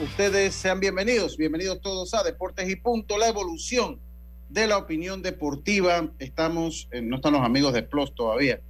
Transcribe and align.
Ustedes, 0.00 0.54
sean 0.54 0.78
bienvenidos, 0.78 1.36
bienvenidos 1.36 1.80
todos 1.80 2.14
a 2.14 2.22
Deportes 2.22 2.68
y 2.70 2.76
Punto, 2.76 3.18
la 3.18 3.28
evolución 3.28 3.98
de 4.48 4.66
la 4.66 4.78
opinión 4.78 5.22
deportiva. 5.22 6.08
Estamos, 6.18 6.88
no 7.02 7.16
están 7.16 7.32
los 7.32 7.42
amigos 7.42 7.72
de 7.72 7.82
PLOS 7.82 8.14
todavía, 8.14 8.60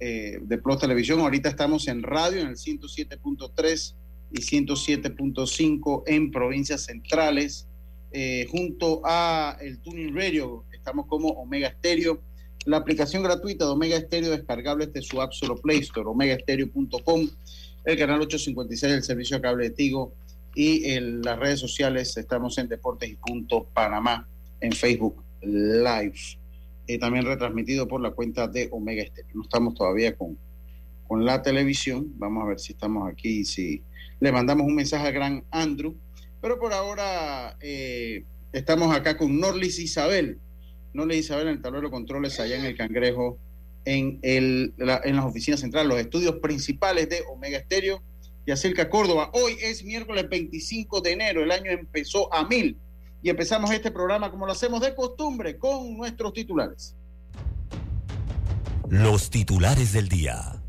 eh, 0.00 0.38
de 0.42 0.58
PLOS 0.58 0.80
Televisión, 0.80 1.20
ahorita 1.20 1.48
estamos 1.48 1.86
en 1.86 2.02
radio 2.02 2.40
en 2.40 2.48
el 2.48 2.56
107.3 2.56 3.94
y 4.32 4.40
107.5 4.40 6.02
en 6.06 6.30
provincias 6.32 6.82
centrales, 6.82 7.68
eh, 8.10 8.46
junto 8.50 9.02
a 9.04 9.56
el 9.60 9.78
Tuning 9.78 10.14
Radio, 10.14 10.64
estamos 10.72 11.06
como 11.06 11.28
Omega 11.28 11.72
Stereo. 11.78 12.20
La 12.64 12.78
aplicación 12.78 13.22
gratuita 13.22 13.64
de 13.66 13.70
Omega 13.70 14.00
Stereo 14.00 14.30
descargable 14.30 14.86
desde 14.86 15.02
su 15.02 15.20
app 15.20 15.32
solo 15.32 15.56
Play 15.56 15.80
Store, 15.80 16.08
omegastereo.com 16.08 17.28
el 17.84 17.98
canal 17.98 18.22
856 18.22 18.92
del 18.92 19.02
servicio 19.02 19.40
cable 19.42 19.64
de 19.64 19.70
Tigo 19.70 20.14
y 20.54 20.92
en 20.92 21.22
las 21.22 21.38
redes 21.38 21.60
sociales 21.60 22.16
estamos 22.16 22.58
en 22.58 22.68
Deportes 22.68 23.10
y 23.10 23.16
Punto 23.16 23.68
Panamá 23.72 24.28
en 24.60 24.72
Facebook 24.72 25.22
Live. 25.42 26.38
y 26.86 26.98
también 26.98 27.24
retransmitido 27.24 27.88
por 27.88 28.00
la 28.00 28.10
cuenta 28.10 28.46
de 28.46 28.68
Omega 28.70 29.02
Estéreo. 29.02 29.32
No 29.34 29.42
estamos 29.42 29.74
todavía 29.74 30.16
con, 30.16 30.38
con 31.06 31.24
la 31.24 31.42
televisión. 31.42 32.12
Vamos 32.16 32.44
a 32.44 32.48
ver 32.48 32.60
si 32.60 32.72
estamos 32.72 33.10
aquí 33.10 33.40
y 33.40 33.44
si 33.44 33.82
le 34.20 34.32
mandamos 34.32 34.66
un 34.66 34.74
mensaje 34.74 35.06
al 35.06 35.12
gran 35.14 35.44
Andrew. 35.50 35.96
Pero 36.40 36.58
por 36.58 36.72
ahora 36.72 37.56
eh, 37.60 38.24
estamos 38.52 38.94
acá 38.94 39.16
con 39.16 39.40
Norlis 39.40 39.78
Isabel. 39.78 40.38
Norlis 40.92 41.20
Isabel 41.20 41.48
en 41.48 41.54
el 41.54 41.62
tablero 41.62 41.88
de 41.88 41.90
controles 41.90 42.38
allá 42.38 42.56
en 42.56 42.66
el 42.66 42.76
Cangrejo 42.76 43.38
en, 43.84 44.18
el, 44.22 44.74
en 44.78 45.16
las 45.16 45.24
oficinas 45.24 45.60
centrales, 45.60 45.88
los 45.88 46.00
estudios 46.00 46.36
principales 46.36 47.08
de 47.08 47.22
Omega 47.28 47.58
Estéreo 47.58 48.02
y 48.46 48.50
Acerca 48.50 48.88
Córdoba. 48.88 49.30
Hoy 49.32 49.56
es 49.60 49.84
miércoles 49.84 50.28
25 50.28 51.00
de 51.00 51.12
enero, 51.12 51.42
el 51.42 51.50
año 51.50 51.70
empezó 51.70 52.32
a 52.32 52.46
mil 52.46 52.78
y 53.22 53.30
empezamos 53.30 53.70
este 53.70 53.90
programa 53.90 54.30
como 54.30 54.46
lo 54.46 54.52
hacemos 54.52 54.80
de 54.80 54.94
costumbre 54.94 55.58
con 55.58 55.96
nuestros 55.96 56.32
titulares. 56.32 56.94
Los 58.88 59.30
titulares 59.30 59.92
del 59.92 60.08
día. 60.08 60.60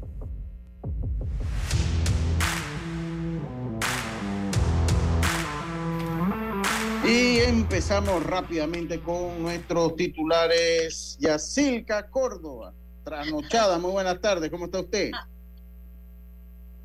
Y 7.06 7.38
empezamos 7.40 8.24
rápidamente 8.24 9.00
con 9.00 9.44
nuestros 9.44 9.96
titulares. 9.96 11.18
Yacilca 11.20 12.10
Córdoba 12.10 12.74
trasnochada. 13.04 13.78
Muy 13.78 13.92
buenas 13.92 14.20
tardes, 14.20 14.50
¿cómo 14.50 14.66
está 14.66 14.80
usted? 14.80 15.12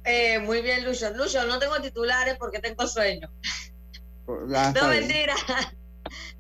Eh, 0.05 0.39
muy 0.39 0.63
bien, 0.63 0.85
Lucho. 0.85 1.11
Lucho, 1.11 1.45
no 1.47 1.59
tengo 1.59 1.81
titulares 1.81 2.37
porque 2.39 2.59
tengo 2.61 2.87
sueño. 2.87 3.31
no, 4.27 4.89
mentira. 4.89 5.35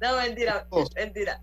No, 0.00 0.16
mentira. 0.16 0.66
Mentira. 0.96 1.40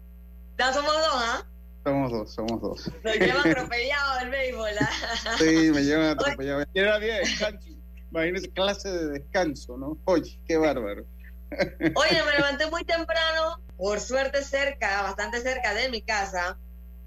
No, 0.57 0.73
somos 0.73 0.93
dos, 0.93 1.13
¿ah? 1.13 1.45
Somos 1.83 2.11
dos, 2.11 2.33
somos 2.33 2.61
dos. 2.61 2.91
Nos 3.03 3.15
llevan 3.15 3.49
atropellado 3.49 4.19
el 4.21 4.29
béisbol. 4.29 4.71
¿ah? 4.81 5.35
Sí, 5.37 5.71
me 5.71 5.83
llevan 5.83 6.09
atropellado. 6.09 6.65
Era 6.73 6.99
día 6.99 7.13
de 7.13 7.19
descanso. 7.19 7.69
Imagínese 8.11 8.49
clase 8.49 8.91
de 8.91 9.07
descanso, 9.19 9.77
¿no? 9.77 9.97
Oye, 10.05 10.39
qué 10.47 10.57
bárbaro. 10.57 11.05
Oye, 11.95 12.23
me 12.23 12.31
levanté 12.35 12.69
muy 12.69 12.83
temprano, 12.83 13.61
por 13.77 13.99
suerte 13.99 14.43
cerca, 14.43 15.03
bastante 15.03 15.39
cerca 15.41 15.73
de 15.73 15.89
mi 15.89 16.01
casa, 16.01 16.57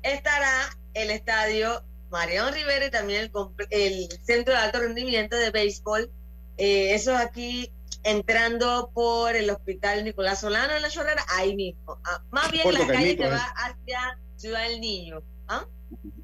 estará 0.03 0.71
el 0.95 1.11
estadio 1.11 1.83
Mariano 2.11 2.51
Rivera 2.51 2.87
y 2.87 2.91
también 2.91 3.31
el, 3.71 4.09
Centro 4.23 4.55
de 4.55 4.61
Alto 4.61 4.81
Rendimiento 4.81 5.37
de 5.37 5.51
Béisbol. 5.51 6.11
Eh, 6.57 6.95
eso 6.95 7.17
aquí 7.17 7.73
entrando 8.03 8.91
por 8.93 9.37
el 9.37 9.51
Hospital 9.51 10.05
Nicolás 10.05 10.41
Solano 10.41 10.75
en 10.75 10.83
la 10.83 10.89
Chorrera, 10.89 11.25
ahí 11.29 11.55
mismo. 11.55 11.99
Ah, 12.05 12.23
más 12.31 12.51
bien 12.51 12.73
la 12.73 12.87
calle 12.87 13.17
que 13.17 13.29
va 13.29 13.55
hacia 13.57 14.19
Ciudad 14.37 14.69
del 14.69 14.81
Niño. 14.81 15.23
¿ah? 15.49 15.67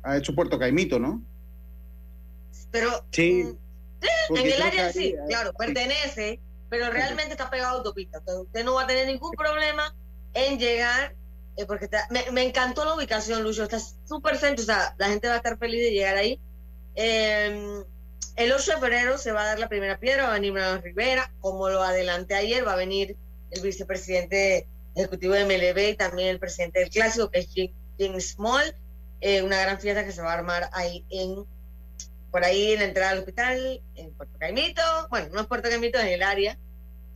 Ha 0.02 0.16
hecho 0.16 0.34
Puerto 0.34 0.58
Caimito, 0.58 0.98
¿no? 0.98 1.22
Pero 2.70 3.04
sí, 3.10 3.44
mm, 3.44 4.36
en 4.36 4.46
el 4.46 4.62
área 4.62 4.92
sí, 4.92 5.14
claro, 5.28 5.52
pertenece, 5.52 6.40
pero 6.68 6.90
realmente 6.90 7.32
está 7.32 7.48
pegado 7.48 7.74
a 7.74 7.78
autopista. 7.78 8.20
usted 8.40 8.64
no 8.64 8.74
va 8.74 8.82
a 8.82 8.86
tener 8.86 9.06
ningún 9.06 9.32
problema 9.32 9.94
en 10.34 10.58
llegar 10.58 11.14
eh, 11.56 11.64
porque 11.66 11.88
me, 12.32 12.42
encantó 12.42 12.84
la 12.84 12.94
ubicación, 12.94 13.42
Lucho, 13.42 13.64
está 13.64 13.78
súper 13.80 14.36
centro, 14.38 14.62
o 14.62 14.66
sea, 14.66 14.94
la 14.98 15.08
gente 15.08 15.28
va 15.28 15.34
a 15.34 15.36
estar 15.38 15.58
feliz 15.58 15.80
de 15.80 15.90
llegar 15.90 16.16
ahí. 16.16 16.38
Em, 16.94 17.84
el 18.36 18.52
8 18.52 18.72
de 18.72 18.78
febrero 18.78 19.18
se 19.18 19.32
va 19.32 19.42
a 19.42 19.46
dar 19.46 19.58
la 19.58 19.68
primera 19.68 19.98
piedra, 19.98 20.24
va 20.24 20.30
a 20.30 20.34
venir 20.34 20.52
Manuel 20.52 20.82
Rivera, 20.82 21.32
como 21.40 21.68
lo 21.70 21.82
adelanté 21.82 22.34
ayer, 22.34 22.66
va 22.66 22.74
a 22.74 22.76
venir 22.76 23.16
el 23.50 23.62
vicepresidente 23.62 24.66
ejecutivo 24.94 25.34
de 25.34 25.44
MLB 25.44 25.90
y 25.90 25.96
también 25.96 26.28
el 26.28 26.38
presidente 26.38 26.80
del 26.80 26.90
clásico, 26.90 27.30
que 27.30 27.40
es 27.40 27.48
Jim, 27.48 28.20
Small, 28.20 28.74
eh, 29.20 29.42
una 29.42 29.60
gran 29.60 29.80
fiesta 29.80 30.04
que 30.04 30.12
se 30.12 30.20
va 30.20 30.32
a 30.32 30.38
armar 30.38 30.68
ahí 30.72 31.04
en 31.10 31.46
por 32.30 32.44
ahí 32.44 32.72
en 32.72 32.80
la 32.80 32.84
entrada 32.84 33.12
al 33.12 33.18
hospital, 33.20 33.80
en 33.94 34.12
Puerto 34.12 34.38
Caimito, 34.38 34.82
bueno, 35.08 35.28
no 35.32 35.40
es 35.40 35.46
Puerto 35.46 35.70
Caimito, 35.70 35.98
en 35.98 36.08
el 36.08 36.22
área. 36.22 36.58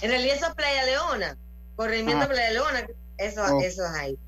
En 0.00 0.08
realidad 0.08 0.36
eso 0.36 0.46
es 0.46 0.54
Playa 0.54 0.84
Leona, 0.84 1.36
corrimiento 1.76 2.24
ah. 2.24 2.28
Playa 2.28 2.52
Leona, 2.52 2.86
eso, 3.18 3.42
oh. 3.44 3.60
eso 3.60 3.84
es 3.84 3.90
ahí. 3.90 4.18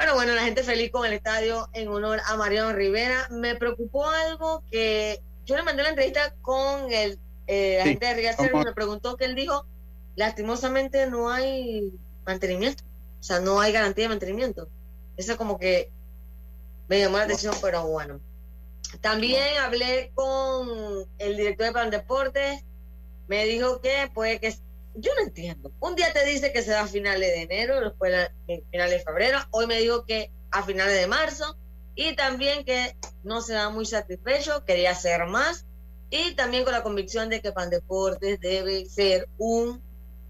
Pero 0.00 0.14
bueno, 0.14 0.32
la 0.32 0.44
gente 0.44 0.62
feliz 0.62 0.90
con 0.90 1.04
el 1.04 1.12
estadio 1.12 1.68
en 1.74 1.88
honor 1.88 2.22
a 2.24 2.34
Mariano 2.34 2.72
Rivera. 2.72 3.28
Me 3.30 3.54
preocupó 3.54 4.08
algo 4.08 4.64
que 4.70 5.20
yo 5.44 5.56
le 5.56 5.62
mandé 5.62 5.82
la 5.82 5.90
entrevista 5.90 6.34
con 6.40 6.90
el 6.90 7.18
eh, 7.46 7.82
agente 7.82 8.06
de 8.06 8.14
Riga 8.14 8.34
y 8.38 8.64
me 8.64 8.72
preguntó 8.72 9.18
que 9.18 9.26
él 9.26 9.34
dijo, 9.34 9.66
lastimosamente 10.16 11.06
no 11.06 11.30
hay 11.30 11.92
mantenimiento, 12.24 12.82
o 13.20 13.22
sea, 13.22 13.40
no 13.40 13.60
hay 13.60 13.72
garantía 13.72 14.04
de 14.04 14.08
mantenimiento. 14.08 14.70
Eso 15.18 15.36
como 15.36 15.58
que 15.58 15.90
me 16.88 16.98
llamó 16.98 17.18
la 17.18 17.24
atención, 17.24 17.54
pero 17.60 17.86
bueno. 17.86 18.20
También 19.02 19.58
hablé 19.58 20.12
con 20.14 21.06
el 21.18 21.36
director 21.36 21.66
de 21.66 21.72
Plan 21.72 21.90
Deportes, 21.90 22.64
me 23.28 23.44
dijo 23.44 23.82
que 23.82 24.10
puede 24.14 24.40
que 24.40 24.56
yo 24.94 25.12
no 25.14 25.22
entiendo. 25.22 25.72
Un 25.80 25.94
día 25.94 26.12
te 26.12 26.24
dice 26.24 26.52
que 26.52 26.62
se 26.62 26.72
da 26.72 26.82
a 26.82 26.86
finales 26.86 27.28
de 27.28 27.42
enero, 27.42 27.80
después 27.80 28.12
a 28.14 28.32
finales 28.70 28.98
de 28.98 29.00
febrero. 29.00 29.38
Hoy 29.50 29.66
me 29.66 29.78
dijo 29.78 30.04
que 30.04 30.30
a 30.50 30.62
finales 30.62 31.00
de 31.00 31.06
marzo. 31.06 31.56
Y 31.94 32.14
también 32.14 32.64
que 32.64 32.96
no 33.24 33.42
se 33.42 33.54
da 33.54 33.68
muy 33.68 33.84
satisfecho, 33.84 34.64
quería 34.64 34.92
hacer 34.92 35.26
más. 35.26 35.66
Y 36.10 36.34
también 36.34 36.64
con 36.64 36.72
la 36.72 36.82
convicción 36.82 37.28
de 37.28 37.40
que 37.40 37.52
Pandeportes 37.52 38.40
debe 38.40 38.86
ser 38.86 39.28
un 39.38 39.80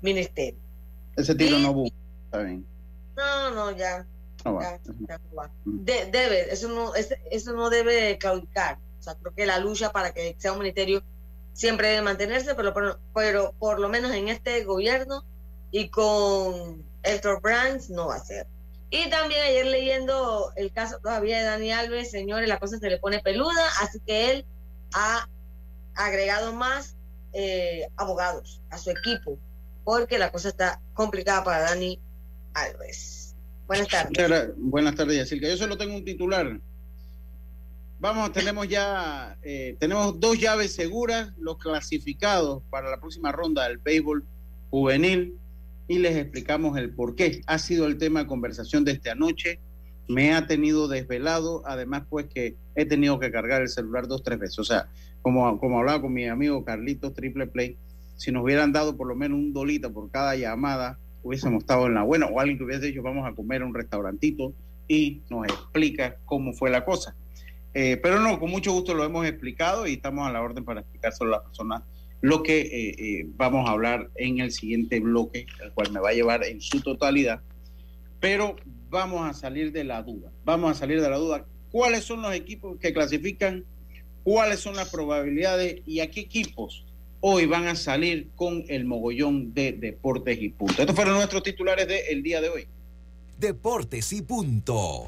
ministerio. 0.03 0.61
Ese 1.17 1.35
tiro 1.35 1.59
no 1.59 1.71
hubo. 1.71 1.87
Está 2.25 2.43
bien. 2.43 2.67
No, 3.17 3.51
no, 3.51 3.77
ya. 3.77 4.07
debe, 5.65 6.53
eso 6.53 6.69
no, 6.69 6.93
eso 6.95 7.53
no 7.53 7.71
debe 7.71 8.19
claudicar. 8.19 8.79
O 8.99 9.03
sea, 9.03 9.15
creo 9.15 9.35
que 9.35 9.47
la 9.47 9.59
lucha 9.59 9.93
para 9.93 10.13
que 10.13 10.37
sea 10.39 10.53
un 10.53 10.59
ministerio 10.59 11.03
siempre 11.53 11.89
debe 11.89 12.03
mantenerse, 12.03 12.55
pero, 12.55 12.99
pero, 13.15 13.55
por 13.59 13.81
lo 13.81 13.89
menos 13.89 14.13
en 14.13 14.29
este 14.29 14.65
gobierno 14.65 15.25
y 15.71 15.89
con 15.89 16.85
Héctor 17.03 17.41
Brands 17.41 17.91
no 17.91 18.09
va 18.09 18.17
a 18.17 18.25
ser. 18.25 18.47
Y 18.91 19.09
también 19.09 19.41
ayer 19.43 19.67
leyendo 19.67 20.53
el 20.57 20.73
caso 20.73 20.99
todavía 21.01 21.39
de 21.39 21.45
Dani 21.45 21.73
Alves, 21.73 22.11
señores, 22.11 22.49
la 22.49 22.59
cosa 22.59 22.79
se 22.79 22.91
le 22.91 22.99
pone 22.99 23.21
peluda, 23.21 23.65
así 23.81 24.01
que 24.05 24.33
él 24.33 24.45
ha 24.93 25.29
agregado 25.95 26.53
más 26.53 26.97
eh, 27.33 27.87
abogados 27.97 28.61
a 28.71 28.79
su 28.79 28.91
equipo, 28.91 29.39
porque 29.85 30.19
la 30.19 30.33
cosa 30.33 30.49
está 30.49 30.81
complicada 30.95 31.45
para 31.45 31.61
Dani 31.61 32.01
Alves. 32.55 33.37
Buenas 33.69 33.87
tardes. 33.87 34.51
Buenas 34.57 34.97
tardes, 34.97 35.17
Yacirca. 35.17 35.49
Yo 35.49 35.57
solo 35.57 35.79
tengo 35.79 35.95
un 35.95 36.05
titular. 36.05 36.61
Vamos, 38.01 38.33
tenemos 38.33 38.67
ya, 38.67 39.37
eh, 39.43 39.77
tenemos 39.79 40.19
dos 40.19 40.41
llaves 40.41 40.75
seguras, 40.75 41.35
los 41.39 41.59
clasificados 41.59 42.63
para 42.71 42.89
la 42.89 42.99
próxima 42.99 43.31
ronda 43.31 43.69
del 43.69 43.77
béisbol 43.77 44.25
juvenil 44.71 45.37
y 45.87 45.99
les 45.99 46.17
explicamos 46.17 46.79
el 46.79 46.95
por 46.95 47.15
qué. 47.15 47.43
Ha 47.47 47.59
sido 47.59 47.87
el 47.87 47.99
tema 47.99 48.21
de 48.21 48.27
conversación 48.27 48.87
de 48.87 48.93
esta 48.93 49.15
noche. 49.15 49.61
Me 50.09 50.33
ha 50.33 50.47
tenido 50.47 50.89
desvelado, 50.89 51.63
además 51.67 52.05
pues 52.09 52.25
que 52.25 52.57
he 52.75 52.87
tenido 52.87 53.21
que 53.21 53.31
cargar 53.31 53.61
el 53.61 53.69
celular 53.69 54.09
dos, 54.09 54.23
tres 54.23 54.39
veces. 54.39 54.59
O 54.61 54.65
sea, 54.65 54.89
como, 55.21 55.59
como 55.59 55.79
hablaba 55.79 56.01
con 56.01 56.15
mi 56.15 56.27
amigo 56.27 56.65
Carlitos 56.65 57.13
Triple 57.13 57.49
Play, 57.49 57.77
si 58.17 58.33
nos 58.33 58.45
hubieran 58.45 58.73
dado 58.73 58.97
por 58.97 59.09
lo 59.09 59.15
menos 59.15 59.39
un 59.39 59.53
dolita 59.53 59.91
por 59.91 60.11
cada 60.11 60.37
llamada, 60.37 60.99
hubiésemos 61.23 61.65
estado 61.65 61.87
en 61.87 61.93
la 61.93 62.03
buena, 62.03 62.29
o 62.29 62.41
alguien 62.41 62.57
que 62.57 62.65
hubiese 62.65 62.87
dicho 62.87 63.03
vamos 63.03 63.29
a 63.29 63.35
comer 63.35 63.61
a 63.61 63.67
un 63.67 63.75
restaurantito 63.75 64.55
y 64.89 65.21
nos 65.29 65.45
explica 65.45 66.17
cómo 66.25 66.55
fue 66.55 66.71
la 66.71 66.83
cosa. 66.83 67.15
Eh, 67.75 67.99
pero 68.03 68.21
no, 68.21 68.41
con 68.41 68.51
mucho 68.51 68.73
gusto 68.73 68.95
lo 68.95 69.05
hemos 69.05 69.27
explicado 69.27 69.87
y 69.87 69.95
estamos 69.95 70.27
a 70.27 70.33
la 70.33 70.43
orden 70.43 70.65
para 70.65 70.81
explicárselo 70.81 71.35
a 71.35 71.39
las 71.39 71.47
personas 71.47 71.83
lo 72.21 72.43
que 72.43 72.61
eh, 72.61 72.95
eh, 72.99 73.27
vamos 73.37 73.69
a 73.69 73.73
hablar 73.73 74.11
en 74.17 74.41
el 74.41 74.53
siguiente 74.53 75.01
bloque, 75.01 75.47
el 75.63 75.73
cual 75.73 75.91
me 75.93 76.01
va 76.01 76.11
a 76.11 76.13
llevar 76.13 76.45
en 76.45 76.61
su 76.61 76.81
totalidad. 76.81 77.41
Pero 78.21 78.57
vamos 78.91 79.29
a 79.29 79.33
salir 79.33 79.73
de 79.73 79.85
la 79.85 80.03
duda. 80.03 80.31
Vamos 80.45 80.73
a 80.73 80.75
salir 80.75 81.01
de 81.01 81.09
la 81.09 81.17
duda. 81.17 81.47
¿Cuáles 81.71 82.05
son 82.05 82.23
los 82.23 82.35
equipos 82.35 82.79
que 82.79 82.93
clasifican? 82.93 83.65
¿Cuáles 84.23 84.61
son 84.61 84.77
las 84.77 84.91
probabilidades? 84.91 85.81
¿Y 85.87 86.01
a 86.01 86.11
qué 86.11 86.21
equipos 86.21 86.85
hoy 87.21 87.47
van 87.47 87.67
a 87.69 87.75
salir 87.75 88.29
con 88.35 88.65
el 88.69 88.85
mogollón 88.85 89.55
de 89.55 89.73
deportes 89.73 90.43
y 90.43 90.51
puntos? 90.51 90.81
Estos 90.81 90.97
fueron 90.97 91.15
nuestros 91.15 91.43
titulares 91.43 91.89
del 91.89 92.23
día 92.23 92.43
de 92.43 92.51
hoy. 92.51 92.67
Deportes 93.39 94.13
y 94.13 94.21
punto. 94.21 95.07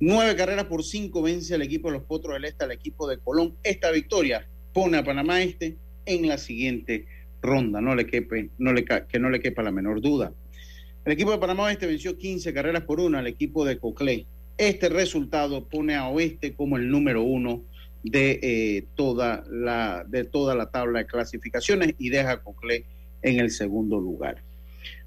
Nueve 0.00 0.36
carreras 0.36 0.66
por 0.66 0.84
cinco 0.84 1.22
vence 1.22 1.56
al 1.56 1.62
equipo 1.62 1.88
de 1.88 1.94
los 1.98 2.06
Potros 2.06 2.34
del 2.34 2.44
Este 2.44 2.64
al 2.64 2.70
equipo 2.70 3.08
de 3.08 3.18
Colón. 3.18 3.56
Esta 3.64 3.90
victoria 3.90 4.46
pone 4.72 4.96
a 4.96 5.02
Panamá 5.02 5.42
Este 5.42 5.76
en 6.06 6.28
la 6.28 6.38
siguiente 6.38 7.06
ronda, 7.42 7.80
no 7.80 7.96
le 7.96 8.06
quepe, 8.06 8.50
no 8.58 8.72
le, 8.72 8.84
que 8.84 9.18
no 9.18 9.28
le 9.28 9.40
quepa 9.40 9.64
la 9.64 9.72
menor 9.72 10.00
duda. 10.00 10.32
El 11.04 11.12
equipo 11.12 11.32
de 11.32 11.38
Panamá 11.38 11.72
Este 11.72 11.86
venció 11.86 12.16
15 12.16 12.54
carreras 12.54 12.84
por 12.84 13.00
una 13.00 13.18
al 13.18 13.26
equipo 13.26 13.64
de 13.64 13.78
Coclé. 13.78 14.26
Este 14.56 14.88
resultado 14.88 15.66
pone 15.66 15.96
a 15.96 16.08
Oeste 16.08 16.54
como 16.54 16.76
el 16.76 16.88
número 16.88 17.24
uno 17.24 17.64
de, 18.04 18.38
eh, 18.40 18.86
toda, 18.94 19.42
la, 19.50 20.04
de 20.06 20.22
toda 20.22 20.54
la 20.54 20.70
tabla 20.70 21.00
de 21.00 21.06
clasificaciones 21.06 21.96
y 21.98 22.10
deja 22.10 22.32
a 22.32 22.40
Coclé 22.40 22.84
en 23.22 23.40
el 23.40 23.50
segundo 23.50 23.98
lugar. 23.98 24.44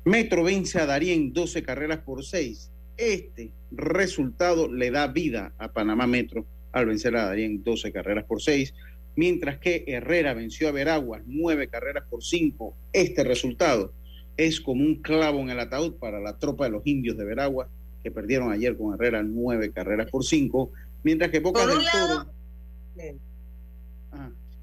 Metro 0.03 0.43
vence 0.43 0.79
a 0.79 0.85
Darien 0.85 1.31
12 1.31 1.63
carreras 1.63 1.99
por 1.99 2.25
seis 2.25 2.71
este 3.01 3.51
resultado 3.71 4.71
le 4.71 4.91
da 4.91 5.07
vida 5.07 5.53
a 5.57 5.71
Panamá 5.71 6.05
Metro 6.05 6.45
al 6.71 6.85
vencer 6.85 7.15
a 7.15 7.25
Darien 7.25 7.63
12 7.63 7.91
carreras 7.91 8.25
por 8.25 8.41
6, 8.41 8.73
mientras 9.15 9.57
que 9.57 9.83
Herrera 9.87 10.33
venció 10.33 10.69
a 10.69 10.71
Veraguas 10.71 11.23
9 11.25 11.67
carreras 11.67 12.05
por 12.09 12.23
5. 12.23 12.75
Este 12.93 13.23
resultado 13.23 13.93
es 14.37 14.61
como 14.61 14.83
un 14.83 15.01
clavo 15.01 15.39
en 15.39 15.49
el 15.49 15.59
ataúd 15.59 15.95
para 15.95 16.19
la 16.19 16.37
tropa 16.37 16.65
de 16.65 16.71
los 16.71 16.85
indios 16.85 17.17
de 17.17 17.25
Veraguas, 17.25 17.67
que 18.03 18.11
perdieron 18.11 18.51
ayer 18.51 18.77
con 18.77 18.93
Herrera 18.93 19.23
9 19.23 19.71
carreras 19.71 20.09
por 20.09 20.23
5, 20.23 20.71
mientras 21.03 21.31
que 21.31 21.39
Bocas 21.39 21.67
del 21.67 21.85
Toro... 21.91 22.31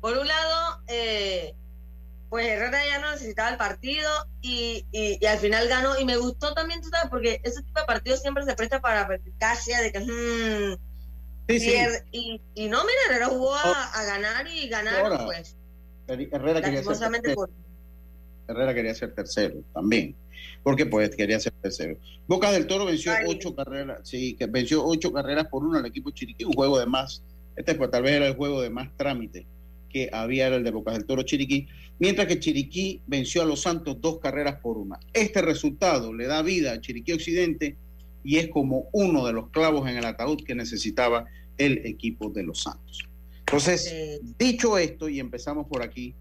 Por 0.01 0.17
un 0.17 0.29
lado, 0.29 0.81
eh, 0.87 1.55
pues 2.29 2.47
Herrera 2.47 2.85
ya 2.87 2.99
no 2.99 3.11
necesitaba 3.11 3.51
el 3.51 3.57
partido 3.57 4.11
y, 4.43 4.85
y, 4.93 5.25
al 5.25 5.39
final 5.39 5.69
ganó. 5.69 5.99
Y 5.99 6.05
me 6.05 6.17
gustó 6.17 6.53
también, 6.53 6.81
tú 6.81 6.89
sabes, 6.89 7.09
porque 7.11 7.41
ese 7.43 7.63
tipo 7.63 7.81
de 7.81 7.87
partidos 7.87 8.21
siempre 8.21 8.45
se 8.45 8.55
presta 8.55 8.81
para 8.81 9.07
perspicacia 9.09 9.81
de 9.81 9.93
que. 9.93 10.01
Hmm, 10.01 10.77
y, 12.13 12.41
y, 12.55 12.69
no, 12.69 12.83
mira, 12.85 12.99
Herrera 13.09 13.27
jugó 13.29 13.55
a, 13.55 13.63
oh. 13.63 14.07
ganar 14.07 14.47
y 14.47 14.69
ganar, 14.69 15.25
pues. 15.25 15.57
Herrera 16.07 16.61
quería, 16.61 16.83
ser 16.83 16.97
tercero. 16.97 17.49
Herrera 18.47 18.75
quería 18.75 18.95
ser 18.95 19.15
tercero 19.15 19.63
también. 19.73 20.15
Porque 20.63 20.87
pues 20.87 21.15
quería 21.17 21.41
ser 21.41 21.53
tercero. 21.63 21.97
Boca 22.27 22.51
del 22.51 22.67
Toro 22.67 22.85
venció 22.85 23.13
ocho 23.27 23.55
carreras, 23.55 24.01
sí, 24.03 24.35
que 24.35 24.47
venció 24.47 24.85
ocho 24.85 25.13
carreras 25.13 25.47
por 25.49 25.65
uno 25.65 25.79
al 25.79 25.87
equipo 25.87 26.11
Chiriquí, 26.11 26.45
un 26.45 26.53
juego 26.53 26.79
de 26.79 26.87
más. 26.87 27.23
Este 27.57 27.75
pues 27.75 27.91
tal 27.91 28.03
vez 28.03 28.13
era 28.13 28.27
el 28.27 28.37
juego 28.37 28.61
de 28.61 28.71
más 28.71 28.95
trámite 28.97 29.47
que 29.89 30.11
había 30.13 30.47
era 30.47 30.57
el 30.57 30.65
de 30.65 30.71
Bocas 30.71 30.95
del 30.95 31.07
Toro 31.07 31.23
Chiriquí, 31.23 31.69
mientras 31.99 32.27
que 32.27 32.39
Chiriquí 32.39 33.03
venció 33.07 33.43
a 33.43 33.47
los 33.47 33.63
Santos 33.63 34.01
dos 34.01 34.19
carreras 34.19 34.61
por 34.61 34.79
una. 34.79 34.99
Este 35.13 35.43
resultado 35.43 36.13
le 36.13 36.27
da 36.27 36.43
vida 36.43 36.73
a 36.73 36.81
Chiriquí 36.81 37.13
Occidente 37.13 37.77
y 38.25 38.37
es 38.37 38.49
como 38.49 38.89
uno 38.93 39.27
de 39.27 39.33
los 39.33 39.51
clavos 39.51 39.89
en 39.89 39.97
el 39.97 40.05
ataúd 40.05 40.43
que 40.45 40.55
necesitaba 40.55 41.27
el 41.57 41.87
equipo 41.87 42.31
de 42.31 42.43
los 42.43 42.63
Santos. 42.63 43.09
Entonces, 43.41 44.21
dicho 44.39 44.77
esto, 44.77 45.09
y 45.09 45.21
empezamos 45.21 45.67
por 45.67 45.83
aquí, 45.83 46.15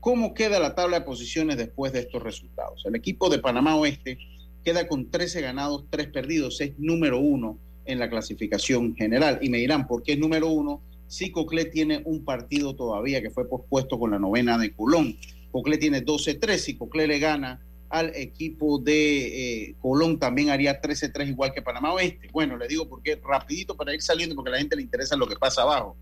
¿cómo 0.00 0.34
queda 0.34 0.58
la 0.58 0.74
tabla 0.74 1.00
de 1.00 1.06
posiciones 1.06 1.56
después 1.56 1.92
de 1.92 2.00
estos 2.00 2.22
resultados? 2.22 2.82
El 2.84 2.94
equipo 2.94 3.30
de 3.30 3.38
Panamá 3.38 3.76
Oeste 3.76 4.18
queda 4.62 4.86
con 4.86 5.10
13 5.10 5.40
ganados, 5.40 5.84
3 5.90 6.08
perdidos, 6.08 6.60
es 6.60 6.78
número 6.78 7.18
uno 7.18 7.58
en 7.86 7.98
la 7.98 8.10
clasificación 8.10 8.94
general. 8.94 9.38
Y 9.42 9.48
me 9.48 9.58
dirán, 9.58 9.86
¿por 9.86 10.02
qué 10.02 10.12
es 10.12 10.18
número 10.18 10.48
uno? 10.48 10.82
Sí, 11.06 11.30
Coclé 11.30 11.66
tiene 11.66 12.02
un 12.04 12.24
partido 12.24 12.74
todavía 12.74 13.22
que 13.22 13.30
fue 13.30 13.48
pospuesto 13.48 13.98
con 13.98 14.10
la 14.10 14.18
novena 14.18 14.58
de 14.58 14.72
Colón. 14.72 15.16
Coclé 15.54 15.78
tiene 15.78 16.04
12-3. 16.04 16.56
Si 16.58 16.76
Coclé 16.76 17.06
le 17.06 17.20
gana 17.20 17.64
al 17.88 18.10
equipo 18.16 18.80
de 18.80 19.68
eh, 19.68 19.74
Colón, 19.80 20.18
también 20.18 20.50
haría 20.50 20.82
13-3 20.82 21.28
igual 21.28 21.54
que 21.54 21.62
Panamá 21.62 21.92
Oeste. 21.92 22.28
Bueno, 22.32 22.56
le 22.56 22.66
digo 22.66 22.88
porque 22.88 23.20
rapidito 23.22 23.76
para 23.76 23.94
ir 23.94 24.02
saliendo, 24.02 24.34
porque 24.34 24.48
a 24.48 24.54
la 24.54 24.58
gente 24.58 24.74
le 24.74 24.82
interesa 24.82 25.14
lo 25.14 25.28
que 25.28 25.36
pasa 25.36 25.62
abajo. 25.62 25.96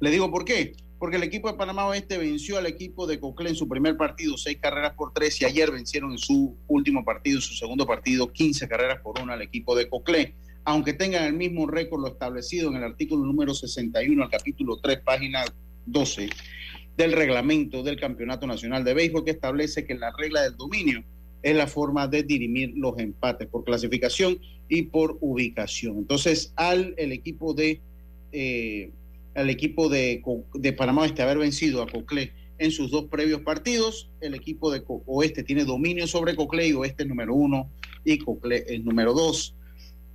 Le 0.00 0.10
digo 0.10 0.28
por 0.28 0.44
qué. 0.44 0.72
Porque 0.98 1.18
el 1.18 1.22
equipo 1.22 1.48
de 1.48 1.56
Panamá 1.56 1.86
Oeste 1.86 2.18
venció 2.18 2.58
al 2.58 2.66
equipo 2.66 3.06
de 3.06 3.20
Coclé 3.20 3.50
en 3.50 3.54
su 3.54 3.68
primer 3.68 3.96
partido, 3.96 4.36
seis 4.36 4.58
carreras 4.60 4.94
por 4.94 5.12
tres, 5.12 5.40
y 5.40 5.44
ayer 5.44 5.70
vencieron 5.70 6.10
en 6.10 6.18
su 6.18 6.56
último 6.66 7.04
partido, 7.04 7.36
en 7.36 7.42
su 7.42 7.54
segundo 7.54 7.86
partido, 7.86 8.32
15 8.32 8.66
carreras 8.66 9.00
por 9.04 9.20
una 9.22 9.34
al 9.34 9.42
equipo 9.42 9.76
de 9.76 9.88
Coclé 9.88 10.34
aunque 10.62 10.92
tengan 10.92 11.24
el 11.24 11.32
mismo 11.32 11.66
récord 11.66 12.02
lo 12.02 12.08
establecido 12.08 12.68
en 12.68 12.76
el 12.76 12.84
artículo 12.84 13.24
número 13.24 13.54
61 13.54 14.22
al 14.22 14.28
capítulo 14.28 14.78
3, 14.78 15.00
página 15.00 15.42
12 15.86 16.28
del 17.00 17.12
reglamento 17.12 17.82
del 17.82 17.98
Campeonato 17.98 18.46
Nacional 18.46 18.84
de 18.84 18.92
Béisbol, 18.92 19.24
que 19.24 19.30
establece 19.30 19.86
que 19.86 19.94
la 19.94 20.12
regla 20.18 20.42
del 20.42 20.54
dominio 20.58 21.02
es 21.42 21.56
la 21.56 21.66
forma 21.66 22.06
de 22.06 22.22
dirimir 22.24 22.74
los 22.76 22.98
empates 22.98 23.48
por 23.48 23.64
clasificación 23.64 24.38
y 24.68 24.82
por 24.82 25.16
ubicación. 25.22 25.96
Entonces, 25.96 26.52
al 26.56 26.94
el 26.98 27.12
equipo 27.12 27.54
de 27.54 27.80
eh, 28.32 28.90
al 29.34 29.48
equipo 29.48 29.88
de, 29.88 30.22
de 30.52 30.72
Panamá 30.74 31.06
este 31.06 31.22
haber 31.22 31.38
vencido 31.38 31.82
a 31.82 31.86
Coclé 31.86 32.32
en 32.58 32.70
sus 32.70 32.90
dos 32.90 33.06
previos 33.06 33.40
partidos, 33.40 34.10
el 34.20 34.34
equipo 34.34 34.70
de 34.70 34.82
Oeste 35.06 35.42
tiene 35.42 35.64
dominio 35.64 36.06
sobre 36.06 36.36
Coclé 36.36 36.68
y 36.68 36.74
Oeste 36.74 37.04
es 37.04 37.08
número 37.08 37.34
uno 37.34 37.70
y 38.04 38.18
Coclé 38.18 38.66
es 38.68 38.84
número 38.84 39.14
dos. 39.14 39.54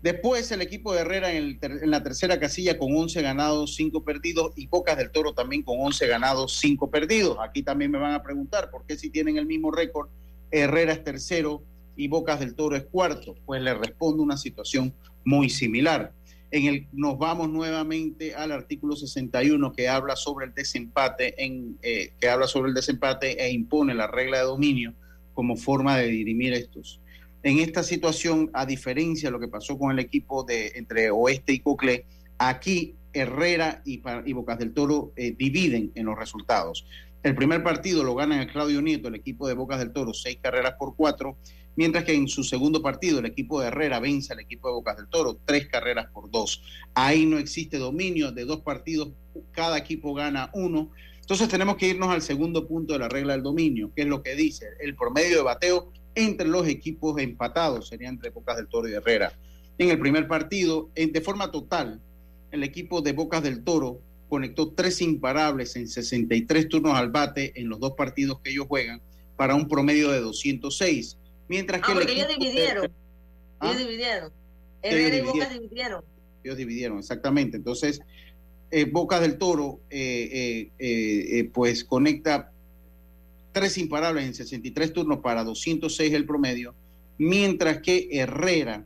Después 0.06 0.52
el 0.52 0.62
equipo 0.62 0.94
de 0.94 1.00
Herrera 1.02 1.34
en, 1.34 1.58
la 1.90 2.04
tercera 2.04 2.40
casilla 2.40 2.78
con 2.78 2.96
11 2.96 3.24
ganados, 3.24 3.74
5 3.74 4.04
perdidos 4.04 4.54
y 4.56 4.68
Bocas 4.68 4.98
del 4.98 5.10
Toro 5.10 5.34
también 5.34 5.64
con 5.64 5.80
11 5.82 6.06
ganados, 6.06 6.60
5 6.60 6.92
perdidos. 6.92 7.40
Aquí 7.42 7.64
también 7.64 7.90
me 7.90 7.98
van 7.98 8.14
a 8.14 8.22
preguntar 8.22 8.70
por 8.70 8.86
qué 8.86 9.00
si 9.00 9.10
tienen 9.10 9.38
el 9.38 9.48
mismo 9.48 9.72
récord, 9.72 10.10
Herrera 10.52 10.94
es 10.94 11.04
tercero 11.04 11.64
y 11.96 12.08
Bocas 12.08 12.40
del 12.40 12.54
Toro 12.54 12.76
es 12.76 12.84
cuarto. 12.84 13.34
Pues 13.48 13.64
le 13.64 13.74
respondo 13.74 14.22
una 14.22 14.38
situación 14.38 14.94
muy 15.24 15.50
similar. 15.50 16.14
En 16.52 16.68
el, 16.68 16.88
nos 16.94 17.18
vamos 17.18 17.50
nuevamente 17.50 18.36
al 18.36 18.52
artículo 18.52 18.96
61 18.96 19.74
que 19.74 19.90
habla 19.90 20.16
sobre 20.16 20.46
el 20.46 20.54
desempate, 20.54 21.44
en, 21.44 21.80
eh, 21.82 22.12
que 22.20 22.30
habla 22.30 22.46
sobre 22.46 22.70
el 22.70 22.76
desempate 22.76 23.44
e 23.44 23.50
impone 23.50 23.96
la 23.96 24.06
regla 24.06 24.38
de 24.38 24.44
dominio 24.44 24.94
como 25.34 25.56
forma 25.56 25.98
de 25.98 26.10
dirimir 26.10 26.54
estos. 26.54 27.02
En 27.46 27.60
esta 27.60 27.84
situación, 27.84 28.50
a 28.54 28.66
diferencia 28.66 29.28
de 29.28 29.32
lo 29.32 29.40
que 29.40 29.48
pasó 29.48 29.78
con 29.78 29.92
el 29.92 30.00
equipo 30.00 30.44
de 30.44 30.72
entre 30.74 31.12
Oeste 31.12 31.54
y 31.54 31.60
Cocle, 31.60 32.08
aquí 32.40 32.96
Herrera 33.14 33.84
y, 33.86 34.02
Bocas 34.34 34.58
del 34.58 34.74
Toro 34.74 35.14
eh, 35.16 35.36
dividen 35.38 35.92
en 35.94 36.08
los 36.08 36.18
resultados. 36.18 36.88
El 37.22 37.36
primer 37.36 37.62
partido 37.62 38.04
lo 38.04 38.16
gana 38.16 38.42
el 38.42 38.52
Claudio 38.52 38.82
Nieto, 38.82 39.10
el 39.10 39.14
equipo 39.14 39.48
de 39.48 39.54
Bocas 39.54 39.78
del 39.78 39.94
Toro, 39.94 40.12
seis 40.12 40.40
carreras 40.42 40.74
por 40.80 40.96
cuatro, 40.96 41.38
mientras 41.76 42.04
que 42.04 42.16
en 42.16 42.28
su 42.28 42.44
segundo 42.44 42.82
partido 42.82 43.20
el 43.20 43.28
equipo 43.28 43.62
de 43.62 43.68
Herrera 43.68 44.00
vence 44.00 44.34
al 44.34 44.40
equipo 44.40 44.70
de 44.70 44.74
Bocas 44.74 44.98
del 44.98 45.08
Toro, 45.08 45.38
tres 45.46 45.68
carreras 45.68 46.08
por 46.12 46.32
dos. 46.32 46.64
Ahí 46.96 47.28
no 47.28 47.38
existe 47.38 47.78
dominio 47.78 48.32
de 48.32 48.46
dos 48.46 48.62
partidos, 48.62 49.10
cada 49.52 49.78
equipo 49.78 50.16
gana 50.16 50.50
uno. 50.56 50.90
Entonces 51.20 51.48
tenemos 51.48 51.76
que 51.76 51.90
irnos 51.90 52.10
al 52.10 52.24
segundo 52.24 52.68
punto 52.68 52.94
de 52.94 53.00
la 53.00 53.08
regla 53.08 53.34
del 53.34 53.44
dominio, 53.44 53.92
que 53.96 54.02
es 54.02 54.08
lo 54.08 54.24
que 54.24 54.34
dice 54.34 54.66
el 54.80 54.96
promedio 54.96 55.38
de 55.38 55.44
bateo 55.44 55.92
entre 56.16 56.48
los 56.48 56.68
equipos 56.68 57.22
empatados, 57.22 57.90
serían 57.90 58.16
entre 58.16 58.30
Bocas 58.32 58.58
del 58.58 58.68
Toro 58.68 58.88
y 58.88 58.94
Herrera. 58.94 59.34
En 59.78 59.90
el 59.90 60.00
primer 60.00 60.28
partido, 60.28 60.90
de 60.96 61.22
forma 61.22 61.52
total, 61.52 62.02
el 62.52 62.64
equipo 62.64 63.02
de 63.02 63.12
Bocas 63.12 63.44
del 63.44 63.64
Toro 63.64 64.00
conectó 64.30 64.72
tres 64.72 65.02
imparables 65.02 65.76
en 65.76 65.88
63 65.88 66.68
turnos 66.70 66.98
al 66.98 67.12
bate 67.12 67.60
en 67.60 67.70
los 67.70 67.80
dos 67.80 67.94
partidos 67.94 68.40
que 68.42 68.52
ellos 68.52 68.66
juegan 68.68 69.02
para 69.36 69.56
un 69.56 69.68
promedio 69.68 70.12
de 70.12 70.22
206. 70.22 71.18
Mientras 71.48 71.82
que 71.82 71.92
ah, 71.92 71.96
porque 71.96 72.14
ellos 72.14 72.28
dividieron. 72.28 72.92
¿Ah? 73.60 73.68
Ellos 73.68 73.80
dividieron. 73.80 74.32
Herrera 74.82 75.18
y 75.18 75.22
Bocas 75.22 75.54
dividieron. 75.54 76.04
Ellos 76.44 76.58
dividieron, 76.58 77.00
exactamente. 77.00 77.58
Entonces, 77.58 78.02
eh, 78.72 78.86
Bocas 78.86 79.22
del 79.22 79.38
Toro, 79.38 79.80
eh, 79.90 80.72
eh, 80.78 81.50
pues 81.54 81.84
conecta 81.84 82.52
tres 83.56 83.78
imparables 83.78 84.26
en 84.26 84.34
63 84.34 84.92
turnos 84.92 85.20
para 85.20 85.46
206 85.46 86.14
el 86.14 86.26
promedio, 86.26 86.76
mientras 87.18 87.78
que 87.78 88.10
Herrera 88.12 88.86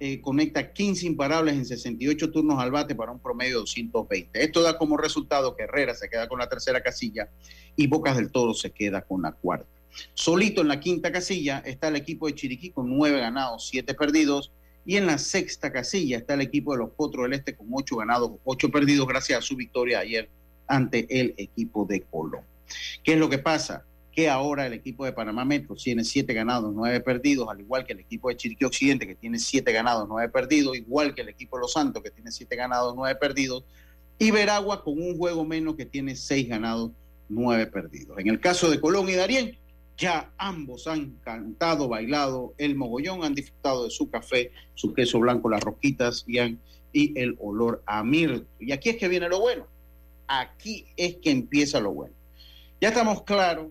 eh, 0.00 0.20
conecta 0.20 0.72
15 0.72 1.06
imparables 1.06 1.54
en 1.54 1.64
68 1.64 2.32
turnos 2.32 2.60
al 2.60 2.72
bate 2.72 2.96
para 2.96 3.12
un 3.12 3.20
promedio 3.20 3.52
de 3.52 3.60
220. 3.60 4.42
Esto 4.42 4.62
da 4.62 4.76
como 4.76 4.96
resultado 4.96 5.54
que 5.54 5.62
Herrera 5.62 5.94
se 5.94 6.08
queda 6.08 6.26
con 6.26 6.40
la 6.40 6.48
tercera 6.48 6.82
casilla 6.82 7.28
y 7.76 7.86
Bocas 7.86 8.16
del 8.16 8.32
Toro 8.32 8.54
se 8.54 8.72
queda 8.72 9.02
con 9.02 9.22
la 9.22 9.30
cuarta. 9.30 9.68
Solito 10.14 10.62
en 10.62 10.68
la 10.68 10.80
quinta 10.80 11.12
casilla 11.12 11.62
está 11.64 11.86
el 11.86 11.94
equipo 11.94 12.26
de 12.26 12.34
Chiriquí 12.34 12.70
con 12.70 12.88
nueve 12.88 13.20
ganados, 13.20 13.68
siete 13.68 13.94
perdidos. 13.94 14.50
Y 14.84 14.96
en 14.96 15.06
la 15.06 15.18
sexta 15.18 15.70
casilla 15.70 16.16
está 16.16 16.34
el 16.34 16.40
equipo 16.40 16.72
de 16.72 16.78
los 16.78 16.90
Potros 16.90 17.22
del 17.22 17.34
Este 17.34 17.54
con 17.54 17.68
ocho 17.70 17.94
ganados, 17.94 18.32
ocho 18.42 18.68
perdidos 18.68 19.06
gracias 19.06 19.38
a 19.38 19.42
su 19.42 19.54
victoria 19.54 20.00
ayer 20.00 20.28
ante 20.66 21.06
el 21.20 21.34
equipo 21.36 21.84
de 21.84 22.00
Colón. 22.02 22.42
¿Qué 23.04 23.12
es 23.12 23.18
lo 23.18 23.28
que 23.28 23.38
pasa? 23.38 23.84
Que 24.18 24.28
ahora 24.28 24.66
el 24.66 24.72
equipo 24.72 25.04
de 25.04 25.12
Panamá 25.12 25.44
Metro 25.44 25.76
tiene 25.76 26.02
siete 26.02 26.34
ganados, 26.34 26.74
nueve 26.74 26.98
perdidos, 26.98 27.48
al 27.48 27.60
igual 27.60 27.86
que 27.86 27.92
el 27.92 28.00
equipo 28.00 28.28
de 28.28 28.36
Chiriquí 28.36 28.64
Occidente, 28.64 29.06
que 29.06 29.14
tiene 29.14 29.38
siete 29.38 29.70
ganados, 29.70 30.08
nueve 30.08 30.28
perdidos, 30.28 30.76
igual 30.76 31.14
que 31.14 31.20
el 31.20 31.28
equipo 31.28 31.56
de 31.56 31.60
Los 31.60 31.72
Santos, 31.72 32.02
que 32.02 32.10
tiene 32.10 32.32
siete 32.32 32.56
ganados, 32.56 32.96
nueve 32.96 33.16
perdidos, 33.16 33.62
y 34.18 34.32
Veragua 34.32 34.82
con 34.82 35.00
un 35.00 35.16
juego 35.16 35.44
menos 35.44 35.76
que 35.76 35.86
tiene 35.86 36.16
seis 36.16 36.48
ganados, 36.48 36.90
nueve 37.28 37.68
perdidos. 37.68 38.18
En 38.18 38.26
el 38.26 38.40
caso 38.40 38.68
de 38.68 38.80
Colón 38.80 39.08
y 39.08 39.12
Darién, 39.12 39.56
ya 39.96 40.32
ambos 40.36 40.88
han 40.88 41.12
cantado, 41.22 41.86
bailado 41.86 42.54
el 42.58 42.74
mogollón, 42.74 43.22
han 43.22 43.36
disfrutado 43.36 43.84
de 43.84 43.90
su 43.90 44.10
café, 44.10 44.50
su 44.74 44.94
queso 44.94 45.20
blanco, 45.20 45.48
las 45.48 45.62
roquitas 45.62 46.24
y, 46.26 46.40
y 46.92 47.16
el 47.16 47.36
olor 47.38 47.84
a 47.86 48.02
mirto. 48.02 48.48
Y 48.58 48.72
aquí 48.72 48.88
es 48.88 48.96
que 48.96 49.06
viene 49.06 49.28
lo 49.28 49.38
bueno. 49.38 49.68
Aquí 50.26 50.86
es 50.96 51.18
que 51.18 51.30
empieza 51.30 51.78
lo 51.78 51.92
bueno. 51.92 52.14
Ya 52.80 52.88
estamos 52.88 53.22
claros 53.22 53.68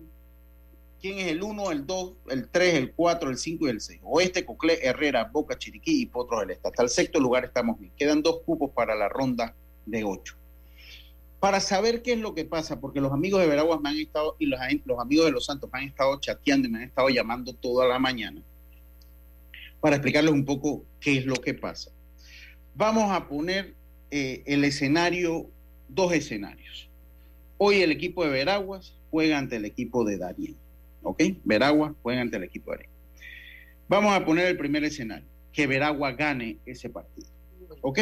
quién 1.00 1.18
es 1.18 1.28
el 1.28 1.42
1, 1.42 1.70
el 1.70 1.86
2, 1.86 2.12
el 2.30 2.48
3, 2.48 2.74
el 2.74 2.92
4, 2.92 3.30
el 3.30 3.38
5 3.38 3.66
y 3.66 3.70
el 3.70 3.80
6. 3.80 4.00
Oeste, 4.02 4.44
Coclé, 4.44 4.78
Herrera, 4.82 5.24
Boca, 5.24 5.58
Chiriquí 5.58 6.02
y 6.02 6.06
Potros 6.06 6.40
del 6.40 6.50
Este. 6.50 6.68
Hasta 6.68 6.82
el 6.82 6.88
sexto 6.88 7.20
lugar 7.20 7.44
estamos 7.44 7.78
bien. 7.78 7.92
Quedan 7.96 8.22
dos 8.22 8.40
cupos 8.44 8.70
para 8.72 8.94
la 8.94 9.08
ronda 9.08 9.54
de 9.86 10.04
8. 10.04 10.34
Para 11.40 11.60
saber 11.60 12.02
qué 12.02 12.14
es 12.14 12.18
lo 12.18 12.34
que 12.34 12.44
pasa, 12.44 12.80
porque 12.80 13.00
los 13.00 13.12
amigos 13.12 13.40
de 13.40 13.46
Veraguas 13.46 13.80
me 13.80 13.90
han 13.90 13.96
estado, 13.98 14.34
y 14.40 14.46
los, 14.46 14.60
amigos 14.60 15.26
de 15.26 15.32
Los 15.32 15.46
Santos 15.46 15.70
me 15.72 15.78
han 15.80 15.84
estado 15.86 16.18
chateando 16.20 16.66
y 16.66 16.70
me 16.70 16.78
han 16.78 16.84
estado 16.84 17.08
llamando 17.10 17.52
toda 17.52 17.86
la 17.86 17.98
mañana, 18.00 18.42
para 19.80 19.96
explicarles 19.96 20.32
un 20.32 20.44
poco 20.44 20.84
qué 21.00 21.18
es 21.18 21.26
lo 21.26 21.36
que 21.36 21.54
pasa. 21.54 21.92
Vamos 22.74 23.12
a 23.12 23.28
poner 23.28 23.74
eh, 24.10 24.42
el 24.46 24.64
escenario, 24.64 25.48
dos 25.88 26.12
escenarios. 26.12 26.88
Hoy 27.56 27.82
el 27.82 27.92
equipo 27.92 28.24
de 28.24 28.30
Veraguas 28.30 28.94
juega 29.10 29.38
ante 29.38 29.56
el 29.56 29.64
equipo 29.64 30.04
de 30.04 30.18
Darien. 30.18 30.56
¿Ok? 31.02 31.22
Veragua 31.44 31.94
juega 32.02 32.20
ante 32.20 32.36
el 32.36 32.44
equipo 32.44 32.72
de 32.72 32.88
Vamos 33.88 34.14
a 34.14 34.24
poner 34.24 34.46
el 34.46 34.56
primer 34.58 34.84
escenario, 34.84 35.26
que 35.52 35.66
Veragua 35.66 36.12
gane 36.12 36.58
ese 36.66 36.90
partido. 36.90 37.28
¿Ok? 37.80 38.00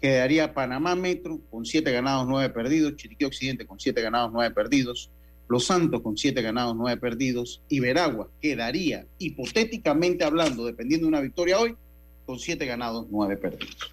Quedaría 0.00 0.54
Panamá 0.54 0.94
Metro 0.94 1.40
con 1.50 1.64
siete 1.64 1.90
ganados, 1.90 2.26
nueve 2.28 2.52
perdidos, 2.52 2.96
Chiriquí 2.96 3.24
Occidente 3.24 3.66
con 3.66 3.80
siete 3.80 4.00
ganados, 4.00 4.30
nueve 4.32 4.54
perdidos, 4.54 5.10
Los 5.48 5.66
Santos 5.66 6.02
con 6.02 6.16
siete 6.16 6.40
ganados, 6.40 6.76
nueve 6.76 7.00
perdidos, 7.00 7.62
y 7.68 7.80
Veragua 7.80 8.28
quedaría, 8.40 9.06
hipotéticamente 9.18 10.24
hablando, 10.24 10.64
dependiendo 10.66 11.06
de 11.06 11.08
una 11.08 11.20
victoria 11.20 11.58
hoy, 11.58 11.76
con 12.24 12.38
siete 12.38 12.66
ganados, 12.66 13.06
nueve 13.10 13.36
perdidos. 13.36 13.92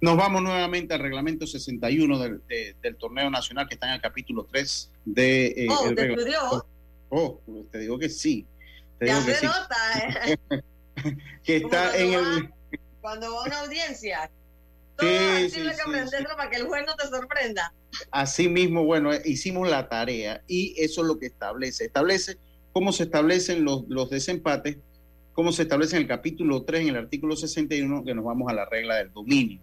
Nos 0.00 0.16
vamos 0.16 0.42
nuevamente 0.42 0.94
al 0.94 1.00
reglamento 1.00 1.46
61 1.46 2.18
del, 2.18 2.40
del 2.80 2.96
torneo 2.96 3.28
nacional 3.30 3.68
que 3.68 3.74
está 3.74 3.88
en 3.88 3.94
el 3.94 4.00
capítulo 4.00 4.46
3 4.50 4.92
de... 5.04 5.46
Eh, 5.46 5.66
oh, 5.68 5.88
el 5.88 5.96
Oh, 7.10 7.40
te 7.70 7.78
digo 7.78 7.98
que 7.98 8.08
sí. 8.08 8.46
Te 8.98 9.06
ya 9.06 9.20
se 9.22 9.46
nota, 9.46 9.76
¿eh? 10.26 10.38
que 11.44 11.56
está 11.56 11.96
en 11.96 12.12
el. 12.14 12.50
Cuando 13.00 13.32
va 13.32 13.42
a 13.42 13.46
una 13.46 13.60
audiencia. 13.60 14.30
Todo 14.96 15.08
sí, 15.08 15.50
sí, 15.50 15.60
que 15.62 16.24
para 16.36 16.50
que 16.50 16.56
el 16.56 16.66
juez 16.66 16.84
no 16.84 16.96
te 16.96 17.06
sorprenda. 17.06 17.72
Así 18.10 18.48
mismo, 18.48 18.84
bueno, 18.84 19.10
hicimos 19.24 19.68
la 19.68 19.88
tarea 19.88 20.42
y 20.48 20.74
eso 20.76 21.02
es 21.02 21.06
lo 21.06 21.20
que 21.20 21.26
establece. 21.26 21.84
Establece 21.84 22.36
cómo 22.72 22.92
se 22.92 23.04
establecen 23.04 23.64
los, 23.64 23.84
los 23.88 24.10
desempates, 24.10 24.78
cómo 25.34 25.52
se 25.52 25.62
establece 25.62 25.94
en 25.94 26.02
el 26.02 26.08
capítulo 26.08 26.64
3, 26.64 26.82
en 26.82 26.88
el 26.88 26.96
artículo 26.96 27.36
61, 27.36 28.04
que 28.04 28.12
nos 28.12 28.24
vamos 28.24 28.50
a 28.50 28.54
la 28.54 28.64
regla 28.64 28.96
del 28.96 29.12
dominio. 29.12 29.60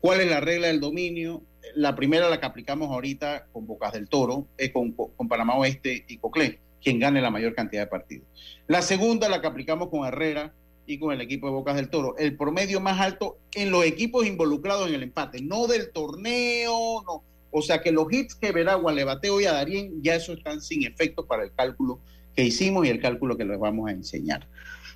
¿Cuál 0.00 0.22
es 0.22 0.30
la 0.30 0.40
regla 0.40 0.68
del 0.68 0.80
dominio? 0.80 1.42
La 1.74 1.94
primera, 1.94 2.30
la 2.30 2.40
que 2.40 2.46
aplicamos 2.46 2.88
ahorita 2.88 3.48
con 3.52 3.66
Bocas 3.66 3.92
del 3.92 4.08
Toro, 4.08 4.46
es 4.56 4.72
con, 4.72 4.92
con 4.92 5.28
Panamá 5.28 5.54
Oeste 5.56 6.06
y 6.08 6.16
Coclé 6.16 6.60
quien 6.82 6.98
gane 6.98 7.20
la 7.20 7.30
mayor 7.30 7.54
cantidad 7.54 7.82
de 7.82 7.86
partidos. 7.86 8.26
La 8.66 8.82
segunda, 8.82 9.28
la 9.28 9.40
que 9.40 9.46
aplicamos 9.46 9.88
con 9.88 10.06
Herrera 10.06 10.52
y 10.86 10.98
con 10.98 11.12
el 11.12 11.20
equipo 11.20 11.46
de 11.46 11.52
Bocas 11.52 11.76
del 11.76 11.88
Toro, 11.88 12.16
el 12.18 12.36
promedio 12.36 12.80
más 12.80 13.00
alto 13.00 13.38
en 13.54 13.70
los 13.70 13.84
equipos 13.84 14.26
involucrados 14.26 14.88
en 14.88 14.94
el 14.94 15.02
empate, 15.02 15.40
no 15.42 15.66
del 15.66 15.92
torneo, 15.92 17.02
no. 17.06 17.22
O 17.50 17.60
sea 17.60 17.82
que 17.82 17.92
los 17.92 18.10
hits 18.10 18.34
que 18.34 18.50
Veragua 18.50 18.92
le 18.92 19.04
bate 19.04 19.30
hoy 19.30 19.44
a 19.44 19.52
Darien, 19.52 20.02
ya 20.02 20.14
eso 20.14 20.32
están 20.32 20.60
sin 20.60 20.84
efecto 20.84 21.26
para 21.26 21.44
el 21.44 21.52
cálculo 21.52 22.00
que 22.34 22.44
hicimos 22.44 22.86
y 22.86 22.88
el 22.88 23.00
cálculo 23.00 23.36
que 23.36 23.44
les 23.44 23.58
vamos 23.58 23.88
a 23.88 23.92
enseñar. 23.92 24.48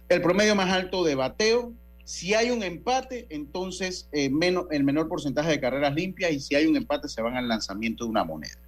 El 0.09 0.23
promedio 0.23 0.55
más 0.55 0.73
alto 0.73 1.05
de 1.05 1.15
bateo, 1.15 1.75
si 2.05 2.35
hay 2.35 2.51
un 2.51 2.63
empate, 2.63 3.27
entonces 3.31 4.09
eh, 4.13 4.31
menos, 4.31 4.67
el 4.71 4.85
menor 4.85 5.09
porcentaje 5.09 5.51
de 5.51 5.61
carreras 5.61 5.95
limpias 5.95 6.33
y 6.33 6.41
si 6.41 6.55
hay 6.55 6.67
un 6.67 6.77
empate 6.77 7.09
se 7.09 7.21
van 7.21 7.37
al 7.37 7.49
lanzamiento 7.49 8.05
de 8.05 8.11
una 8.11 8.25
moneda. 8.25 8.59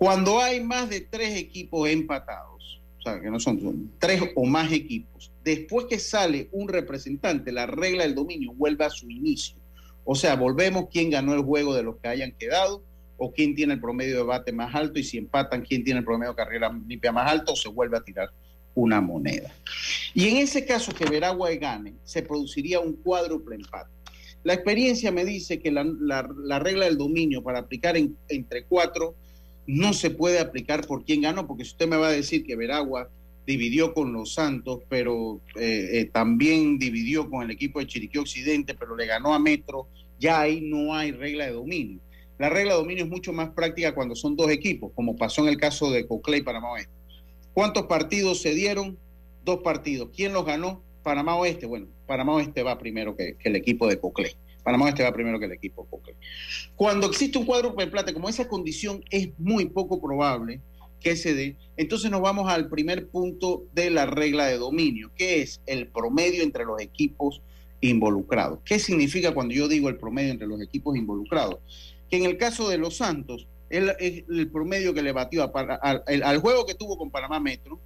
Cuando 0.00 0.40
hay 0.40 0.64
más 0.64 0.88
de 0.88 1.02
tres 1.02 1.36
equipos 1.36 1.86
empatados, 1.86 2.80
o 3.00 3.02
sea, 3.02 3.20
que 3.20 3.30
no 3.30 3.38
son, 3.38 3.92
tres 3.98 4.22
o 4.34 4.46
más 4.46 4.72
equipos, 4.72 5.30
después 5.44 5.84
que 5.90 5.98
sale 5.98 6.48
un 6.52 6.68
representante, 6.68 7.52
la 7.52 7.66
regla 7.66 8.04
del 8.04 8.14
dominio 8.14 8.54
vuelve 8.54 8.86
a 8.86 8.88
su 8.88 9.10
inicio. 9.10 9.58
O 10.06 10.14
sea, 10.14 10.36
volvemos 10.36 10.86
quién 10.90 11.10
ganó 11.10 11.34
el 11.34 11.42
juego 11.42 11.74
de 11.74 11.82
los 11.82 11.98
que 11.98 12.08
hayan 12.08 12.32
quedado 12.32 12.82
o 13.18 13.30
quién 13.30 13.54
tiene 13.54 13.74
el 13.74 13.80
promedio 13.82 14.16
de 14.16 14.22
bate 14.22 14.52
más 14.52 14.74
alto 14.74 14.98
y 14.98 15.04
si 15.04 15.18
empatan, 15.18 15.60
quién 15.60 15.84
tiene 15.84 15.98
el 16.00 16.06
promedio 16.06 16.32
de 16.32 16.36
carrera 16.36 16.74
limpia 16.88 17.12
más 17.12 17.30
alto 17.30 17.52
o 17.52 17.56
se 17.56 17.68
vuelve 17.68 17.98
a 17.98 18.00
tirar 18.00 18.30
una 18.74 19.02
moneda. 19.02 19.54
Y 20.14 20.28
en 20.28 20.38
ese 20.38 20.64
caso 20.64 20.94
que 20.94 21.04
Veragua 21.04 21.50
gane, 21.56 21.92
se 22.04 22.22
produciría 22.22 22.80
un 22.80 22.94
cuádruple 22.94 23.56
empate. 23.56 23.90
La 24.44 24.54
experiencia 24.54 25.12
me 25.12 25.26
dice 25.26 25.60
que 25.60 25.70
la, 25.70 26.58
regla 26.58 26.86
del 26.86 26.96
dominio 26.96 27.42
para 27.42 27.58
aplicar 27.58 27.98
entre 27.98 28.64
cuatro 28.64 29.14
no 29.66 29.92
se 29.92 30.10
puede 30.10 30.38
aplicar 30.38 30.86
por 30.86 31.04
quién 31.04 31.22
ganó, 31.22 31.46
porque 31.46 31.64
si 31.64 31.70
usted 31.70 31.88
me 31.88 31.96
va 31.96 32.08
a 32.08 32.12
decir 32.12 32.44
que 32.44 32.56
Veragua 32.56 33.08
dividió 33.46 33.94
con 33.94 34.12
los 34.12 34.34
Santos, 34.34 34.80
pero 34.88 35.40
eh, 35.56 35.88
eh, 35.92 36.10
también 36.12 36.78
dividió 36.78 37.28
con 37.28 37.42
el 37.42 37.50
equipo 37.50 37.80
de 37.80 37.86
Chiriquí 37.86 38.18
Occidente, 38.18 38.74
pero 38.74 38.96
le 38.96 39.06
ganó 39.06 39.34
a 39.34 39.38
Metro, 39.38 39.88
ya 40.18 40.40
ahí 40.40 40.60
no 40.60 40.94
hay 40.94 41.12
regla 41.12 41.46
de 41.46 41.52
dominio. 41.52 41.98
La 42.38 42.48
regla 42.48 42.72
de 42.72 42.78
dominio 42.78 43.04
es 43.04 43.10
mucho 43.10 43.32
más 43.32 43.50
práctica 43.50 43.94
cuando 43.94 44.14
son 44.14 44.36
dos 44.36 44.50
equipos, 44.50 44.92
como 44.94 45.16
pasó 45.16 45.42
en 45.42 45.48
el 45.48 45.56
caso 45.56 45.90
de 45.90 46.06
Coclé 46.06 46.38
y 46.38 46.42
Panamá 46.42 46.72
Oeste. 46.72 46.92
¿Cuántos 47.52 47.86
partidos 47.86 48.40
se 48.40 48.54
dieron? 48.54 48.96
Dos 49.44 49.58
partidos. 49.58 50.10
¿Quién 50.14 50.32
los 50.32 50.46
ganó? 50.46 50.82
Panamá 51.02 51.36
Oeste. 51.36 51.66
Bueno, 51.66 51.86
Panamá 52.06 52.34
Oeste 52.34 52.62
va 52.62 52.78
primero 52.78 53.16
que, 53.16 53.36
el 53.44 53.56
equipo 53.56 53.86
de 53.88 53.98
Coclé. 53.98 54.36
Panamá 54.62 54.86
Oeste 54.86 55.02
va 55.02 55.12
primero 55.12 55.38
que 55.38 55.46
el 55.46 55.52
equipo 55.52 55.84
Coclé. 55.86 56.14
Cuando 56.76 57.06
existe 57.06 57.38
un 57.38 57.46
cuadro 57.46 57.74
de 57.76 57.86
plata, 57.86 58.12
como 58.12 58.28
esa 58.28 58.48
condición 58.48 59.02
es 59.10 59.30
muy 59.38 59.66
poco 59.66 60.00
probable, 60.00 60.60
que 61.00 61.16
se 61.16 61.34
dé. 61.34 61.56
Entonces 61.76 62.10
nos 62.10 62.20
vamos 62.20 62.48
al 62.48 62.68
primer 62.68 63.08
punto 63.08 63.64
de 63.72 63.90
la 63.90 64.06
regla 64.06 64.46
de 64.46 64.58
dominio, 64.58 65.10
que 65.16 65.42
es 65.42 65.60
el 65.66 65.88
promedio 65.88 66.42
entre 66.42 66.64
los 66.64 66.80
equipos 66.80 67.42
involucrados. 67.80 68.60
¿Qué 68.64 68.78
significa 68.78 69.32
cuando 69.32 69.54
yo 69.54 69.66
digo 69.66 69.88
el 69.88 69.96
promedio 69.96 70.30
entre 70.30 70.46
los 70.46 70.60
equipos 70.60 70.96
involucrados? 70.96 71.58
Que 72.10 72.18
en 72.18 72.24
el 72.24 72.36
caso 72.36 72.68
de 72.68 72.78
los 72.78 72.96
Santos, 72.98 73.46
es 73.70 74.24
el, 74.28 74.50
promedio 74.50 74.92
que 74.92 75.02
le 75.02 75.12
batió 75.12 75.50
al, 75.54 76.38
juego 76.38 76.66
que 76.66 76.74
tuvo 76.74 76.98
con 76.98 77.10
Panamá 77.10 77.40
Metro, 77.40 77.80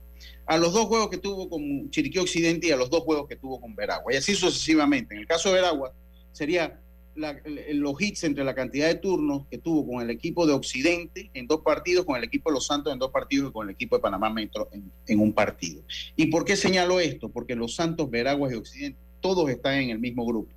a 0.46 0.56
los 0.56 0.72
dos 0.72 0.86
juegos 0.86 1.10
que 1.10 1.18
tuvo 1.18 1.48
con 1.48 1.90
Chiriquí 1.90 2.18
Occidente 2.18 2.68
y 2.68 2.70
a 2.70 2.76
los 2.76 2.90
dos 2.90 3.00
juegos 3.00 3.28
que 3.28 3.36
tuvo 3.36 3.60
con 3.60 3.74
Veragua. 3.74 4.12
Y 4.12 4.16
así 4.16 4.34
sucesivamente. 4.34 5.14
En 5.14 5.20
el 5.20 5.26
caso 5.26 5.50
de 5.50 5.56
Veragua, 5.56 5.92
sería 6.34 6.80
los 7.16 8.00
hits 8.00 8.24
entre 8.24 8.42
la 8.44 8.54
cantidad 8.54 8.88
de 8.88 8.96
turnos 8.96 9.46
que 9.48 9.58
tuvo 9.58 9.86
con 9.86 10.02
el 10.02 10.10
equipo 10.10 10.46
de 10.46 10.52
Occidente 10.52 11.30
en 11.32 11.46
dos 11.46 11.60
partidos, 11.60 12.04
con 12.04 12.16
el 12.16 12.24
equipo 12.24 12.50
de 12.50 12.54
Los 12.54 12.66
Santos 12.66 12.92
en 12.92 12.98
dos 12.98 13.12
partidos 13.12 13.50
y 13.50 13.52
con 13.52 13.68
el 13.68 13.74
equipo 13.74 13.96
de 13.96 14.02
Panamá 14.02 14.30
Metro 14.30 14.68
en, 15.06 15.20
un 15.20 15.32
partido. 15.32 15.82
¿Y 16.16 16.26
por 16.26 16.44
qué 16.44 16.56
señalo 16.56 16.98
esto? 16.98 17.28
Porque 17.28 17.54
Los 17.54 17.76
Santos, 17.76 18.10
Veraguas 18.10 18.52
y 18.52 18.56
Occidente, 18.56 18.98
todos 19.20 19.48
están 19.48 19.74
en 19.74 19.90
el 19.90 20.00
mismo 20.00 20.26
grupo. 20.26 20.50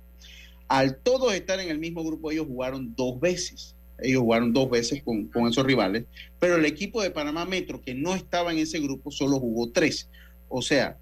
Al 0.66 0.96
todos 0.96 1.32
estar 1.32 1.60
en 1.60 1.70
el 1.70 1.78
mismo 1.78 2.02
grupo, 2.02 2.30
ellos 2.30 2.46
jugaron 2.46 2.92
dos 2.96 3.18
veces. 3.20 3.76
Ellos 4.00 4.20
jugaron 4.20 4.52
dos 4.52 4.68
veces 4.68 5.02
con, 5.02 5.26
con 5.26 5.48
esos 5.48 5.64
rivales, 5.64 6.04
pero 6.38 6.56
el 6.56 6.64
equipo 6.64 7.02
de 7.02 7.10
Panamá 7.10 7.44
Metro, 7.44 7.80
que 7.80 7.94
no 7.94 8.14
estaba 8.14 8.52
en 8.52 8.58
ese 8.58 8.78
grupo, 8.80 9.10
solo 9.10 9.40
jugó 9.40 9.70
tres. 9.70 10.08
O 10.48 10.62
sea, 10.62 10.98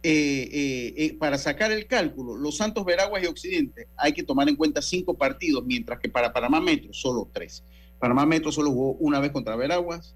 eh, 0.00 0.48
eh, 0.52 0.94
eh, 0.96 1.16
para 1.18 1.36
sacar 1.38 1.72
el 1.72 1.86
cálculo, 1.86 2.36
los 2.36 2.56
Santos 2.56 2.84
Veraguas 2.84 3.20
y 3.20 3.26
Occidente 3.26 3.88
hay 3.96 4.12
que 4.12 4.22
tomar 4.22 4.48
en 4.48 4.54
cuenta 4.54 4.80
cinco 4.80 5.14
partidos, 5.14 5.64
mientras 5.64 5.98
que 5.98 6.08
para 6.08 6.32
Panamá 6.32 6.60
Metro 6.60 6.92
solo 6.92 7.28
tres. 7.32 7.64
Panamá 7.98 8.24
Metro 8.24 8.52
solo 8.52 8.70
jugó 8.70 8.92
una 9.00 9.18
vez 9.18 9.32
contra 9.32 9.56
Veraguas, 9.56 10.14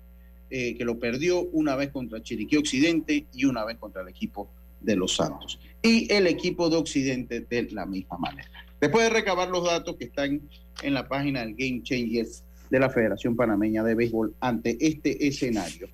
que 0.48 0.84
lo 0.84 0.98
perdió, 0.98 1.40
una 1.40 1.76
vez 1.76 1.90
contra 1.90 2.22
Chiriquí 2.22 2.58
Occidente 2.58 3.26
y 3.32 3.46
una 3.46 3.64
vez 3.64 3.78
contra 3.78 4.02
el 4.02 4.08
equipo 4.08 4.50
de 4.82 4.96
los 4.96 5.16
Santos. 5.16 5.58
Y 5.82 6.12
el 6.12 6.26
equipo 6.26 6.68
de 6.68 6.76
Occidente 6.76 7.40
de 7.40 7.70
la 7.70 7.86
misma 7.86 8.18
manera. 8.18 8.50
Después 8.78 9.04
de 9.04 9.10
recabar 9.10 9.48
los 9.48 9.64
datos 9.64 9.96
que 9.96 10.04
están 10.04 10.42
en 10.82 10.94
la 10.94 11.08
página 11.08 11.40
del 11.40 11.54
Game 11.54 11.82
Changers 11.82 12.44
de 12.68 12.78
la 12.78 12.90
Federación 12.90 13.34
Panameña 13.34 13.82
de 13.82 13.94
Béisbol 13.94 14.34
ante 14.40 14.76
este 14.78 15.26
escenario, 15.26 15.88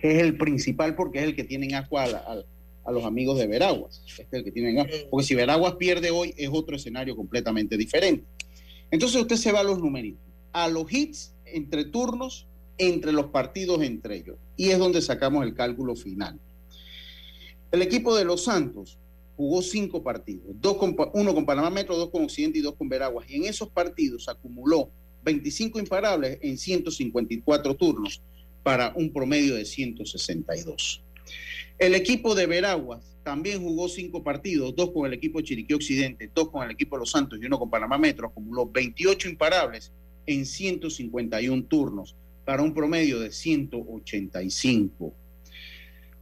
que 0.00 0.16
es 0.16 0.22
el 0.22 0.36
principal 0.36 0.96
porque 0.96 1.20
es 1.20 1.24
el 1.24 1.36
que 1.36 1.44
tienen 1.44 1.74
agua 1.76 2.02
al 2.02 2.44
a 2.84 2.92
los 2.92 3.04
amigos 3.04 3.38
de 3.38 3.46
Veraguas. 3.46 4.02
Este 4.18 4.44
que 4.44 4.50
tienen, 4.50 4.86
porque 5.10 5.26
si 5.26 5.34
Veraguas 5.34 5.74
pierde 5.74 6.10
hoy 6.10 6.34
es 6.36 6.50
otro 6.52 6.76
escenario 6.76 7.16
completamente 7.16 7.76
diferente. 7.76 8.24
Entonces 8.90 9.20
usted 9.20 9.36
se 9.36 9.52
va 9.52 9.60
a 9.60 9.64
los 9.64 9.78
numeritos, 9.78 10.22
a 10.52 10.68
los 10.68 10.92
hits 10.92 11.34
entre 11.46 11.84
turnos, 11.84 12.46
entre 12.78 13.12
los 13.12 13.26
partidos 13.26 13.82
entre 13.82 14.16
ellos. 14.16 14.36
Y 14.56 14.70
es 14.70 14.78
donde 14.78 15.00
sacamos 15.00 15.44
el 15.44 15.54
cálculo 15.54 15.94
final. 15.94 16.38
El 17.70 17.82
equipo 17.82 18.14
de 18.16 18.24
los 18.24 18.44
Santos 18.44 18.98
jugó 19.36 19.62
cinco 19.62 20.02
partidos, 20.02 20.44
dos 20.60 20.76
con, 20.76 20.94
uno 21.14 21.34
con 21.34 21.46
Panamá 21.46 21.70
Metro, 21.70 21.96
dos 21.96 22.10
con 22.10 22.24
Occidente 22.24 22.58
y 22.58 22.62
dos 22.62 22.74
con 22.74 22.88
Veraguas. 22.88 23.28
Y 23.30 23.36
en 23.36 23.44
esos 23.44 23.68
partidos 23.68 24.28
acumuló 24.28 24.90
25 25.24 25.78
imparables 25.78 26.38
en 26.42 26.58
154 26.58 27.74
turnos 27.76 28.20
para 28.62 28.92
un 28.94 29.12
promedio 29.12 29.54
de 29.54 29.64
162. 29.64 31.01
El 31.82 31.96
equipo 31.96 32.36
de 32.36 32.46
Veraguas 32.46 33.16
también 33.24 33.60
jugó 33.60 33.88
cinco 33.88 34.22
partidos, 34.22 34.72
dos 34.76 34.92
con 34.92 35.04
el 35.04 35.14
equipo 35.14 35.40
de 35.40 35.46
Chiriquí 35.46 35.74
Occidente, 35.74 36.30
dos 36.32 36.48
con 36.48 36.62
el 36.62 36.70
equipo 36.70 36.94
de 36.94 37.00
Los 37.00 37.10
Santos 37.10 37.40
y 37.42 37.46
uno 37.46 37.58
con 37.58 37.70
Panamá 37.70 37.98
Metro, 37.98 38.28
acumuló 38.28 38.70
28 38.70 39.30
imparables 39.30 39.90
en 40.26 40.46
151 40.46 41.64
turnos 41.64 42.14
para 42.44 42.62
un 42.62 42.72
promedio 42.72 43.18
de 43.18 43.32
185. 43.32 45.12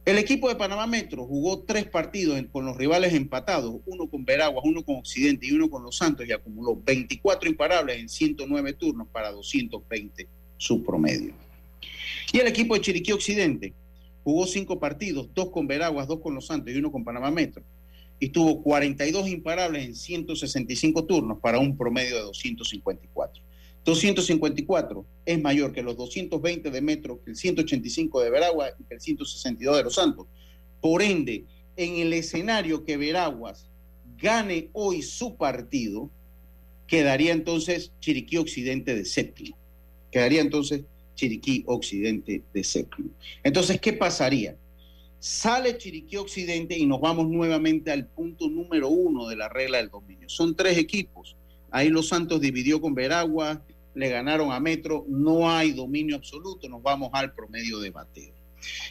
El 0.03 0.17
equipo 0.17 0.49
de 0.49 0.55
Panamá 0.55 0.87
Metro 0.87 1.27
jugó 1.27 1.59
tres 1.59 1.85
partidos 1.85 2.43
con 2.51 2.65
los 2.65 2.75
rivales 2.75 3.13
empatados, 3.13 3.81
uno 3.85 4.07
con 4.07 4.25
Veraguas, 4.25 4.65
uno 4.65 4.83
con 4.83 4.95
Occidente 4.95 5.45
y 5.45 5.51
uno 5.51 5.69
con 5.69 5.83
Los 5.83 5.95
Santos 5.95 6.27
y 6.27 6.31
acumuló 6.31 6.75
24 6.83 7.47
imparables 7.47 7.99
en 7.99 8.09
109 8.09 8.73
turnos 8.73 9.07
para 9.09 9.29
220 9.29 10.27
su 10.57 10.83
promedio. 10.83 11.35
Y 12.33 12.39
el 12.39 12.47
equipo 12.47 12.73
de 12.73 12.81
Chiriquí 12.81 13.11
Occidente 13.11 13.75
Jugó 14.23 14.45
cinco 14.45 14.79
partidos, 14.79 15.29
dos 15.33 15.49
con 15.49 15.67
Veraguas, 15.67 16.07
dos 16.07 16.19
con 16.19 16.35
Los 16.35 16.47
Santos 16.47 16.73
y 16.73 16.77
uno 16.77 16.91
con 16.91 17.03
Panamá 17.03 17.31
Metro. 17.31 17.63
Y 18.19 18.29
tuvo 18.29 18.61
42 18.61 19.27
imparables 19.29 19.85
en 19.85 19.95
165 19.95 21.05
turnos 21.05 21.39
para 21.39 21.59
un 21.59 21.75
promedio 21.75 22.15
de 22.17 22.21
254. 22.21 23.43
254 23.83 25.05
es 25.25 25.41
mayor 25.41 25.71
que 25.71 25.81
los 25.81 25.97
220 25.97 26.69
de 26.69 26.81
Metro, 26.81 27.19
que 27.23 27.31
el 27.31 27.35
185 27.35 28.21
de 28.21 28.29
Veraguas 28.29 28.73
y 28.79 28.83
que 28.83 28.93
el 28.93 29.01
162 29.01 29.77
de 29.77 29.83
Los 29.83 29.95
Santos. 29.95 30.27
Por 30.81 31.01
ende, 31.01 31.45
en 31.75 31.95
el 31.95 32.13
escenario 32.13 32.85
que 32.85 32.97
Veraguas 32.97 33.67
gane 34.17 34.69
hoy 34.73 35.01
su 35.01 35.35
partido, 35.35 36.11
quedaría 36.85 37.31
entonces 37.31 37.91
Chiriquí 37.99 38.37
Occidente 38.37 38.93
de 38.93 39.05
séptimo. 39.05 39.57
Quedaría 40.11 40.41
entonces 40.41 40.83
Chiriquí 41.21 41.63
Occidente 41.67 42.41
de 42.51 42.63
séptimo. 42.63 43.11
Entonces, 43.43 43.79
¿qué 43.79 43.93
pasaría? 43.93 44.57
Sale 45.19 45.77
Chiriquí 45.77 46.17
Occidente 46.17 46.75
y 46.75 46.87
nos 46.87 46.99
vamos 46.99 47.29
nuevamente 47.29 47.91
al 47.91 48.07
punto 48.07 48.49
número 48.49 48.89
uno 48.89 49.27
de 49.27 49.35
la 49.35 49.47
regla 49.47 49.77
del 49.77 49.89
dominio. 49.89 50.27
Son 50.29 50.55
tres 50.55 50.79
equipos. 50.79 51.35
Ahí 51.69 51.89
Los 51.89 52.07
Santos 52.07 52.41
dividió 52.41 52.81
con 52.81 52.95
Veragua, 52.95 53.63
le 53.93 54.09
ganaron 54.09 54.51
a 54.51 54.59
Metro, 54.59 55.05
no 55.07 55.47
hay 55.51 55.73
dominio 55.73 56.15
absoluto, 56.15 56.67
nos 56.67 56.81
vamos 56.81 57.11
al 57.13 57.35
promedio 57.35 57.79
de 57.79 57.91
bateo. 57.91 58.33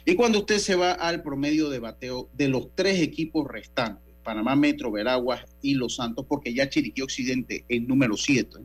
Y 0.04 0.14
cuando 0.14 0.38
usted 0.38 0.58
se 0.58 0.76
va 0.76 0.92
al 0.92 1.24
promedio 1.24 1.68
de 1.68 1.80
bateo 1.80 2.28
de 2.32 2.46
los 2.46 2.68
tres 2.76 3.00
equipos 3.00 3.48
restantes, 3.48 4.14
Panamá 4.22 4.54
Metro, 4.54 4.92
Veraguas 4.92 5.44
y 5.62 5.74
Los 5.74 5.96
Santos, 5.96 6.26
porque 6.28 6.54
ya 6.54 6.68
Chiriquí 6.68 7.02
Occidente 7.02 7.64
es 7.68 7.82
número 7.82 8.16
siete, 8.16 8.58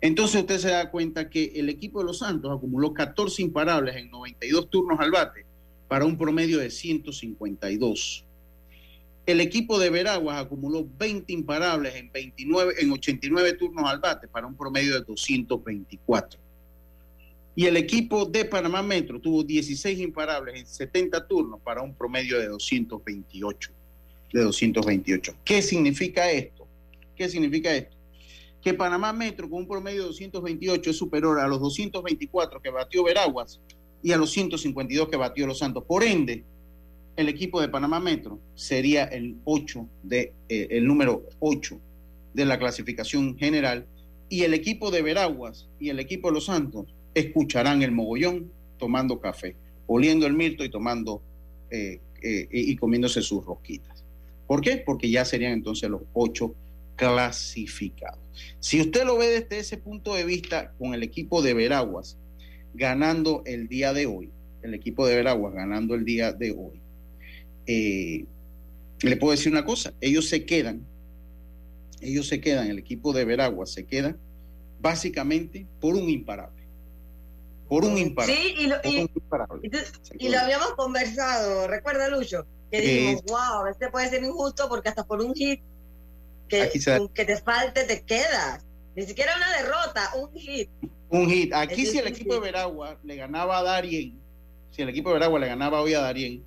entonces 0.00 0.40
usted 0.40 0.58
se 0.58 0.70
da 0.70 0.90
cuenta 0.90 1.28
que 1.28 1.52
el 1.56 1.68
equipo 1.68 2.00
de 2.00 2.06
los 2.06 2.18
Santos 2.18 2.50
acumuló 2.56 2.94
14 2.94 3.42
imparables 3.42 3.96
en 3.96 4.10
92 4.10 4.70
turnos 4.70 4.98
al 4.98 5.10
bate 5.10 5.44
para 5.88 6.04
un 6.04 6.16
promedio 6.16 6.58
de 6.58 6.70
152. 6.70 8.24
El 9.26 9.40
equipo 9.40 9.78
de 9.78 9.90
Veraguas 9.90 10.40
acumuló 10.40 10.88
20 10.98 11.32
imparables 11.32 11.94
en, 11.96 12.10
29, 12.10 12.74
en 12.78 12.90
89 12.90 13.52
turnos 13.54 13.84
al 13.88 14.00
bate 14.00 14.26
para 14.26 14.46
un 14.46 14.56
promedio 14.56 14.94
de 14.94 15.00
224. 15.02 16.40
Y 17.54 17.66
el 17.66 17.76
equipo 17.76 18.24
de 18.24 18.46
Panamá 18.46 18.82
Metro 18.82 19.20
tuvo 19.20 19.42
16 19.42 19.98
imparables 20.00 20.60
en 20.60 20.66
70 20.66 21.26
turnos 21.26 21.60
para 21.60 21.82
un 21.82 21.94
promedio 21.94 22.38
de 22.38 22.46
228. 22.48 23.70
De 24.32 24.42
228. 24.42 25.34
¿Qué 25.44 25.60
significa 25.60 26.30
esto? 26.30 26.66
¿Qué 27.14 27.28
significa 27.28 27.74
esto? 27.74 27.99
Que 28.62 28.74
Panamá 28.74 29.12
Metro 29.12 29.48
con 29.48 29.60
un 29.60 29.68
promedio 29.68 30.02
de 30.02 30.08
228 30.08 30.90
es 30.90 30.96
superior 30.96 31.40
a 31.40 31.48
los 31.48 31.60
224 31.60 32.60
que 32.60 32.70
batió 32.70 33.04
Veraguas 33.04 33.60
y 34.02 34.12
a 34.12 34.16
los 34.16 34.30
152 34.32 35.08
que 35.08 35.16
batió 35.16 35.46
Los 35.46 35.58
Santos. 35.58 35.84
Por 35.86 36.02
ende, 36.02 36.44
el 37.16 37.28
equipo 37.28 37.60
de 37.60 37.68
Panamá 37.68 38.00
Metro 38.00 38.38
sería 38.54 39.04
el 39.04 39.36
8 39.44 39.86
de 40.02 40.32
eh, 40.48 40.68
el 40.70 40.86
número 40.86 41.24
8 41.40 41.80
de 42.34 42.44
la 42.44 42.58
clasificación 42.58 43.36
general 43.36 43.86
y 44.28 44.42
el 44.42 44.54
equipo 44.54 44.90
de 44.90 45.02
Veraguas 45.02 45.68
y 45.78 45.88
el 45.88 45.98
equipo 45.98 46.28
de 46.28 46.34
Los 46.34 46.46
Santos 46.46 46.86
escucharán 47.14 47.82
el 47.82 47.92
mogollón 47.92 48.50
tomando 48.78 49.20
café, 49.20 49.56
oliendo 49.86 50.26
el 50.26 50.34
mirto 50.34 50.64
y 50.64 50.70
tomando 50.70 51.20
eh, 51.70 52.00
eh, 52.22 52.48
y 52.50 52.76
comiéndose 52.76 53.22
sus 53.22 53.44
rosquitas. 53.44 54.04
¿Por 54.46 54.60
qué? 54.60 54.78
Porque 54.78 55.10
ya 55.10 55.24
serían 55.24 55.52
entonces 55.52 55.88
los 55.90 56.02
8 56.12 56.54
clasificados. 57.00 58.20
Si 58.58 58.78
usted 58.78 59.06
lo 59.06 59.16
ve 59.16 59.28
desde 59.28 59.58
ese 59.58 59.78
punto 59.78 60.14
de 60.14 60.24
vista 60.24 60.72
con 60.78 60.92
el 60.92 61.02
equipo 61.02 61.40
de 61.40 61.54
Veraguas 61.54 62.18
ganando 62.74 63.42
el 63.46 63.68
día 63.68 63.94
de 63.94 64.04
hoy, 64.04 64.30
el 64.62 64.74
equipo 64.74 65.06
de 65.06 65.16
Veraguas 65.16 65.54
ganando 65.54 65.94
el 65.94 66.04
día 66.04 66.32
de 66.32 66.52
hoy, 66.52 66.82
eh, 67.66 68.26
le 69.00 69.16
puedo 69.16 69.30
decir 69.30 69.50
una 69.50 69.64
cosa, 69.64 69.94
ellos 70.02 70.28
se 70.28 70.44
quedan, 70.44 70.86
ellos 72.02 72.28
se 72.28 72.38
quedan, 72.42 72.68
el 72.68 72.78
equipo 72.78 73.14
de 73.14 73.24
Veraguas 73.24 73.72
se 73.72 73.86
queda 73.86 74.14
básicamente 74.78 75.66
por 75.80 75.94
un 75.94 76.10
imparable. 76.10 76.64
por 77.66 77.86
un 77.86 77.96
imparable. 77.96 78.36
Sí, 78.36 78.54
y 78.58 78.66
lo, 78.66 78.76
y, 78.84 80.28
lo 80.28 80.38
habíamos 80.38 80.72
conversado, 80.74 81.66
recuerda 81.66 82.10
Lucho, 82.10 82.46
que 82.70 82.82
dijimos, 82.82 83.22
wow, 83.26 83.66
este 83.70 83.88
puede 83.88 84.10
ser 84.10 84.22
injusto 84.22 84.68
porque 84.68 84.90
hasta 84.90 85.06
por 85.06 85.22
un 85.22 85.34
hit 85.34 85.62
que, 86.50 87.08
que 87.14 87.24
te 87.24 87.36
falte 87.38 87.84
te 87.84 88.02
quedas. 88.02 88.64
Ni 88.94 89.04
siquiera 89.04 89.34
una 89.36 89.56
derrota, 89.56 90.10
un 90.16 90.38
hit. 90.38 90.68
Un 91.08 91.30
hit. 91.30 91.54
Aquí 91.54 91.86
si 91.86 91.98
el 91.98 92.08
equipo 92.08 92.34
de 92.34 92.40
Veragua 92.40 92.98
le 93.02 93.16
ganaba 93.16 93.58
a 93.58 93.62
Darien, 93.62 94.18
si 94.70 94.82
el 94.82 94.88
equipo 94.88 95.08
de 95.08 95.14
Veragua 95.14 95.38
le 95.38 95.46
ganaba 95.46 95.80
hoy 95.80 95.94
a 95.94 96.00
Darien, 96.00 96.44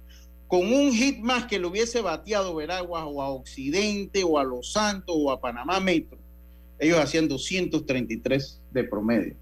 con 0.48 0.72
un 0.72 0.92
hit 0.94 1.20
más 1.20 1.46
que 1.46 1.58
le 1.58 1.66
hubiese 1.66 2.02
bateado 2.02 2.54
Veragua 2.54 3.06
o 3.06 3.22
a 3.22 3.30
Occidente 3.30 4.24
o 4.24 4.38
a 4.38 4.44
Los 4.44 4.74
Santos 4.74 5.16
o 5.18 5.32
a 5.32 5.42
Panamá 5.42 5.80
Metro, 5.80 6.20
ellos 6.78 7.00
hacían 7.00 7.28
233 7.28 8.62
de 8.72 8.84
promedio. 8.84 9.36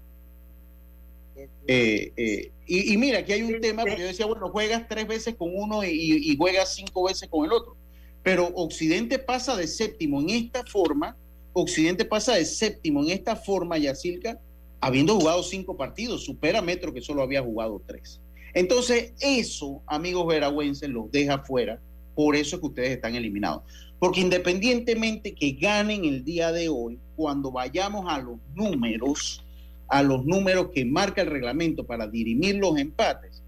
Eh, 1.66 2.12
eh, 2.16 2.52
y, 2.66 2.96
mira, 2.96 3.18
aquí 3.18 3.32
hay 3.32 3.42
un 3.42 3.60
tema, 3.60 3.82
porque 3.82 4.00
yo 4.00 4.06
decía, 4.06 4.26
bueno, 4.26 4.48
juegas 4.48 4.86
tres 4.88 5.06
veces 5.06 5.34
con 5.34 5.50
uno 5.52 5.84
y, 5.84 6.36
juegas 6.36 6.74
cinco 6.74 7.04
veces 7.04 7.28
con 7.28 7.44
el 7.44 7.52
otro. 7.52 7.76
Pero 8.22 8.46
Occidente 8.54 9.18
pasa 9.18 9.56
de 9.56 9.66
séptimo 9.66 10.20
en 10.20 10.30
esta 10.30 10.64
forma, 10.64 11.16
Occidente 11.52 12.04
pasa 12.04 12.34
de 12.34 12.44
séptimo 12.44 13.02
en 13.02 13.10
esta 13.10 13.36
forma, 13.36 13.78
Yacilca, 13.78 14.40
habiendo 14.80 15.18
jugado 15.18 15.42
cinco 15.42 15.76
partidos, 15.76 16.24
supera 16.24 16.62
Metro 16.62 16.92
que 16.92 17.02
solo 17.02 17.22
había 17.22 17.42
jugado 17.42 17.82
tres. 17.86 18.20
Entonces, 18.54 19.12
eso, 19.20 19.82
amigos 19.86 20.26
veragüenses, 20.26 20.88
los 20.88 21.10
deja 21.10 21.38
fuera, 21.38 21.80
por 22.14 22.36
eso 22.36 22.56
es 22.56 22.60
que 22.60 22.66
ustedes 22.66 22.90
están 22.90 23.14
eliminados. 23.14 23.62
Porque 23.98 24.20
independientemente 24.20 25.34
que 25.34 25.52
ganen 25.52 26.04
el 26.04 26.24
día 26.24 26.52
de 26.52 26.68
hoy, 26.68 26.98
cuando 27.16 27.52
vayamos 27.52 28.06
a 28.08 28.18
los 28.18 28.38
números, 28.54 29.44
a 29.88 30.02
los 30.02 30.24
números 30.24 30.70
que 30.74 30.84
marca 30.84 31.22
el 31.22 31.28
reglamento 31.28 31.86
para 31.86 32.06
dirimir 32.06 32.56
los 32.56 32.78
empates, 32.78 33.41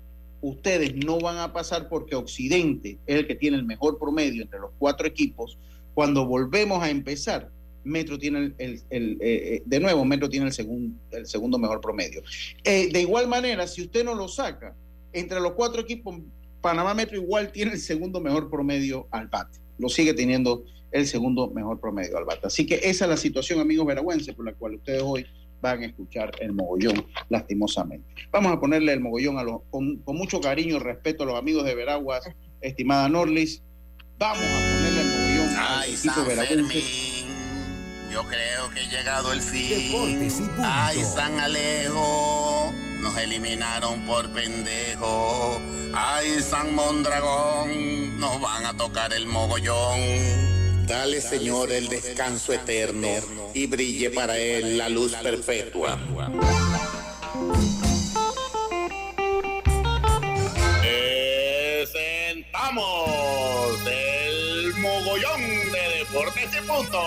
ustedes 0.44 0.94
no 0.94 1.18
van 1.18 1.38
a 1.38 1.54
pasar 1.54 1.88
porque 1.88 2.14
Occidente 2.14 2.98
es 3.06 3.20
el 3.20 3.26
que 3.26 3.34
tiene 3.34 3.56
el 3.56 3.64
mejor 3.64 3.98
promedio 3.98 4.42
entre 4.42 4.60
los 4.60 4.72
cuatro 4.78 5.06
equipos. 5.06 5.58
Cuando 5.94 6.26
volvemos 6.26 6.82
a 6.82 6.90
empezar, 6.90 7.50
Metro 7.82 8.18
tiene 8.18 8.52
el, 8.58 8.82
eh, 8.90 9.16
eh, 9.20 9.62
de 9.64 9.80
nuevo, 9.80 10.04
Metro 10.04 10.28
tiene 10.28 10.46
el, 10.46 10.52
segundo 10.52 10.98
el 11.12 11.26
segundo 11.26 11.58
mejor 11.58 11.80
promedio. 11.80 12.22
Eh, 12.62 12.90
de 12.92 13.00
igual 13.00 13.26
manera, 13.26 13.66
si 13.66 13.82
usted 13.82 14.04
no 14.04 14.14
lo 14.14 14.28
saca, 14.28 14.74
entre 15.14 15.40
los 15.40 15.52
cuatro 15.52 15.80
equipos, 15.80 16.20
Panamá 16.60 16.92
Metro 16.92 17.16
igual 17.16 17.50
tiene 17.50 17.72
el 17.72 17.80
segundo 17.80 18.20
mejor 18.20 18.50
promedio 18.50 19.06
al 19.12 19.28
bate. 19.28 19.58
Lo 19.78 19.88
sigue 19.88 20.12
teniendo 20.12 20.64
el 20.90 21.06
segundo 21.06 21.48
mejor 21.50 21.80
promedio 21.80 22.18
al 22.18 22.26
bate. 22.26 22.46
Así 22.46 22.66
que 22.66 22.80
esa 22.82 23.06
es 23.06 23.10
la 23.10 23.16
situación, 23.16 23.60
amigos 23.60 23.86
veragüenses, 23.86 24.34
por 24.34 24.44
la 24.44 24.52
cual 24.52 24.74
ustedes 24.74 25.02
hoy 25.02 25.24
van 25.64 25.82
a 25.82 25.86
escuchar 25.86 26.30
el 26.40 26.52
mogollón, 26.52 27.06
lastimosamente. 27.30 28.06
Vamos 28.30 28.52
a 28.52 28.60
ponerle 28.60 28.92
el 28.92 29.00
mogollón 29.00 29.38
a 29.38 29.42
los, 29.42 29.62
con, 29.70 30.02
mucho 30.06 30.38
cariño 30.40 30.76
y 30.76 30.78
respeto 30.78 31.22
a 31.22 31.26
los 31.26 31.38
amigos 31.38 31.64
de 31.64 31.74
Veraguas, 31.74 32.22
estimada 32.60 33.08
Norlis. 33.08 33.62
Vamos 34.18 34.44
a 34.44 34.76
ponerle 34.76 35.00
el 35.00 35.08
mogollón 35.08 35.56
Ay, 35.56 35.94
equipo 35.94 36.24
Fermín, 36.24 36.84
yo 38.12 38.22
creo 38.24 38.70
que 38.74 38.80
ha 38.80 38.90
llegado 38.90 39.32
el 39.32 39.40
fin. 39.40 40.28
Ay, 40.58 40.98
San 41.02 41.40
Alejo, 41.40 42.70
nos 43.00 43.16
eliminaron 43.16 44.04
por 44.04 44.28
pendejo. 44.32 45.58
Ay, 45.94 46.40
San 46.40 46.74
Mondragón, 46.74 48.20
nos 48.20 48.38
van 48.38 48.66
a 48.66 48.76
tocar 48.76 49.14
el 49.14 49.26
mogollón. 49.26 50.63
Dale, 50.86 51.20
Señor, 51.20 51.72
el 51.72 51.88
descanso 51.88 52.52
eterno 52.52 53.08
y 53.54 53.66
brille 53.66 54.10
para 54.10 54.36
él 54.36 54.76
la 54.76 54.88
luz 54.90 55.14
perpetua. 55.14 55.98
Presentamos 62.42 63.78
el 63.86 64.74
mogollón 64.76 65.40
de 65.72 65.98
deportes 65.98 66.50
y 66.52 66.60
punto. 66.66 67.00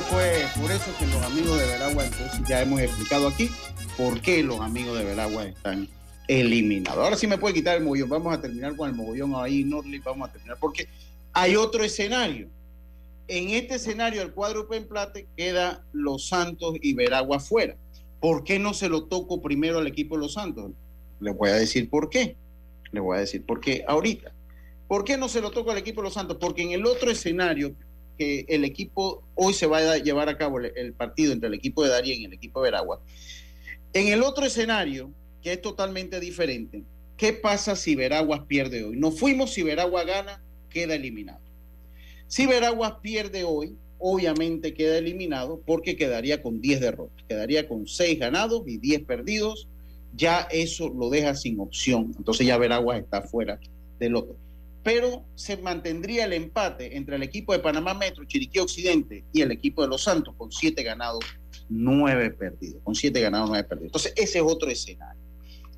Fue 0.00 0.44
por 0.60 0.70
eso 0.70 0.90
que 0.98 1.06
los 1.06 1.22
amigos 1.22 1.58
de 1.58 1.66
Veragua, 1.66 2.04
entonces 2.04 2.40
ya 2.48 2.62
hemos 2.62 2.80
explicado 2.80 3.28
aquí 3.28 3.50
por 3.96 4.20
qué 4.20 4.42
los 4.42 4.60
amigos 4.60 4.98
de 4.98 5.04
Veragua 5.04 5.44
están 5.44 5.88
eliminados. 6.28 6.98
Ahora 6.98 7.16
sí 7.16 7.26
me 7.26 7.38
puede 7.38 7.54
quitar 7.54 7.76
el 7.76 7.84
mogollón. 7.84 8.08
Vamos 8.08 8.34
a 8.34 8.40
terminar 8.40 8.76
con 8.76 8.88
el 8.90 8.94
mogollón 8.94 9.34
ahí, 9.36 9.64
Norley, 9.64 9.98
vamos 10.00 10.28
a 10.28 10.32
terminar 10.32 10.58
porque 10.60 10.88
hay 11.32 11.56
otro 11.56 11.84
escenario. 11.84 12.48
En 13.26 13.50
este 13.50 13.74
escenario, 13.74 14.22
el 14.22 14.32
cuadro 14.32 14.68
Plate 14.68 15.26
queda 15.36 15.84
Los 15.92 16.28
Santos 16.28 16.76
y 16.80 16.94
Veragua 16.94 17.40
fuera. 17.40 17.76
¿Por 18.20 18.44
qué 18.44 18.58
no 18.58 18.74
se 18.74 18.88
lo 18.88 19.04
toco 19.04 19.42
primero 19.42 19.78
al 19.78 19.86
equipo 19.86 20.16
de 20.16 20.22
Los 20.22 20.34
Santos? 20.34 20.72
Le 21.20 21.32
voy 21.32 21.50
a 21.50 21.54
decir 21.54 21.90
por 21.90 22.08
qué. 22.08 22.36
Le 22.90 23.00
voy 23.00 23.16
a 23.16 23.20
decir 23.20 23.44
por 23.44 23.60
qué 23.60 23.84
ahorita. 23.86 24.32
¿Por 24.86 25.04
qué 25.04 25.18
no 25.18 25.28
se 25.28 25.42
lo 25.42 25.50
toco 25.50 25.70
al 25.70 25.78
equipo 25.78 26.00
de 26.00 26.06
Los 26.06 26.14
Santos? 26.14 26.38
Porque 26.40 26.62
en 26.62 26.72
el 26.72 26.86
otro 26.86 27.10
escenario, 27.10 27.74
que 28.18 28.44
el 28.48 28.64
equipo, 28.64 29.22
hoy 29.36 29.54
se 29.54 29.66
va 29.66 29.78
a 29.78 29.98
llevar 29.98 30.28
a 30.28 30.36
cabo 30.36 30.58
el, 30.58 30.92
partido 30.92 31.32
entre 31.32 31.48
el 31.48 31.54
equipo 31.54 31.84
de 31.84 31.90
Darien 31.90 32.20
y 32.20 32.24
el 32.24 32.32
equipo 32.32 32.60
de 32.60 32.70
Veragua. 32.70 33.00
En 33.92 34.08
el 34.08 34.22
otro 34.22 34.44
escenario, 34.44 35.10
que 35.40 35.52
es 35.52 35.62
totalmente 35.62 36.18
diferente, 36.18 36.82
¿qué 37.16 37.32
pasa 37.32 37.76
si 37.76 37.94
Veraguas 37.94 38.40
pierde 38.48 38.84
hoy? 38.84 38.96
No 38.96 39.12
fuimos, 39.12 39.54
si 39.54 39.62
Veraguas 39.62 40.04
gana, 40.04 40.42
queda 40.68 40.96
eliminado. 40.96 41.40
Si 42.26 42.46
Veraguas 42.46 42.94
pierde 43.00 43.44
hoy, 43.44 43.76
obviamente 43.98 44.74
queda 44.74 44.98
eliminado 44.98 45.62
porque 45.64 45.96
quedaría 45.96 46.42
con 46.42 46.60
10 46.60 46.80
derrotas, 46.80 47.24
quedaría 47.28 47.68
con 47.68 47.86
6 47.86 48.18
ganados 48.18 48.62
y 48.66 48.78
10 48.78 49.04
perdidos. 49.04 49.68
Ya 50.14 50.48
eso 50.50 50.88
lo 50.88 51.08
deja 51.08 51.34
sin 51.34 51.60
opción. 51.60 52.12
Entonces 52.18 52.46
ya 52.46 52.58
Veraguas 52.58 52.98
está 53.00 53.22
fuera 53.22 53.60
del 54.00 54.16
otro 54.16 54.36
pero 54.88 55.22
se 55.34 55.58
mantendría 55.58 56.24
el 56.24 56.32
empate 56.32 56.96
entre 56.96 57.16
el 57.16 57.22
equipo 57.22 57.52
de 57.52 57.58
Panamá 57.58 57.92
Metro, 57.92 58.24
Chiriquí 58.24 58.58
Occidente 58.58 59.22
y 59.34 59.42
el 59.42 59.52
equipo 59.52 59.82
de 59.82 59.88
Los 59.88 60.04
Santos 60.04 60.34
con 60.38 60.50
siete 60.50 60.82
ganados, 60.82 61.22
nueve 61.68 62.30
perdidos, 62.30 62.80
con 62.82 62.94
siete 62.94 63.20
ganados, 63.20 63.50
nueve 63.50 63.68
perdidos. 63.68 63.88
Entonces, 63.88 64.14
ese 64.16 64.38
es 64.38 64.44
otro 64.46 64.70
escenario. 64.70 65.20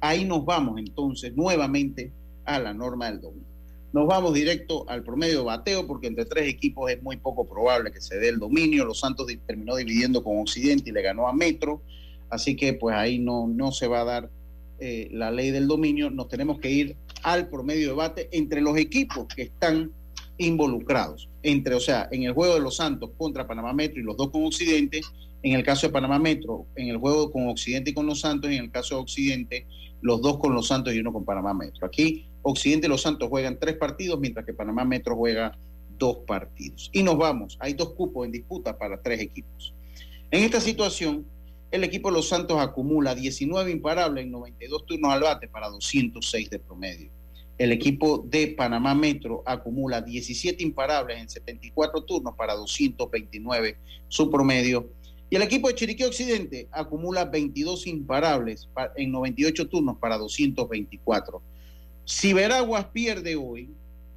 Ahí 0.01 0.25
nos 0.25 0.45
vamos 0.45 0.79
entonces 0.79 1.35
nuevamente 1.35 2.13
a 2.45 2.61
la 2.61 2.73
norma 2.73 3.11
del 3.11 3.21
domingo. 3.21 3.49
Nos 3.93 4.07
vamos 4.07 4.33
directo 4.33 4.89
al 4.89 5.03
promedio 5.03 5.39
de 5.39 5.45
bateo 5.45 5.89
porque 5.89 6.07
entre 6.07 6.25
tres 6.25 6.49
equipos 6.49 6.89
es 6.89 7.03
muy 7.03 7.17
poco 7.17 7.49
probable 7.49 7.91
que 7.91 8.01
se 8.01 8.17
dé 8.17 8.29
el 8.29 8.39
dominio. 8.39 8.85
Los 8.85 9.01
Santos 9.01 9.27
terminó 9.45 9.75
dividiendo 9.75 10.23
con 10.23 10.39
Occidente 10.39 10.91
y 10.91 10.93
le 10.93 11.03
ganó 11.03 11.27
a 11.27 11.33
Metro. 11.33 11.83
Así 12.29 12.55
que 12.55 12.75
pues 12.75 12.95
ahí 12.95 13.19
no, 13.19 13.49
no 13.49 13.73
se 13.73 13.89
va 13.89 14.03
a 14.03 14.05
dar 14.05 14.31
eh, 14.79 15.09
la 15.11 15.33
ley 15.33 15.51
del 15.51 15.67
dominio. 15.67 16.11
Nos 16.11 16.29
tenemos 16.29 16.61
que 16.61 16.71
ir 16.71 16.97
al 17.23 17.49
promedio 17.49 17.89
de 17.89 17.95
bate 17.95 18.29
entre 18.33 18.61
los 18.61 18.77
equipos 18.77 19.27
que 19.35 19.43
están 19.43 19.93
involucrados. 20.39 21.29
Entre, 21.43 21.75
o 21.75 21.81
sea, 21.81 22.09
en 22.11 22.23
el 22.23 22.33
juego 22.33 22.55
de 22.55 22.61
los 22.61 22.77
Santos 22.77 23.11
contra 23.17 23.47
Panamá 23.47 23.73
Metro 23.73 24.01
y 24.01 24.05
los 24.05 24.17
dos 24.17 24.31
con 24.31 24.45
Occidente, 24.45 25.01
en 25.43 25.55
el 25.55 25.63
caso 25.63 25.87
de 25.87 25.93
Panamá 25.93 26.19
Metro, 26.19 26.67
en 26.77 26.89
el 26.89 26.97
juego 26.97 27.31
con 27.31 27.49
Occidente 27.49 27.91
y 27.91 27.95
con 27.95 28.07
los 28.07 28.21
Santos, 28.21 28.51
en 28.51 28.65
el 28.65 28.71
caso 28.71 28.97
de 28.97 29.03
Occidente, 29.03 29.67
los 30.03 30.21
dos 30.21 30.39
con 30.39 30.55
los 30.55 30.67
Santos 30.67 30.95
y 30.95 31.01
uno 31.01 31.13
con 31.13 31.25
Panamá 31.25 31.55
Metro. 31.55 31.87
Aquí 31.87 32.27
Occidente 32.43 32.87
y 32.87 32.91
los 32.91 33.03
Santos 33.03 33.29
juegan 33.29 33.59
tres 33.59 33.77
partidos, 33.77 34.19
mientras 34.19 34.47
que 34.47 34.55
Panamá 34.55 34.85
Metro 34.85 35.17
juega 35.17 35.57
dos 35.99 36.19
partidos. 36.27 36.91
Y 36.93 37.03
nos 37.03 37.19
vamos, 37.19 37.57
hay 37.61 37.75
dos 37.75 37.93
cupos 37.95 38.25
en 38.27 38.33
disputa 38.33 38.77
para 38.79 39.01
tres 39.03 39.21
equipos. 39.21 39.75
En 40.31 40.45
esta 40.45 40.61
situación, 40.61 41.27
el 41.71 41.85
equipo 41.85 42.09
de 42.09 42.15
los 42.15 42.29
Santos 42.29 42.59
acumula 42.61 43.15
19 43.15 43.71
imparables 43.71 44.25
en 44.25 44.33
92 44.33 44.87
turnos 44.87 45.13
al 45.13 45.23
bate 45.23 45.49
para 45.49 45.69
206 45.69 46.51
de 46.51 46.59
promedio. 46.59 47.11
El 47.59 47.73
equipo 47.73 48.25
de 48.27 48.49
Panamá 48.49 48.95
Metro 48.95 49.43
acumula 49.47 50.01
17 50.01 50.63
imparables 50.63 51.21
en 51.21 51.29
74 51.29 52.03
turnos 52.03 52.35
para 52.35 52.55
229 52.55 53.77
su 54.09 54.31
promedio. 54.31 54.89
Y 55.29 55.37
el 55.37 55.43
equipo 55.43 55.69
de 55.69 55.75
Chiriquí 55.75 56.03
Occidente 56.03 56.67
acumula 56.73 57.25
22 57.27 57.87
imparables 57.87 58.69
en 58.97 59.13
98 59.13 59.69
turnos 59.69 59.99
para 59.99 60.17
224. 60.17 61.41
Si 62.05 62.33
Veraguas 62.33 62.87
pierde 62.87 63.37
hoy, 63.37 63.71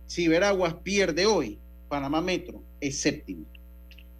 si 0.07 0.27
Veraguas 0.27 0.73
pierde 0.75 1.27
hoy, 1.27 1.59
Panamá 1.87 2.21
Metro 2.21 2.63
es 2.81 2.97
séptimo. 2.97 3.45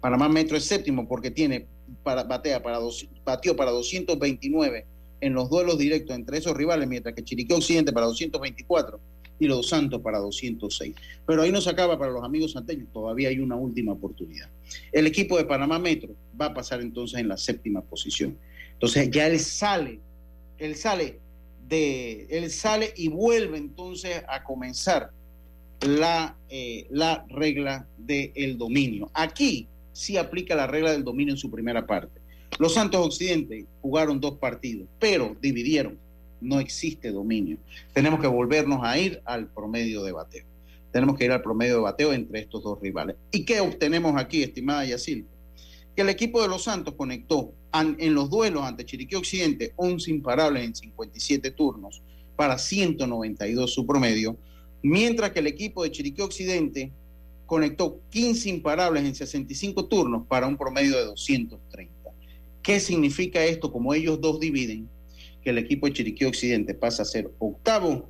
Panamá 0.00 0.28
Metro 0.28 0.56
es 0.56 0.64
séptimo 0.64 1.08
porque 1.08 1.30
tiene 1.32 1.66
para, 2.04 2.22
batea 2.22 2.62
para 2.62 2.78
dos, 2.78 3.08
batió 3.24 3.56
para 3.56 3.72
229 3.72 4.86
en 5.20 5.32
los 5.32 5.48
duelos 5.48 5.78
directos 5.78 6.14
entre 6.14 6.38
esos 6.38 6.54
rivales, 6.54 6.86
mientras 6.86 7.14
que 7.14 7.24
Chiriquí 7.24 7.52
Occidente 7.52 7.92
para 7.92 8.06
224 8.06 9.00
y 9.38 9.46
Los 9.46 9.68
Santos 9.68 10.00
para 10.02 10.18
206. 10.18 10.94
Pero 11.26 11.42
ahí 11.42 11.50
no 11.50 11.60
se 11.60 11.70
acaba 11.70 11.98
para 11.98 12.12
los 12.12 12.22
amigos 12.22 12.52
santeños, 12.52 12.88
todavía 12.92 13.30
hay 13.30 13.40
una 13.40 13.56
última 13.56 13.92
oportunidad. 13.92 14.48
El 14.92 15.06
equipo 15.06 15.36
de 15.36 15.44
Panamá 15.44 15.78
Metro 15.78 16.14
va 16.40 16.46
a 16.46 16.54
pasar 16.54 16.80
entonces 16.80 17.18
en 17.18 17.28
la 17.28 17.36
séptima 17.36 17.80
posición. 17.80 18.36
Entonces 18.74 19.10
ya 19.10 19.26
él 19.26 19.40
sale, 19.40 19.98
él 20.58 20.76
sale 20.76 21.18
de, 21.68 22.26
él 22.28 22.50
sale 22.50 22.92
y 22.96 23.08
vuelve 23.08 23.56
entonces 23.56 24.22
a 24.28 24.44
comenzar 24.44 25.10
la, 25.80 26.36
eh, 26.48 26.86
la 26.90 27.24
regla 27.28 27.86
del 27.96 28.58
dominio. 28.58 29.10
Aquí 29.14 29.68
sí 29.94 30.18
aplica 30.18 30.54
la 30.54 30.66
regla 30.66 30.92
del 30.92 31.04
dominio 31.04 31.32
en 31.32 31.38
su 31.38 31.50
primera 31.50 31.86
parte. 31.86 32.20
Los 32.58 32.74
Santos 32.74 33.04
Occidente 33.04 33.64
jugaron 33.80 34.20
dos 34.20 34.38
partidos, 34.38 34.86
pero 34.98 35.34
dividieron. 35.40 35.98
No 36.40 36.60
existe 36.60 37.10
dominio. 37.10 37.56
Tenemos 37.94 38.20
que 38.20 38.26
volvernos 38.26 38.80
a 38.82 38.98
ir 38.98 39.22
al 39.24 39.46
promedio 39.46 40.04
de 40.04 40.12
bateo. 40.12 40.44
Tenemos 40.92 41.16
que 41.16 41.24
ir 41.24 41.32
al 41.32 41.40
promedio 41.40 41.76
de 41.76 41.80
bateo 41.80 42.12
entre 42.12 42.40
estos 42.40 42.62
dos 42.62 42.80
rivales. 42.82 43.16
¿Y 43.30 43.44
qué 43.44 43.60
obtenemos 43.60 44.14
aquí, 44.20 44.42
estimada 44.42 44.84
Yacil? 44.84 45.26
Que 45.96 46.02
el 46.02 46.10
equipo 46.10 46.42
de 46.42 46.48
los 46.48 46.64
Santos 46.64 46.94
conectó 46.96 47.54
en 47.72 48.14
los 48.14 48.30
duelos 48.30 48.62
ante 48.62 48.84
Chiriquí 48.84 49.14
Occidente 49.14 49.72
11 49.76 50.10
imparables 50.10 50.64
en 50.64 50.74
57 50.74 51.50
turnos 51.52 52.02
para 52.36 52.58
192 52.58 53.72
su 53.72 53.86
promedio, 53.86 54.36
mientras 54.82 55.30
que 55.30 55.40
el 55.40 55.46
equipo 55.46 55.82
de 55.82 55.90
Chiriquí 55.90 56.20
Occidente 56.20 56.92
conectó 57.46 58.00
15 58.10 58.48
imparables 58.48 59.04
en 59.04 59.14
65 59.14 59.86
turnos 59.86 60.26
para 60.26 60.46
un 60.46 60.56
promedio 60.56 60.96
de 60.96 61.04
230. 61.04 61.92
¿Qué 62.62 62.80
significa 62.80 63.44
esto? 63.44 63.70
Como 63.70 63.92
ellos 63.92 64.20
dos 64.20 64.40
dividen, 64.40 64.88
que 65.42 65.50
el 65.50 65.58
equipo 65.58 65.86
de 65.86 65.92
Chiriquí 65.92 66.24
Occidente 66.24 66.74
pasa 66.74 67.02
a 67.02 67.06
ser 67.06 67.30
octavo 67.38 68.08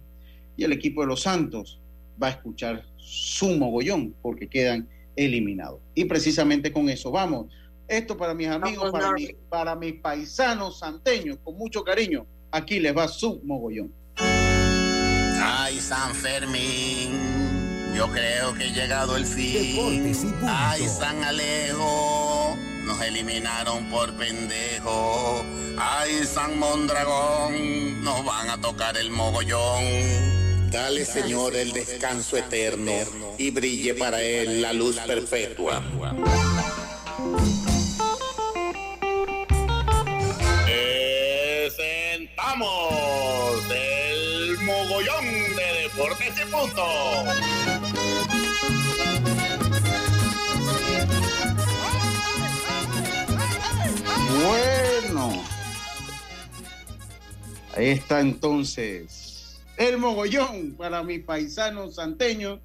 y 0.56 0.64
el 0.64 0.72
equipo 0.72 1.00
de 1.00 1.08
los 1.08 1.22
Santos 1.22 1.80
va 2.22 2.28
a 2.28 2.30
escuchar 2.30 2.84
su 2.96 3.56
mogollón 3.56 4.14
porque 4.22 4.48
quedan 4.48 4.88
eliminados. 5.16 5.80
Y 5.94 6.04
precisamente 6.04 6.72
con 6.72 6.88
eso 6.88 7.10
vamos. 7.10 7.46
Esto 7.88 8.16
para 8.16 8.32
mis 8.32 8.48
amigos, 8.48 8.90
para, 8.90 9.14
para 9.48 9.76
mis 9.76 9.94
paisanos 9.94 10.78
santeños, 10.78 11.38
con 11.42 11.56
mucho 11.56 11.84
cariño, 11.84 12.26
aquí 12.50 12.80
les 12.80 12.96
va 12.96 13.08
su 13.08 13.40
mogollón. 13.44 13.92
Ay, 14.16 15.78
San 15.80 16.14
Fermín, 16.14 17.10
yo 17.94 18.10
creo 18.10 18.54
que 18.54 18.66
he 18.66 18.72
llegado 18.72 19.16
el 19.16 19.24
fin. 19.24 20.12
Ay, 20.46 20.88
San 20.88 21.22
Alejo 21.22 22.56
nos 22.84 23.00
eliminaron 23.00 23.88
por 23.88 24.12
pendejo. 24.14 25.44
Ay, 25.78 26.24
San 26.24 26.58
Mondragón, 26.58 28.02
nos 28.02 28.24
van 28.24 28.50
a 28.50 28.60
tocar 28.60 28.96
el 28.96 29.10
mogollón. 29.10 30.70
Dale, 30.70 31.04
Señor, 31.04 31.54
el 31.54 31.72
descanso 31.72 32.36
eterno 32.36 32.92
y 33.38 33.50
brille 33.50 33.94
para 33.94 34.20
él 34.20 34.60
la 34.60 34.72
luz 34.72 34.96
perpetua. 34.98 35.82
Presentamos 42.26 43.64
el 43.70 44.58
mogollón 44.58 45.24
de 45.56 45.82
deportes 45.82 46.34
y 46.40 46.44
punto. 46.50 46.84
Bueno, 54.46 55.42
ahí 57.74 57.88
está 57.88 58.20
entonces 58.20 59.24
el 59.78 59.98
mogollón 59.98 60.74
para 60.76 61.02
mis 61.02 61.24
paisanos 61.24 61.96
santeños 61.96 62.60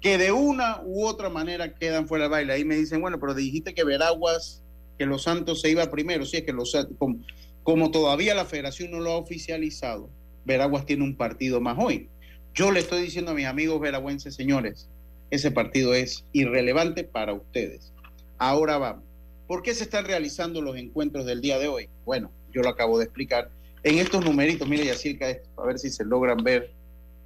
que 0.00 0.18
de 0.18 0.32
una 0.32 0.80
u 0.84 1.04
otra 1.04 1.28
manera 1.28 1.74
quedan 1.74 2.06
fuera 2.06 2.24
del 2.24 2.30
baile. 2.30 2.52
Ahí 2.52 2.64
me 2.64 2.76
dicen, 2.76 3.00
bueno, 3.00 3.18
pero 3.18 3.34
dijiste 3.34 3.74
que 3.74 3.84
Veraguas, 3.84 4.62
que 4.98 5.04
Los 5.04 5.24
Santos 5.24 5.60
se 5.60 5.70
iba 5.70 5.90
primero. 5.90 6.24
Sí, 6.24 6.38
es 6.38 6.44
que 6.44 6.52
los, 6.52 6.74
como, 6.98 7.18
como 7.62 7.90
todavía 7.90 8.34
la 8.34 8.44
federación 8.44 8.92
no 8.92 9.00
lo 9.00 9.12
ha 9.12 9.16
oficializado, 9.16 10.08
Veraguas 10.44 10.86
tiene 10.86 11.04
un 11.04 11.16
partido 11.16 11.60
más 11.60 11.76
hoy. 11.78 12.08
Yo 12.54 12.70
le 12.70 12.80
estoy 12.80 13.02
diciendo 13.02 13.32
a 13.32 13.34
mis 13.34 13.46
amigos 13.46 13.80
veragüenses, 13.80 14.34
señores, 14.34 14.88
ese 15.30 15.50
partido 15.50 15.92
es 15.92 16.24
irrelevante 16.32 17.04
para 17.04 17.34
ustedes. 17.34 17.92
Ahora 18.38 18.78
vamos. 18.78 19.09
¿Por 19.50 19.62
qué 19.62 19.74
se 19.74 19.82
están 19.82 20.04
realizando 20.04 20.62
los 20.62 20.76
encuentros 20.76 21.26
del 21.26 21.40
día 21.40 21.58
de 21.58 21.66
hoy? 21.66 21.88
Bueno, 22.04 22.30
yo 22.52 22.62
lo 22.62 22.68
acabo 22.68 23.00
de 23.00 23.06
explicar. 23.06 23.50
En 23.82 23.98
estos 23.98 24.24
numeritos, 24.24 24.68
mire, 24.68 24.84
y 24.84 24.90
acerca 24.90 25.28
esto, 25.28 25.48
a 25.60 25.66
ver 25.66 25.76
si 25.80 25.90
se 25.90 26.04
logran 26.04 26.36
ver. 26.44 26.70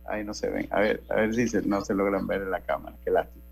Ahí 0.07 0.25
no 0.25 0.33
se 0.33 0.49
ven. 0.49 0.67
A 0.71 0.81
ver, 0.81 1.03
a 1.11 1.17
ver 1.17 1.35
si 1.35 1.47
se, 1.47 1.61
no 1.61 1.85
se 1.85 1.93
logran 1.93 2.27
ver 2.27 2.41
en 2.41 2.51
la 2.51 2.63
cámara. 2.63 2.97
Qué 3.05 3.11
lástima. 3.11 3.45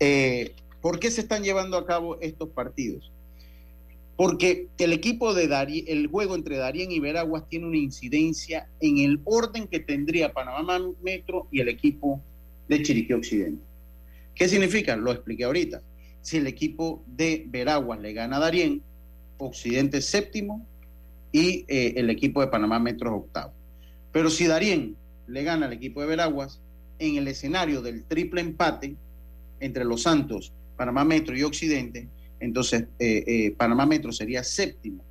Eh, 0.00 0.52
¿Por 0.80 0.98
qué 0.98 1.12
se 1.12 1.20
están 1.20 1.44
llevando 1.44 1.76
a 1.76 1.86
cabo 1.86 2.18
estos 2.20 2.48
partidos? 2.48 3.12
Porque 4.16 4.66
el 4.78 4.92
equipo 4.92 5.32
de 5.32 5.46
Darien, 5.46 5.84
el 5.86 6.08
juego 6.08 6.34
entre 6.34 6.56
Darien 6.56 6.90
y 6.90 6.98
Veraguas 6.98 7.48
tiene 7.48 7.66
una 7.66 7.78
incidencia 7.78 8.68
en 8.80 8.98
el 8.98 9.20
orden 9.26 9.68
que 9.68 9.78
tendría 9.78 10.32
Panamá 10.32 10.80
Metro 11.04 11.46
y 11.52 11.60
el 11.60 11.68
equipo 11.68 12.20
de 12.66 12.82
Chiriquí 12.82 13.12
Occidente. 13.12 13.62
¿Qué 14.34 14.48
significa? 14.48 14.96
Lo 14.96 15.12
expliqué 15.12 15.44
ahorita 15.44 15.82
si 16.22 16.36
el 16.38 16.46
equipo 16.46 17.02
de 17.06 17.44
Veraguas 17.48 18.00
le 18.00 18.12
gana 18.12 18.36
a 18.36 18.40
Darien, 18.40 18.82
Occidente 19.38 20.00
séptimo 20.00 20.66
y 21.32 21.64
eh, 21.68 21.94
el 21.96 22.10
equipo 22.10 22.40
de 22.40 22.48
Panamá 22.48 22.78
Metro 22.78 23.14
octavo. 23.14 23.52
Pero 24.12 24.30
si 24.30 24.46
Darien 24.46 24.96
le 25.26 25.42
gana 25.44 25.66
al 25.66 25.72
equipo 25.72 26.00
de 26.00 26.08
Veraguas, 26.08 26.60
en 26.98 27.16
el 27.16 27.28
escenario 27.28 27.80
del 27.80 28.04
triple 28.04 28.40
empate 28.40 28.96
entre 29.60 29.84
los 29.84 30.02
Santos, 30.02 30.52
Panamá 30.76 31.04
Metro 31.04 31.36
y 31.36 31.42
Occidente, 31.42 32.08
entonces 32.40 32.86
eh, 32.98 33.24
eh, 33.26 33.54
Panamá 33.56 33.86
Metro 33.86 34.12
sería 34.12 34.42
séptimo 34.42 35.04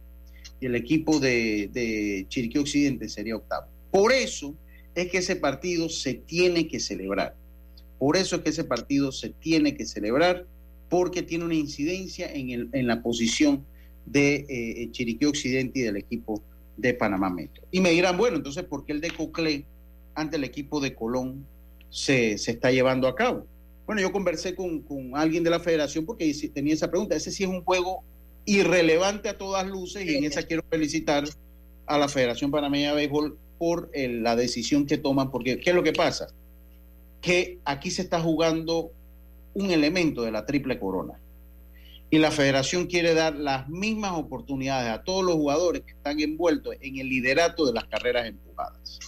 y 0.60 0.65
el 0.65 0.76
equipo 0.76 1.20
de, 1.20 1.70
de 1.72 2.26
Chiriquí 2.30 2.58
Occidente 2.58 3.08
sería 3.10 3.36
octavo. 3.36 3.67
Por 3.91 4.12
eso 4.12 4.56
es 4.96 5.10
que 5.10 5.20
ese 5.20 5.36
partido 5.36 5.88
se 5.89 6.15
tiene 6.15 6.67
que 6.67 6.80
celebrar. 6.80 7.36
Por 8.00 8.17
eso 8.17 8.38
es 8.38 8.41
que 8.41 8.50
ese 8.50 8.63
partido 8.63 9.12
se 9.12 9.30
tiene 9.30 9.76
que 9.76 9.86
celebrar 9.86 10.46
porque 10.89 11.21
tiene 11.21 11.45
una 11.45 11.56
incidencia 11.56 12.32
en, 12.32 12.50
el, 12.50 12.69
en 12.71 12.88
la 12.88 13.02
posición 13.02 13.65
de 14.06 14.45
eh, 14.50 14.89
Chiriquí 14.91 15.26
Occidente 15.26 15.80
y 15.80 15.82
del 15.84 15.97
equipo 15.97 16.41
de 16.78 16.93
Panamá 16.93 17.30
Metro. 17.30 17.63
Y 17.71 17.82
me 17.82 17.91
dirán, 17.91 18.17
bueno, 18.17 18.38
entonces, 18.38 18.63
¿por 18.63 18.86
qué 18.86 18.93
el 18.93 19.02
de 19.02 19.12
Coclé 19.12 19.65
ante 20.15 20.38
el 20.38 20.43
equipo 20.43 20.80
de 20.80 20.95
Colón 20.95 21.45
se, 21.89 22.38
se 22.38 22.52
está 22.52 22.71
llevando 22.71 23.08
a 23.08 23.15
cabo? 23.15 23.45
Bueno, 23.86 24.02
yo 24.02 24.12
conversé 24.12 24.56
con, 24.56 24.82
con, 24.82 25.15
alguien 25.15 25.43
de 25.43 25.50
la 25.50 25.60
federación 25.60 26.06
porque 26.06 26.34
tenía 26.54 26.73
esa 26.73 26.89
pregunta. 26.89 27.15
Ese 27.15 27.32
sí 27.32 27.43
es 27.43 27.50
un 27.50 27.63
juego 27.63 28.04
irrelevante 28.45 29.30
a 29.30 29.38
todas 29.38 29.67
luces 29.67 30.06
y 30.06 30.15
en 30.15 30.23
esa 30.23 30.43
quiero 30.43 30.63
felicitar 30.69 31.26
a 31.86 31.97
la 31.97 32.08
Federación 32.08 32.52
Panameña 32.52 32.91
de 32.91 32.95
Béisbol 32.95 33.38
por 33.58 33.89
la 33.93 34.36
decisión 34.36 34.86
que 34.86 34.97
toman, 34.97 35.32
porque 35.32 35.60
¿qué 35.60 35.71
es 35.71 35.76
lo 35.76 35.84
que 35.84 35.93
pasa? 35.93 36.28
Que 37.21 37.60
aquí 37.65 37.91
se 37.91 38.04
está 38.04 38.21
jugando 38.21 38.91
un 39.58 39.72
elemento 39.72 40.22
de 40.22 40.32
la 40.32 40.46
triple 40.46 40.80
corona. 40.80 41.20
Y 42.12 42.20
la 42.20 42.30
federación 42.32 42.86
quiere 42.86 43.15
dar 43.15 43.36
las 43.36 43.67
mismas 43.67 44.13
oportunidades 44.13 44.91
a 44.91 45.04
todos 45.04 45.26
los 45.26 45.36
jugadores 45.36 45.82
que 45.82 45.93
están 45.93 46.20
envueltos 46.20 46.76
en 46.80 47.00
el 47.00 47.10
liderato 47.10 47.65
de 47.65 47.74
las 47.74 47.86
carreras 47.86 48.28
empujadas. 48.28 49.00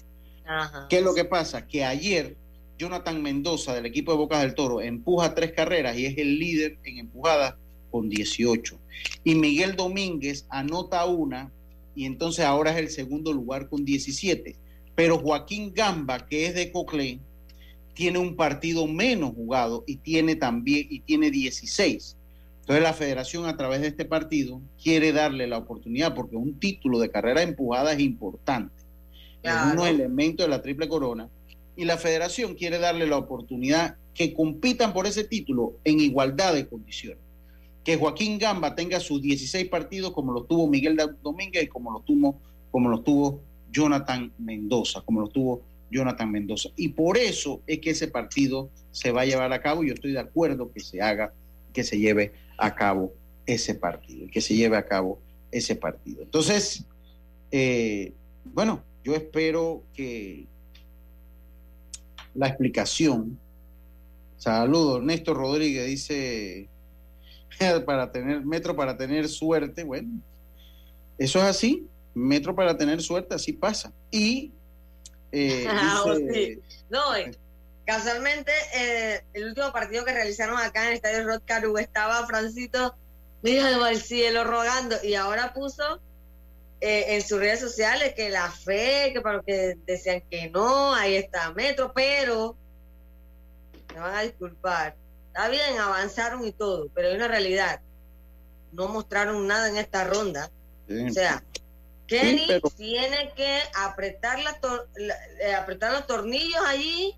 ¿Qué 0.90 0.98
es 0.98 1.04
lo 1.04 1.14
que 1.14 1.26
pasa? 1.26 1.68
Que 1.68 1.86
ayer 1.86 2.36
Jonathan 2.80 3.22
Mendoza 3.22 3.76
del 3.76 3.86
equipo 3.86 4.12
de 4.12 4.18
Bocas 4.18 4.42
del 4.42 4.56
Toro 4.56 4.82
empuja 4.82 5.36
tres 5.36 5.52
carreras 5.52 5.96
y 5.98 6.08
es 6.08 6.18
el 6.18 6.40
líder 6.40 6.80
en 6.84 6.98
empujadas 6.98 7.54
con 7.92 8.10
18. 8.10 8.80
Y 9.24 9.36
Miguel 9.36 9.76
Domínguez 9.76 10.48
anota 10.50 11.06
una 11.06 11.52
y 11.94 12.06
entonces 12.06 12.44
ahora 12.44 12.72
es 12.72 12.78
el 12.78 12.90
segundo 12.90 13.32
lugar 13.32 13.70
con 13.70 13.86
17. 13.86 14.56
Pero 14.96 15.20
Joaquín 15.20 15.72
Gamba, 15.74 16.26
que 16.26 16.48
es 16.48 16.56
de 16.56 16.72
Coclé, 16.72 17.20
tiene 18.00 18.18
un 18.18 18.38
partido 18.38 18.88
menos 18.88 19.34
jugado 19.36 19.84
y 19.86 19.98
tiene 19.98 20.38
también 20.38 20.88
y 20.90 21.02
tiene 21.02 21.30
16. 21.32 22.16
Entonces 22.62 22.82
la 22.82 22.94
federación 22.94 23.46
a 23.46 23.58
través 23.58 23.82
de 23.82 23.88
este 23.88 24.06
partido 24.06 24.62
quiere 24.82 25.12
darle 25.12 25.48
la 25.48 25.58
oportunidad 25.58 26.16
porque 26.16 26.38
un 26.38 26.58
título 26.62 27.00
de 27.00 27.12
carrera 27.12 27.42
empujada 27.42 27.92
es 27.92 28.00
importante. 28.00 28.74
Es 29.44 29.54
un 29.76 29.86
elemento 29.86 30.44
de 30.44 30.50
la 30.50 30.62
triple 30.62 30.88
corona 30.88 31.28
y 31.76 31.84
la 31.84 31.98
federación 31.98 32.56
quiere 32.56 32.80
darle 32.80 33.06
la 33.06 33.18
oportunidad 33.18 33.98
que 34.14 34.34
compitan 34.34 34.94
por 34.94 35.06
ese 35.06 35.26
título 35.26 35.74
en 35.84 36.00
igualdad 36.00 36.54
de 36.54 36.70
condiciones. 36.70 37.20
Que 37.84 37.98
Joaquín 37.98 38.40
Gamba 38.40 38.76
tenga 38.76 39.02
sus 39.02 39.22
16 39.22 39.68
partidos 39.68 40.14
como 40.14 40.32
lo 40.32 40.46
tuvo 40.46 40.68
Miguel 40.68 40.98
Domínguez 41.22 41.64
y 41.64 41.68
como 41.68 41.92
lo 41.92 42.00
tuvo, 42.00 42.40
como 42.72 42.88
lo 42.88 43.02
tuvo 43.02 43.42
Jonathan 43.70 44.32
Mendoza, 44.38 45.02
como 45.02 45.20
lo 45.20 45.28
tuvo 45.28 45.64
Jonathan 45.92 46.32
Mendoza. 46.32 46.70
Y 46.76 46.90
por 46.90 47.18
eso 47.18 47.62
es 47.68 47.80
que 47.80 47.92
ese 47.92 48.08
partido 48.08 48.70
se 48.92 49.12
va 49.12 49.22
a 49.22 49.26
llevar 49.26 49.52
a 49.54 49.62
cabo. 49.62 49.84
Yo 49.84 49.94
estoy 49.94 50.12
de 50.12 50.20
acuerdo 50.20 50.72
que 50.72 50.80
se 50.80 51.02
haga, 51.02 51.34
que 51.74 51.84
se 51.84 51.98
lleve 51.98 52.34
a 52.58 52.76
cabo 52.76 53.14
ese 53.46 53.76
partido, 53.76 54.28
que 54.32 54.42
se 54.42 54.56
lleve 54.56 54.78
a 54.78 54.86
cabo 54.86 55.20
ese 55.52 55.76
partido. 55.76 56.24
Entonces, 56.24 56.86
eh, 57.52 58.14
bueno, 58.46 58.84
yo 59.04 59.16
espero 59.16 59.84
que 59.94 60.46
la 62.34 62.48
explicación. 62.48 63.40
Saludos, 64.38 65.04
Néstor 65.04 65.38
Rodríguez 65.38 65.88
dice 65.88 66.70
para 67.86 68.12
tener 68.12 68.46
metro 68.46 68.76
para 68.76 68.98
tener 68.98 69.28
suerte. 69.28 69.84
Bueno, 69.84 70.22
eso 71.18 71.40
es 71.40 71.46
así. 71.46 71.88
Metro 72.14 72.56
para 72.56 72.78
tener 72.78 73.02
suerte, 73.02 73.36
así 73.36 73.54
pasa. 73.54 73.94
Y 74.12 74.52
Eh, 75.32 75.66
ah, 75.70 76.04
no, 76.90 77.16
eh, 77.16 77.32
casualmente 77.86 78.52
eh, 78.74 79.24
el 79.34 79.50
último 79.50 79.72
partido 79.72 80.06
que 80.06 80.14
realizaron 80.14 80.58
acá 80.58 80.84
en 80.84 80.88
el 80.90 80.94
Estadio 80.96 81.26
Rod 81.26 81.42
Caru 81.46 81.78
estaba 81.78 82.26
Francito, 82.26 82.96
mira 83.42 83.78
del 83.78 84.02
cielo 84.02 84.44
rogando 84.44 84.96
y 85.04 85.16
ahora 85.16 85.54
puso 85.54 86.02
en 86.82 87.22
sus 87.22 87.40
redes 87.40 87.60
sociales 87.60 88.14
que 88.16 88.30
la 88.30 88.50
fe, 88.50 89.12
que 89.14 89.20
para 89.20 89.36
los 89.36 89.46
que 89.46 89.78
decían 89.86 90.24
que 90.32 90.50
no, 90.50 90.94
ahí 90.94 91.16
está 91.18 91.52
Metro, 91.52 91.92
pero 91.94 92.56
me 93.94 94.00
van 94.00 94.16
a 94.16 94.22
disculpar. 94.22 94.96
Está 95.28 95.50
bien, 95.50 95.78
avanzaron 95.78 96.46
y 96.46 96.54
todo, 96.54 96.88
pero 96.96 97.10
hay 97.10 97.16
una 97.16 97.28
realidad. 97.28 97.82
No 98.72 98.88
mostraron 98.88 99.46
nada 99.46 99.68
en 99.68 99.78
esta 99.78 100.06
ronda. 100.06 100.50
O 100.90 101.12
sea, 101.12 101.44
Kenny 102.10 102.48
tiene 102.76 103.32
que 103.36 103.60
apretar, 103.76 104.40
la 104.40 104.60
eh, 105.42 105.54
apretar 105.54 105.94
los 105.94 106.08
tornillos 106.08 106.62
allí 106.66 107.16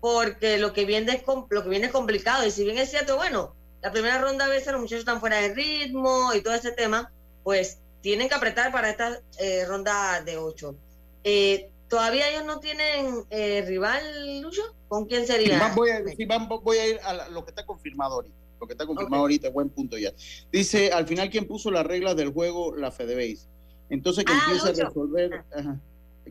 porque 0.00 0.58
lo 0.58 0.72
que, 0.72 0.84
viene 0.84 1.12
es 1.12 1.22
lo 1.26 1.62
que 1.62 1.68
viene 1.68 1.86
es 1.86 1.92
complicado. 1.92 2.44
Y 2.46 2.50
si 2.50 2.64
bien 2.64 2.76
es 2.78 2.90
cierto, 2.90 3.16
bueno, 3.16 3.54
la 3.82 3.92
primera 3.92 4.20
ronda 4.20 4.46
a 4.46 4.48
veces 4.48 4.72
los 4.72 4.80
muchachos 4.80 5.00
están 5.00 5.20
fuera 5.20 5.40
de 5.40 5.54
ritmo 5.54 6.34
y 6.34 6.42
todo 6.42 6.54
ese 6.54 6.72
tema, 6.72 7.12
pues 7.44 7.78
tienen 8.00 8.28
que 8.28 8.34
apretar 8.34 8.72
para 8.72 8.90
esta 8.90 9.20
eh, 9.38 9.64
ronda 9.64 10.20
de 10.22 10.36
ocho. 10.38 10.74
Eh, 11.22 11.70
¿Todavía 11.88 12.28
ellos 12.30 12.44
no 12.46 12.58
tienen 12.58 13.24
rival, 13.30 14.40
Lucho? 14.40 14.62
¿Con 14.88 15.04
quién 15.04 15.26
sería? 15.26 15.72
voy, 15.74 15.90
a, 15.90 16.86
ir 16.86 16.98
a 17.04 17.28
lo 17.28 17.44
que 17.44 17.50
está 17.50 17.66
confirmado 17.66 18.14
ahorita. 18.14 18.34
Lo 18.60 18.66
que 18.66 18.72
está 18.72 18.86
confirmado 18.86 19.22
ahorita, 19.22 19.50
buen 19.50 19.68
punto 19.68 19.98
ya. 19.98 20.12
Dice, 20.50 20.90
al 20.90 21.06
final, 21.06 21.28
¿quién 21.28 21.46
puso 21.46 21.70
las 21.70 21.84
reglas 21.84 22.16
del 22.16 22.32
juego? 22.32 22.74
La 22.74 22.90
FedeBase. 22.90 23.51
Entonces 23.92 24.24
que 24.24 24.32
ah, 24.32 24.42
empiece 24.46 24.70
a 24.70 24.86
resolver, 24.86 25.44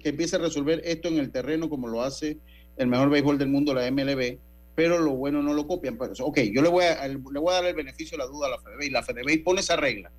que 0.01 0.09
empiece 0.09 0.35
a 0.35 0.39
resolver 0.39 0.81
esto 0.83 1.09
en 1.09 1.19
el 1.19 1.31
terreno 1.31 1.69
como 1.69 1.87
lo 1.87 2.01
hace 2.01 2.39
el 2.75 2.87
mejor 2.87 3.11
béisbol 3.11 3.37
del 3.37 3.49
mundo, 3.49 3.75
la 3.75 3.89
MLB, 3.91 4.39
pero 4.73 4.97
lo 4.97 5.11
bueno 5.11 5.43
no 5.43 5.53
lo 5.53 5.67
copian. 5.67 5.95
Pues, 5.95 6.19
ok, 6.19 6.39
yo 6.51 6.63
le 6.63 6.69
voy 6.69 6.85
a, 6.85 7.07
le 7.07 7.17
voy 7.17 7.51
a 7.51 7.57
dar 7.57 7.65
el 7.65 7.75
beneficio 7.75 8.17
de 8.17 8.23
la 8.23 8.29
duda 8.29 8.47
a 8.47 8.49
la 8.49 8.57
FedeBase. 8.57 8.89
La 8.89 9.03
FedeBase 9.03 9.43
pone 9.45 9.59
esa 9.61 9.75
regla, 9.75 10.11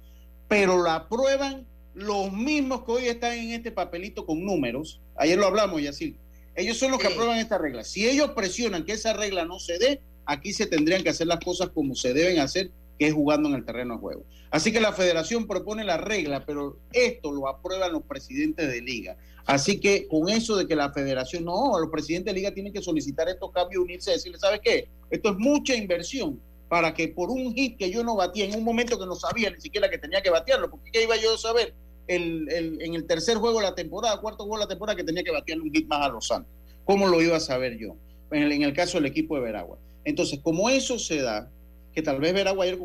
pero 0.46 0.80
la 0.84 0.94
aprueban 0.94 1.66
los 1.94 2.32
mismos 2.32 2.84
que 2.84 2.92
hoy 2.92 3.06
están 3.06 3.32
en 3.32 3.50
este 3.50 3.72
papelito 3.72 4.24
con 4.24 4.44
números. 4.44 5.00
Ayer 5.16 5.36
lo 5.36 5.48
hablamos, 5.48 5.84
así 5.84 6.14
Ellos 6.54 6.78
son 6.78 6.92
los 6.92 7.00
que 7.00 7.08
aprueban 7.08 7.38
esta 7.38 7.58
regla. 7.58 7.82
Si 7.82 8.08
ellos 8.08 8.30
presionan 8.36 8.84
que 8.84 8.92
esa 8.92 9.14
regla 9.14 9.44
no 9.46 9.58
se 9.58 9.80
dé, 9.80 10.00
aquí 10.26 10.52
se 10.52 10.66
tendrían 10.66 11.02
que 11.02 11.08
hacer 11.08 11.26
las 11.26 11.40
cosas 11.40 11.70
como 11.70 11.96
se 11.96 12.14
deben 12.14 12.38
hacer 12.38 12.70
que 13.02 13.08
es 13.08 13.14
jugando 13.14 13.48
en 13.48 13.56
el 13.56 13.64
terreno 13.64 13.94
de 13.94 14.00
juego. 14.00 14.24
Así 14.52 14.70
que 14.70 14.78
la 14.78 14.92
federación 14.92 15.48
propone 15.48 15.82
la 15.82 15.96
regla, 15.96 16.46
pero 16.46 16.76
esto 16.92 17.32
lo 17.32 17.48
aprueban 17.48 17.92
los 17.92 18.04
presidentes 18.04 18.70
de 18.70 18.80
liga. 18.80 19.16
Así 19.44 19.80
que 19.80 20.06
con 20.06 20.28
eso 20.28 20.54
de 20.54 20.68
que 20.68 20.76
la 20.76 20.92
federación, 20.92 21.44
no, 21.44 21.80
los 21.80 21.90
presidentes 21.90 22.32
de 22.32 22.38
liga 22.38 22.54
tienen 22.54 22.72
que 22.72 22.80
solicitar 22.80 23.28
estos 23.28 23.50
cambios, 23.50 23.82
unirse 23.82 24.12
decirle, 24.12 24.38
¿sabes 24.38 24.60
qué? 24.62 24.88
Esto 25.10 25.30
es 25.30 25.36
mucha 25.36 25.74
inversión 25.74 26.40
para 26.68 26.94
que 26.94 27.08
por 27.08 27.28
un 27.28 27.52
hit 27.56 27.76
que 27.76 27.90
yo 27.90 28.04
no 28.04 28.14
batía 28.14 28.44
en 28.44 28.54
un 28.54 28.62
momento 28.62 28.96
que 28.96 29.04
no 29.04 29.16
sabía 29.16 29.50
ni 29.50 29.60
siquiera 29.60 29.90
que 29.90 29.98
tenía 29.98 30.22
que 30.22 30.30
batearlo, 30.30 30.70
porque 30.70 30.92
¿qué 30.92 31.02
iba 31.02 31.16
yo 31.16 31.34
a 31.34 31.38
saber 31.38 31.74
el, 32.06 32.48
en 32.52 32.94
el 32.94 33.04
tercer 33.04 33.38
juego 33.38 33.58
de 33.58 33.64
la 33.64 33.74
temporada, 33.74 34.20
cuarto 34.20 34.44
juego 34.44 34.58
de 34.58 34.66
la 34.66 34.68
temporada, 34.68 34.94
que 34.94 35.02
tenía 35.02 35.24
que 35.24 35.32
batearle 35.32 35.64
un 35.64 35.72
hit 35.72 35.88
más 35.88 36.06
a 36.06 36.08
los 36.08 36.28
Santos? 36.28 36.52
¿Cómo 36.84 37.08
lo 37.08 37.20
iba 37.20 37.36
a 37.36 37.40
saber 37.40 37.76
yo? 37.78 37.96
En 38.30 38.44
el, 38.44 38.52
en 38.52 38.62
el 38.62 38.72
caso 38.72 38.98
del 38.98 39.06
equipo 39.06 39.34
de 39.34 39.40
Veragua. 39.40 39.76
Entonces, 40.04 40.38
como 40.40 40.70
eso 40.70 41.00
se 41.00 41.20
da, 41.20 41.50
que 41.94 42.02
tal 42.02 42.20
vez 42.20 42.32
Veragua 42.32 42.64
ayer 42.64 42.78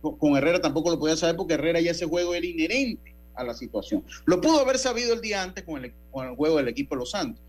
con, 0.00 0.36
Herrera, 0.36 0.60
tampoco 0.60 0.90
lo 0.90 0.98
podía 0.98 1.16
saber 1.16 1.36
porque 1.36 1.54
Herrera 1.54 1.80
ya 1.80 1.90
ese 1.90 2.06
juego 2.06 2.34
era 2.34 2.46
inherente 2.46 3.14
a 3.34 3.44
la 3.44 3.54
situación. 3.54 4.04
Lo 4.24 4.40
pudo 4.40 4.60
haber 4.60 4.78
sabido 4.78 5.12
el 5.14 5.20
día 5.20 5.42
antes 5.42 5.64
con 5.64 5.84
el, 5.84 5.92
juego 6.36 6.56
del 6.56 6.68
equipo 6.68 6.94
de 6.94 7.00
los 7.00 7.10
Santos. 7.10 7.42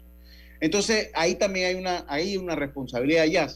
Entonces, 0.60 1.10
ahí 1.14 1.36
también 1.36 1.68
hay 1.68 1.76
una, 1.76 2.06
hay 2.08 2.38
una 2.38 2.56
responsabilidad 2.56 3.26
ya 3.26 3.48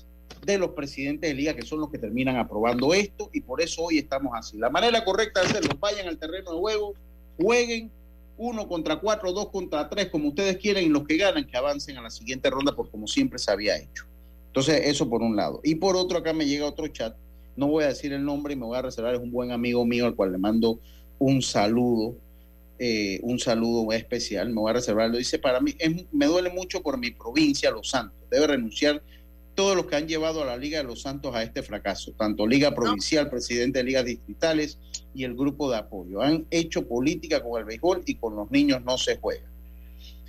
de 0.45 0.57
los 0.57 0.71
presidentes 0.71 1.29
de 1.29 1.33
liga 1.33 1.53
que 1.53 1.63
son 1.63 1.79
los 1.79 1.89
que 1.89 1.97
terminan 1.97 2.37
aprobando 2.37 2.93
esto 2.93 3.29
y 3.33 3.41
por 3.41 3.61
eso 3.61 3.83
hoy 3.83 3.97
estamos 3.97 4.31
así. 4.35 4.57
La 4.57 4.69
manera 4.69 5.03
correcta 5.03 5.41
de 5.41 5.47
hacerlo, 5.47 5.75
vayan 5.79 6.07
al 6.07 6.17
terreno 6.17 6.53
de 6.53 6.59
juego, 6.59 6.93
jueguen 7.37 7.91
uno 8.37 8.67
contra 8.69 8.97
cuatro, 8.97 9.33
dos 9.33 9.49
contra 9.49 9.89
tres, 9.89 10.07
como 10.09 10.29
ustedes 10.29 10.57
quieren, 10.57 10.85
y 10.85 10.89
los 10.89 11.05
que 11.05 11.17
ganan 11.17 11.45
que 11.45 11.57
avancen 11.57 11.97
a 11.97 12.01
la 12.01 12.09
siguiente 12.09 12.49
ronda 12.49 12.73
por 12.73 12.89
como 12.89 13.05
siempre 13.05 13.37
se 13.37 13.51
había 13.51 13.77
hecho. 13.77 14.05
Entonces, 14.47 14.81
eso 14.85 15.09
por 15.09 15.21
un 15.21 15.35
lado. 15.35 15.59
Y 15.63 15.75
por 15.75 15.97
otro, 15.97 16.17
acá 16.17 16.31
me 16.31 16.45
llega 16.45 16.65
otro 16.65 16.87
chat 16.87 17.15
no 17.59 17.67
voy 17.67 17.83
a 17.83 17.87
decir 17.87 18.13
el 18.13 18.23
nombre 18.23 18.53
y 18.53 18.55
me 18.55 18.65
voy 18.65 18.77
a 18.77 18.81
reservar, 18.81 19.13
es 19.13 19.19
un 19.19 19.31
buen 19.31 19.51
amigo 19.51 19.85
mío 19.85 20.05
al 20.05 20.15
cual 20.15 20.31
le 20.31 20.37
mando 20.37 20.79
un 21.19 21.41
saludo, 21.41 22.15
eh, 22.79 23.19
un 23.23 23.37
saludo 23.37 23.91
especial, 23.91 24.49
me 24.49 24.61
voy 24.61 24.69
a 24.69 24.73
reservarlo. 24.73 25.17
Dice, 25.17 25.37
para 25.37 25.59
mí, 25.59 25.75
me 26.13 26.25
duele 26.25 26.49
mucho 26.49 26.81
por 26.81 26.97
mi 26.97 27.11
provincia, 27.11 27.69
Los 27.69 27.89
Santos. 27.89 28.17
Debe 28.31 28.47
renunciar 28.47 29.03
todos 29.55 29.75
los 29.75 29.87
que 29.87 29.97
han 29.97 30.07
llevado 30.07 30.41
a 30.41 30.45
la 30.45 30.55
Liga 30.55 30.77
de 30.77 30.85
los 30.85 31.01
Santos 31.01 31.35
a 31.35 31.43
este 31.43 31.61
fracaso, 31.61 32.13
tanto 32.17 32.47
Liga 32.47 32.73
Provincial, 32.73 33.29
presidente 33.29 33.79
de 33.79 33.83
Ligas 33.83 34.05
Distritales 34.05 34.79
y 35.13 35.25
el 35.25 35.35
grupo 35.35 35.69
de 35.69 35.77
apoyo. 35.77 36.21
Han 36.21 36.47
hecho 36.49 36.87
política 36.87 37.43
con 37.43 37.59
el 37.59 37.65
béisbol 37.65 38.03
y 38.05 38.15
con 38.15 38.37
los 38.37 38.49
niños 38.49 38.81
no 38.85 38.97
se 38.97 39.17
juega. 39.17 39.45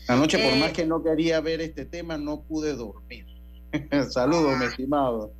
Anoche, 0.08 0.38
por 0.38 0.56
más 0.56 0.70
eh. 0.70 0.72
que 0.72 0.86
no 0.86 1.04
quería 1.04 1.40
ver 1.40 1.60
este 1.60 1.84
tema, 1.84 2.18
no 2.18 2.42
pude 2.42 2.74
dormir. 2.74 3.26
Saludos, 4.10 4.58
mi 4.58 4.64
estimado. 4.64 5.32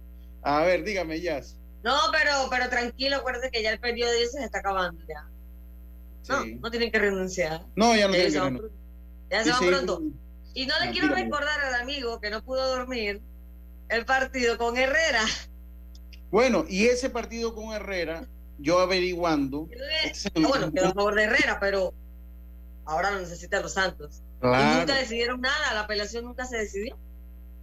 A 0.43 0.63
ver, 0.63 0.85
dígame, 0.85 1.21
Jazz. 1.21 1.60
No, 1.83 1.97
pero, 2.13 2.33
pero 2.51 2.69
tranquilo, 2.69 3.17
acuérdate 3.17 3.51
que 3.51 3.63
ya 3.63 3.71
el 3.71 3.81
periodo 3.81 4.13
de 4.13 4.27
se 4.27 4.45
está 4.45 4.59
acabando 4.59 5.03
ya. 5.09 5.27
No, 6.29 6.45
no 6.61 6.71
tienen 6.71 6.91
que 6.91 6.99
renunciar. 6.99 7.65
No, 7.75 7.97
ya 7.97 8.07
no 8.07 8.13
tienen 8.13 8.33
que 8.33 8.41
renunciar. 8.41 8.71
Ya 9.31 9.45
se 9.45 9.51
va 9.51 9.59
pronto. 9.59 10.03
Y 10.53 10.67
no 10.67 10.75
le 10.81 10.91
quiero 10.91 11.15
recordar 11.15 11.61
al 11.61 11.75
amigo 11.75 12.21
que 12.21 12.31
no 12.31 12.43
pudo 12.43 12.77
dormir 12.77 13.23
el 13.89 14.05
partido 14.05 14.59
con 14.59 14.77
Herrera. 14.77 15.25
Bueno, 16.31 16.65
y 16.69 16.87
ese 16.87 17.11
partido 17.11 17.55
con 17.55 17.73
Herrera, 17.73 18.27
yo 18.59 18.81
averiguando. 18.81 19.69
bueno, 20.35 20.73
quedó 20.73 20.89
a 20.89 20.95
favor 20.95 21.15
de 21.15 21.25
Herrera, 21.25 21.59
pero 21.61 21.95
ahora 22.85 23.11
lo 23.11 23.21
necesitan 23.21 23.63
los 23.63 23.73
Santos. 23.73 24.23
Y 24.43 24.47
nunca 24.47 24.95
decidieron 24.95 25.41
nada, 25.41 25.75
la 25.75 25.81
apelación 25.81 26.25
nunca 26.25 26.45
se 26.47 26.59
decidió 26.59 26.97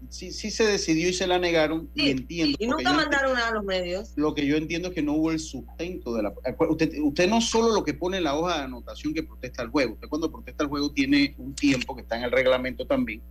sí, 0.10 0.32
sí 0.32 0.52
se 0.52 0.66
decidió 0.66 1.10
y 1.10 1.14
se 1.14 1.28
la 1.28 1.40
negaron 1.40 1.90
y 1.94 2.10
entiendo. 2.10 2.58
Y 2.60 2.68
nunca 2.68 2.94
mandaron 2.94 3.38
a 3.38 3.52
los 3.52 3.64
medios. 3.64 4.14
Lo 4.16 4.34
que 4.34 4.46
yo 4.46 4.58
entiendo 4.58 4.90
es 4.90 4.96
que 4.96 5.02
no 5.02 5.14
hubo 5.14 5.32
el 5.32 5.40
sustento 5.40 6.14
de 6.14 6.24
la... 6.24 6.34
Usted, 6.70 6.92
usted 7.02 7.30
no 7.30 7.42
solo 7.42 7.74
lo 7.74 7.84
que 7.84 7.94
pone 7.94 8.18
en 8.18 8.24
la 8.24 8.36
hoja 8.36 8.58
de 8.58 8.64
anotación 8.64 9.14
que 9.14 9.24
protesta 9.24 9.64
el 9.64 9.70
juego, 9.70 9.94
usted 9.94 10.08
cuando 10.08 10.32
protesta 10.32 10.64
el 10.64 10.70
juego 10.70 10.92
tiene 10.92 11.36
un 11.38 11.54
tiempo 11.56 11.96
que 11.96 12.02
está 12.02 12.18
en 12.18 12.24
el 12.24 12.32
reglamento 12.32 12.86
también 12.86 13.22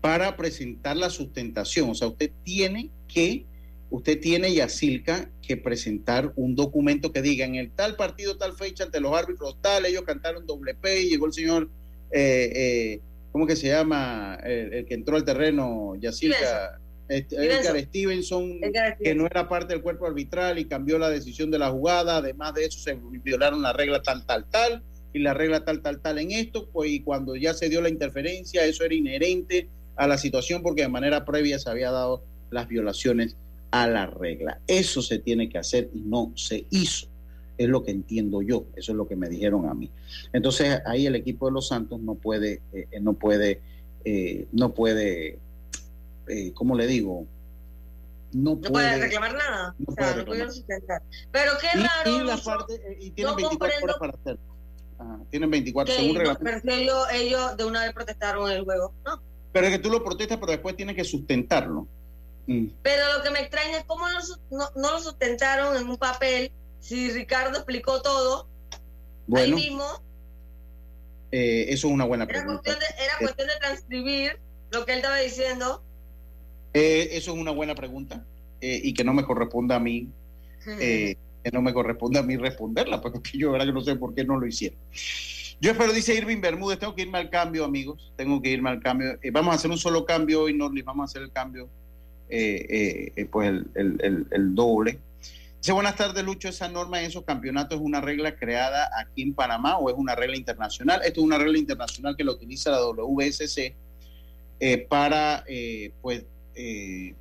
para 0.00 0.36
presentar 0.36 0.96
la 0.96 1.10
sustentación. 1.10 1.90
O 1.90 1.94
sea, 1.94 2.08
usted 2.08 2.30
tiene 2.44 2.90
que, 3.08 3.46
usted 3.90 4.20
tiene, 4.20 4.54
Yacilca, 4.54 5.30
que 5.42 5.56
presentar 5.56 6.32
un 6.36 6.54
documento 6.54 7.12
que 7.12 7.22
diga 7.22 7.44
en 7.44 7.56
el 7.56 7.72
tal 7.72 7.96
partido, 7.96 8.36
tal 8.36 8.52
fecha, 8.52 8.84
ante 8.84 9.00
los 9.00 9.16
árbitros 9.16 9.56
tal, 9.60 9.86
ellos 9.86 10.02
cantaron 10.02 10.46
doble 10.46 10.74
P 10.74 11.02
y 11.02 11.10
llegó 11.10 11.26
el 11.26 11.32
señor... 11.32 11.70
Eh, 12.12 12.52
eh, 12.54 13.00
¿cómo 13.36 13.46
que 13.46 13.54
se 13.54 13.68
llama? 13.68 14.38
El, 14.42 14.86
que 14.86 14.94
entró 14.94 15.14
al 15.14 15.22
terreno, 15.22 15.94
Yacirca, 16.00 16.80
este, 17.06 17.36
Edgar 17.36 17.78
Stevenson, 17.78 18.60
que 18.98 19.14
no 19.14 19.26
era 19.26 19.46
parte 19.46 19.74
del 19.74 19.82
cuerpo 19.82 20.06
arbitral 20.06 20.58
y 20.58 20.64
cambió 20.64 20.98
la 20.98 21.10
decisión 21.10 21.50
de 21.50 21.58
la 21.58 21.68
jugada. 21.68 22.16
Además 22.16 22.54
de 22.54 22.64
eso, 22.64 22.78
se 22.78 22.94
violaron 23.22 23.60
la 23.60 23.74
regla 23.74 24.00
tal, 24.00 24.24
tal, 24.24 24.46
tal, 24.48 24.82
y 25.12 25.18
la 25.18 25.34
regla 25.34 25.66
tal, 25.66 25.82
tal, 25.82 26.00
tal 26.00 26.18
en 26.18 26.30
esto. 26.32 26.70
Pues, 26.70 26.90
y 26.90 27.00
cuando 27.00 27.36
ya 27.36 27.52
se 27.52 27.68
dio 27.68 27.82
la 27.82 27.90
interferencia, 27.90 28.64
eso 28.64 28.84
era 28.84 28.94
inherente 28.94 29.68
a 29.96 30.06
la 30.06 30.16
situación 30.16 30.62
porque 30.62 30.80
de 30.80 30.88
manera 30.88 31.26
previa 31.26 31.58
se 31.58 31.68
había 31.68 31.90
dado 31.90 32.24
las 32.50 32.68
violaciones 32.68 33.36
a 33.70 33.86
la 33.86 34.06
regla. 34.06 34.62
Eso 34.66 35.02
se 35.02 35.18
tiene 35.18 35.50
que 35.50 35.58
hacer 35.58 35.90
y 35.92 36.00
no 36.00 36.32
se 36.36 36.64
hizo 36.70 37.08
es 37.58 37.68
lo 37.68 37.82
que 37.82 37.90
entiendo 37.90 38.42
yo, 38.42 38.66
eso 38.76 38.92
es 38.92 38.98
lo 38.98 39.08
que 39.08 39.16
me 39.16 39.28
dijeron 39.28 39.68
a 39.68 39.74
mí. 39.74 39.90
Entonces 40.32 40.80
ahí 40.84 41.06
el 41.06 41.16
equipo 41.16 41.46
de 41.46 41.52
los 41.52 41.68
Santos 41.68 42.00
no 42.00 42.14
puede, 42.14 42.62
eh, 42.72 42.88
no 43.00 43.14
puede, 43.14 43.60
eh, 44.04 44.46
no 44.52 44.74
puede, 44.74 45.38
eh, 46.28 46.52
¿cómo 46.54 46.76
le 46.76 46.86
digo? 46.86 47.26
No, 48.32 48.60
puede, 48.60 48.98
reclamar 48.98 49.34
nada. 49.34 49.74
No 49.78 49.86
o 49.86 49.94
sea, 49.94 50.16
no 50.16 50.24
puede 50.26 50.50
sustentar. 50.50 51.02
Pero 51.32 51.52
qué 51.60 51.78
raro. 51.78 52.24
Y, 52.24 52.26
la 52.26 52.36
parte, 52.36 52.98
y 53.00 53.10
tienen 53.10 53.36
24 53.36 53.84
horas 53.84 53.96
para 53.98 54.12
hacerlo. 54.12 54.40
tienen 55.30 55.50
24 55.50 55.94
según 55.94 56.22
no, 56.22 56.38
Pero 56.38 56.60
ellos, 56.66 57.06
ellos 57.12 57.56
de 57.56 57.64
una 57.64 57.84
vez 57.84 57.94
protestaron 57.94 58.50
el 58.50 58.64
juego, 58.64 58.92
¿no? 59.04 59.22
Pero 59.52 59.68
es 59.68 59.72
que 59.72 59.78
tú 59.78 59.90
lo 59.90 60.04
protestas, 60.04 60.38
pero 60.38 60.52
después 60.52 60.76
tienes 60.76 60.96
que 60.96 61.04
sustentarlo. 61.04 61.86
Mm. 62.46 62.66
Pero 62.82 63.02
lo 63.16 63.22
que 63.22 63.30
me 63.30 63.40
extraña 63.40 63.78
es 63.78 63.84
cómo 63.84 64.06
no, 64.50 64.70
no 64.76 64.92
lo 64.92 65.00
sustentaron 65.00 65.76
en 65.76 65.88
un 65.88 65.96
papel 65.96 66.52
si 66.80 67.10
Ricardo 67.10 67.56
explicó 67.56 68.02
todo 68.02 68.48
ahí 69.34 69.52
mismo. 69.52 69.84
Eh, 71.32 71.66
eso 71.68 71.88
es 71.88 71.92
una 71.92 72.04
buena 72.04 72.26
pregunta. 72.26 72.70
era 72.70 73.18
cuestión 73.18 73.48
de 73.48 73.56
transcribir 73.56 74.38
lo 74.70 74.86
que 74.86 74.92
él 74.92 74.98
estaba 74.98 75.18
diciendo. 75.18 75.82
Eh, 76.72 77.08
eso 77.12 77.32
es 77.32 77.38
una 77.38 77.50
buena 77.50 77.74
pregunta 77.74 78.24
eh, 78.60 78.80
y 78.82 78.94
que 78.94 79.04
no 79.04 79.14
me 79.14 79.24
corresponde 79.24 79.74
a 79.74 79.80
mí. 79.80 80.08
que 80.64 81.52
no 81.52 81.62
me 81.62 81.72
corresponde 81.72 82.18
a 82.18 82.22
mí 82.22 82.36
responderla, 82.36 83.00
porque 83.00 83.20
yo 83.38 83.52
verdad 83.52 83.66
que 83.66 83.72
no 83.72 83.80
sé 83.80 83.94
por 83.94 84.14
qué 84.14 84.24
no 84.24 84.38
lo 84.38 84.46
hicieron. 84.46 84.78
Yo 85.60 85.70
espero, 85.70 85.92
dice 85.92 86.14
Irving 86.14 86.40
Bermúdez, 86.40 86.78
tengo 86.78 86.94
que 86.94 87.02
irme 87.02 87.18
al 87.18 87.30
cambio, 87.30 87.64
amigos. 87.64 88.12
Tengo 88.16 88.42
que 88.42 88.50
irme 88.50 88.70
al 88.70 88.80
cambio. 88.80 89.18
Eh, 89.22 89.30
vamos 89.30 89.52
a 89.52 89.56
hacer 89.56 89.70
un 89.70 89.78
solo 89.78 90.04
cambio 90.04 90.42
hoy, 90.42 90.54
Norlis. 90.54 90.84
Vamos 90.84 91.04
a 91.04 91.06
hacer 91.06 91.22
el 91.22 91.32
cambio, 91.32 91.68
eh, 92.28 93.12
eh, 93.16 93.24
pues 93.26 93.48
el, 93.74 94.54
doble. 94.54 94.98
Dice, 95.58 95.72
buenas 95.72 95.96
tardes, 95.96 96.22
Lucho. 96.24 96.48
¿Esa 96.48 96.68
norma 96.68 97.00
en 97.00 97.06
esos 97.06 97.24
campeonatos 97.24 97.78
es 97.78 97.84
una 97.84 98.00
regla 98.00 98.36
creada 98.36 98.88
aquí 98.98 99.22
en 99.22 99.34
Panamá 99.34 99.78
o 99.78 99.90
es 99.90 99.96
una 99.96 100.14
regla 100.14 100.36
internacional? 100.36 101.00
Esto 101.04 101.20
es 101.20 101.26
una 101.26 101.38
regla 101.38 101.58
internacional 101.58 102.16
que 102.16 102.24
lo 102.24 102.32
utiliza 102.32 102.70
la 102.70 102.80
WSC 102.80 103.74
para, 104.88 105.44
pues, 106.00 106.24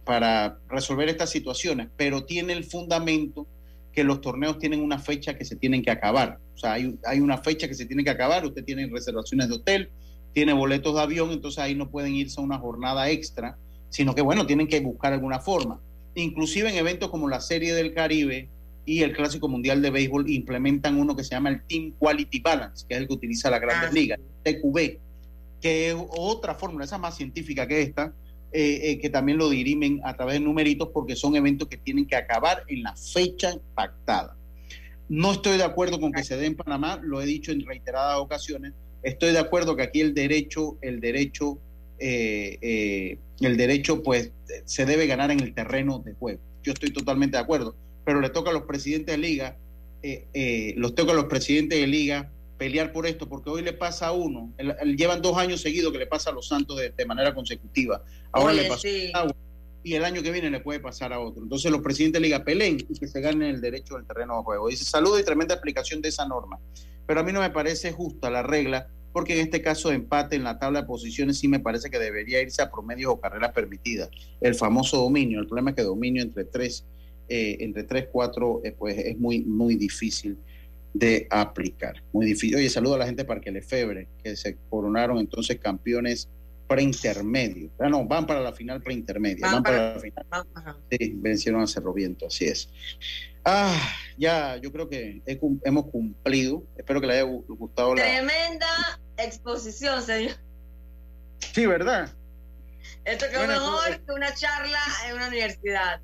para 0.03 0.59
resolver 0.69 1.09
estas 1.09 1.29
situaciones, 1.31 1.88
pero 1.97 2.23
tiene 2.25 2.53
el 2.53 2.63
fundamento 2.63 3.47
que 3.91 4.03
los 4.03 4.21
torneos 4.21 4.59
tienen 4.59 4.81
una 4.81 4.99
fecha 4.99 5.38
que 5.38 5.45
se 5.45 5.55
tienen 5.55 5.81
que 5.81 5.89
acabar. 5.89 6.39
O 6.53 6.57
sea, 6.57 6.73
hay, 6.73 6.99
hay 7.05 7.21
una 7.21 7.38
fecha 7.38 7.67
que 7.67 7.73
se 7.73 7.86
tiene 7.86 8.03
que 8.03 8.09
acabar, 8.09 8.45
usted 8.45 8.63
tiene 8.63 8.88
reservaciones 8.88 9.47
de 9.47 9.55
hotel, 9.55 9.89
tiene 10.33 10.53
boletos 10.53 10.93
de 10.93 11.01
avión, 11.01 11.31
entonces 11.31 11.59
ahí 11.59 11.75
no 11.75 11.89
pueden 11.89 12.13
irse 12.13 12.39
a 12.39 12.43
una 12.43 12.59
jornada 12.59 13.09
extra, 13.09 13.57
sino 13.89 14.13
que 14.13 14.21
bueno, 14.21 14.45
tienen 14.45 14.67
que 14.67 14.81
buscar 14.81 15.13
alguna 15.13 15.39
forma. 15.39 15.79
Inclusive 16.16 16.70
en 16.70 16.76
eventos 16.76 17.09
como 17.09 17.30
la 17.30 17.41
Serie 17.41 17.74
del 17.74 17.93
Caribe 17.93 18.49
y 18.86 19.01
el 19.01 19.13
Clásico 19.13 19.47
Mundial 19.47 19.82
de 19.82 19.89
Béisbol 19.89 20.30
implementan 20.30 20.97
uno 20.97 21.16
que 21.16 21.24
se 21.24 21.32
llama 21.32 21.49
el 21.49 21.61
Team 21.68 21.93
Quality 21.99 22.39
Balance, 22.39 22.86
que 22.88 22.95
es 22.95 23.01
el 23.01 23.07
que 23.07 23.13
utiliza 23.13 23.49
la 23.49 23.59
Grandes 23.59 23.89
ah, 23.89 23.93
Ligas, 23.93 24.20
TQB, 24.43 24.99
que 25.61 25.89
es 25.89 25.95
otra 26.09 26.55
fórmula, 26.55 26.86
esa 26.86 26.97
más 26.97 27.18
científica 27.18 27.68
que 27.68 27.82
esta, 27.82 28.13
eh, 28.53 28.91
eh, 28.91 28.99
que 28.99 29.09
también 29.09 29.38
lo 29.38 29.49
dirimen 29.49 29.99
a 30.05 30.16
través 30.16 30.36
de 30.36 30.39
numeritos 30.39 30.89
porque 30.93 31.16
son 31.16 31.36
eventos 31.36 31.68
que 31.68 31.78
tienen 31.78 32.05
que 32.05 32.16
acabar 32.16 32.63
en 32.68 32.84
la 32.84 32.95
fecha 32.95 33.57
pactada. 33.74 34.38
No 35.09 35.34
estoy 35.34 35.57
de 35.57 35.63
acuerdo 35.63 35.99
con 35.99 36.11
que 36.11 36.24
se 36.24 36.38
dé 36.38 36.45
en 36.45 36.55
Panamá, 36.55 36.99
lo 37.03 37.22
he 37.22 37.26
dicho 37.26 37.51
en 37.51 37.66
reiteradas 37.66 38.18
ocasiones. 38.18 38.74
Estoy 39.03 39.34
de 39.34 39.39
acuerdo 39.39 39.76
que 39.76 39.84
aquí 39.84 40.01
el 40.01 40.13
derecho, 40.13 40.78
el 40.82 40.99
derecho, 40.99 41.59
eh, 42.00 43.18
el 43.39 43.58
derecho, 43.58 44.04
pues 44.04 44.32
se 44.66 44.86
debe 44.86 45.08
ganar 45.08 45.32
en 45.32 45.39
el 45.39 45.54
terreno 45.54 46.00
de 46.00 46.14
juego. 46.14 46.39
Yo 46.64 46.74
estoy 46.74 46.91
totalmente 46.91 47.38
de 47.38 47.43
acuerdo, 47.43 47.76
pero 48.06 48.22
le 48.22 48.30
toca 48.30 48.50
a 48.50 48.54
los 48.54 48.64
presidentes 48.64 49.14
de 49.14 49.18
liga, 49.18 49.58
los 50.76 50.96
toca 50.96 51.12
a 51.12 51.16
los 51.16 51.26
presidentes 51.26 51.80
de 51.80 51.88
liga 51.88 52.32
pelear 52.58 52.91
por 52.91 53.06
esto, 53.06 53.28
porque 53.28 53.50
hoy 53.50 53.62
le 53.62 53.74
pasa 53.74 54.08
a 54.08 54.12
uno, 54.14 54.54
llevan 54.98 55.22
dos 55.22 55.38
años 55.38 55.62
seguidos 55.62 55.91
que 55.91 56.00
le 56.00 56.08
pasa 56.08 56.30
a 56.30 56.34
los 56.34 56.48
Santos 56.48 56.80
de, 56.96 57.06
manera 57.06 57.34
consecutiva, 57.34 58.02
ahora 58.32 58.54
le 58.54 58.66
pasa 58.66 58.88
a 59.14 59.28
y 59.86 59.93
el 59.93 60.04
año 60.04 60.24
que 60.24 60.32
viene 60.32 60.50
le 60.50 60.62
puede 60.62 60.80
pasar 60.80 61.14
a 61.14 61.20
otro. 61.20 61.43
Entonces 61.43 61.72
los 61.72 61.82
presidentes 61.82 62.20
de 62.20 62.28
liga 62.28 62.43
peleen 62.43 62.78
y 62.89 63.00
que 63.00 63.08
se 63.08 63.22
ganen 63.22 63.54
el 63.54 63.62
derecho 63.62 63.96
del 63.96 64.08
terreno 64.08 64.38
de 64.38 64.43
juego. 64.43 64.68
Dice, 64.68 64.84
saludo 64.84 65.20
y 65.20 65.24
tremenda 65.24 65.54
explicación 65.54 66.02
de 66.02 66.10
esa 66.10 66.28
norma, 66.28 66.60
pero 67.06 67.20
a 67.20 67.24
mí 67.24 67.32
no 67.32 67.39
me 67.39 67.52
parece 67.52 67.91
justa 67.91 68.32
la 68.32 68.41
regla, 68.41 68.88
porque 69.16 69.32
en 69.36 69.39
este 69.39 69.61
caso 69.61 69.88
de 69.88 69.95
empate 69.95 70.36
en 70.36 70.43
la 70.43 70.59
tabla 70.59 70.82
de 70.82 70.88
posiciones 70.88 71.39
sí 71.39 71.47
me 71.47 71.61
parece 71.61 71.89
que 71.89 71.97
debería 71.97 72.41
irse 72.41 72.61
a 72.61 72.70
promedios 72.70 73.13
o 73.13 73.18
carreras 73.18 73.53
permitidas. 73.53 74.09
El 74.41 74.55
famoso 74.55 74.97
dominio, 74.97 75.39
el 75.39 75.47
problema 75.47 75.70
es 75.70 75.78
que 75.78 75.84
dominio 75.84 76.22
entre 76.22 76.43
tres, 76.43 76.84
eh, 77.30 77.55
entre 77.61 77.84
tres, 77.84 78.09
cuatro, 78.11 78.59
eh, 78.66 78.76
pues 78.78 78.97
es 78.97 79.18
muy, 79.18 79.39
muy 79.45 79.76
difícil 79.76 80.38
de 80.93 81.28
aplicar. 81.30 82.03
Muy 82.11 82.26
difícil. 82.26 82.57
Oye, 82.57 82.70
saludo 82.70 82.95
a 82.95 82.97
la 82.97 83.05
gente 83.05 83.24
para 83.24 83.39
que 83.39 83.51
le 83.51 83.61
febre, 83.61 84.09
que 84.22 84.36
se 84.36 84.57
coronaron 84.70 85.18
entonces 85.20 85.59
campeones 85.59 86.28
preintermedios. 86.68 87.72
Ah, 87.80 87.88
no, 87.88 88.03
van 88.03 88.28
para 88.28 88.41
la 88.41 88.51
final 88.51 88.82
preintermedia. 88.82 89.49
Van, 89.49 89.63
para, 89.63 89.93
la 89.93 89.99
final. 90.01 90.26
sí, 90.91 91.13
vencieron 91.16 91.61
a 91.61 91.68
Cerro 91.68 91.93
Viento, 91.93 92.28
así 92.28 92.47
es. 92.47 92.70
Ah, 93.45 93.80
ya, 94.18 94.57
yo 94.57 94.74
creo 94.74 94.89
que 94.89 95.22
hemos 95.63 95.86
cumplido. 95.86 96.66
Espero 96.76 96.99
que 96.99 97.07
le 97.07 97.13
haya 97.13 97.24
gustado 97.24 97.95
Tremenda 97.95 98.99
exposición, 99.18 100.01
señor. 100.01 100.36
Sí, 101.53 101.66
¿verdad? 101.66 102.11
Esto 103.03 103.26
quedó 103.30 103.47
mejor 103.47 103.99
que 104.05 104.11
una 104.11 104.34
charla 104.34 104.80
en 105.07 105.16
una 105.16 105.28
universidad. 105.28 106.01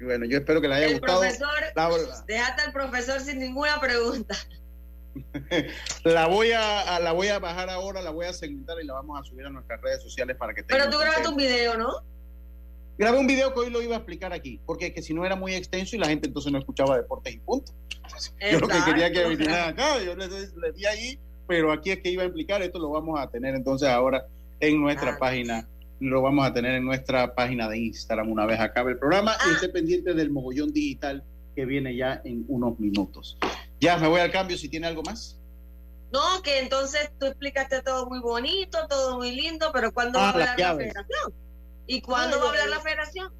Bueno, 0.00 0.24
yo 0.26 0.38
espero 0.38 0.60
que 0.60 0.68
le 0.68 0.74
haya 0.74 0.92
gustado. 0.92 1.20
Profesor, 1.20 2.24
déjate 2.26 2.62
al 2.62 2.72
profesor 2.72 3.20
sin 3.20 3.38
ninguna 3.38 3.80
pregunta. 3.80 4.34
la 6.04 6.26
voy 6.26 6.52
a, 6.52 6.98
la 7.00 7.12
voy 7.12 7.28
a 7.28 7.38
bajar 7.38 7.70
ahora, 7.70 8.02
la 8.02 8.10
voy 8.10 8.26
a 8.26 8.32
segmentar 8.32 8.76
y 8.82 8.86
la 8.86 8.94
vamos 8.94 9.20
a 9.20 9.24
subir 9.24 9.46
a 9.46 9.50
nuestras 9.50 9.80
redes 9.80 10.02
sociales 10.02 10.36
para 10.36 10.54
que 10.54 10.62
Pero 10.64 10.90
tú 10.90 10.98
grabaste 10.98 11.28
un 11.28 11.36
video, 11.36 11.76
¿no? 11.76 12.02
Grabé 12.98 13.18
un 13.18 13.26
video 13.26 13.52
que 13.52 13.60
hoy 13.60 13.70
lo 13.70 13.82
iba 13.82 13.94
a 13.94 13.98
explicar 13.98 14.32
aquí, 14.32 14.60
porque 14.64 14.92
que 14.92 15.02
si 15.02 15.12
no 15.12 15.26
era 15.26 15.36
muy 15.36 15.54
extenso 15.54 15.96
y 15.96 15.98
la 15.98 16.08
gente 16.08 16.28
entonces 16.28 16.50
no 16.50 16.58
escuchaba 16.58 16.96
deportes 16.96 17.34
y 17.34 17.38
punto. 17.38 17.72
Yo 18.50 18.60
lo 18.60 18.68
que 18.68 18.84
quería 18.84 19.12
que 19.12 19.28
vinieran 19.28 19.70
acá, 19.70 20.00
yo 20.02 20.14
les, 20.14 20.30
di 20.74 20.86
ahí, 20.86 21.18
pero 21.46 21.72
aquí 21.72 21.90
es 21.90 22.00
que 22.00 22.10
iba 22.10 22.22
a 22.22 22.26
explicar, 22.26 22.62
esto 22.62 22.78
lo 22.78 22.90
vamos 22.90 23.18
a 23.20 23.28
tener 23.28 23.54
entonces 23.54 23.88
ahora 23.88 24.26
en 24.60 24.80
nuestra 24.80 25.12
ah. 25.12 25.18
página 25.18 25.68
lo 25.98 26.20
vamos 26.20 26.46
a 26.46 26.52
tener 26.52 26.74
en 26.74 26.84
nuestra 26.84 27.34
página 27.34 27.68
de 27.68 27.78
Instagram 27.78 28.30
una 28.30 28.44
vez 28.44 28.60
acabe 28.60 28.92
el 28.92 28.98
programa 28.98 29.32
y 29.46 29.50
ah. 29.50 29.52
esté 29.54 29.68
pendiente 29.68 30.14
del 30.14 30.30
mogollón 30.30 30.72
digital 30.72 31.24
que 31.54 31.64
viene 31.64 31.96
ya 31.96 32.20
en 32.24 32.44
unos 32.48 32.78
minutos. 32.78 33.38
Ya 33.80 33.96
me 33.96 34.08
voy 34.08 34.20
al 34.20 34.30
cambio 34.30 34.58
si 34.58 34.68
tiene 34.68 34.86
algo 34.86 35.02
más. 35.02 35.38
No, 36.12 36.42
que 36.42 36.60
entonces 36.60 37.10
tú 37.18 37.26
explicaste 37.26 37.82
todo 37.82 38.06
muy 38.06 38.20
bonito, 38.20 38.78
todo 38.88 39.16
muy 39.16 39.32
lindo, 39.32 39.70
pero 39.72 39.92
¿cuándo 39.92 40.18
va 40.18 40.26
a 40.26 40.28
ah, 40.28 40.32
hablar 40.32 40.58
la 40.58 40.76
federación? 40.76 41.32
¿Y 41.86 42.00
cuándo 42.02 42.38
va 42.38 42.44
a 42.44 42.48
hablar 42.50 42.68
la 42.68 42.80
federación? 42.80 43.32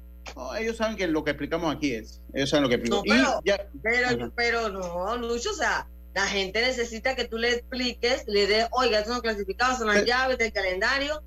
ellos 0.59 0.77
saben 0.77 0.97
que 0.97 1.07
lo 1.07 1.23
que 1.23 1.31
explicamos 1.31 1.73
aquí 1.73 1.93
es, 1.93 2.21
ellos 2.33 2.49
saben 2.49 2.63
lo 2.63 2.69
que 2.69 2.75
explicamos. 2.75 3.41
pero, 3.81 4.31
pero, 4.35 4.69
no, 4.69 5.17
Lucho, 5.17 5.51
o 5.51 5.53
sea, 5.53 5.87
la 6.17 6.25
gente 6.25 6.61
necesita 6.61 7.15
que 7.15 7.25
tú 7.25 7.37
le 7.37 7.51
expliques, 7.51 8.23
le 8.25 8.47
des, 8.47 8.65
oiga, 8.71 8.97
estos 8.97 9.13
son 9.13 9.21
clasificados, 9.21 9.77
son 9.77 9.85
las 9.85 10.03
llaves 10.03 10.39
del 10.39 10.51
calendario, 10.51 11.21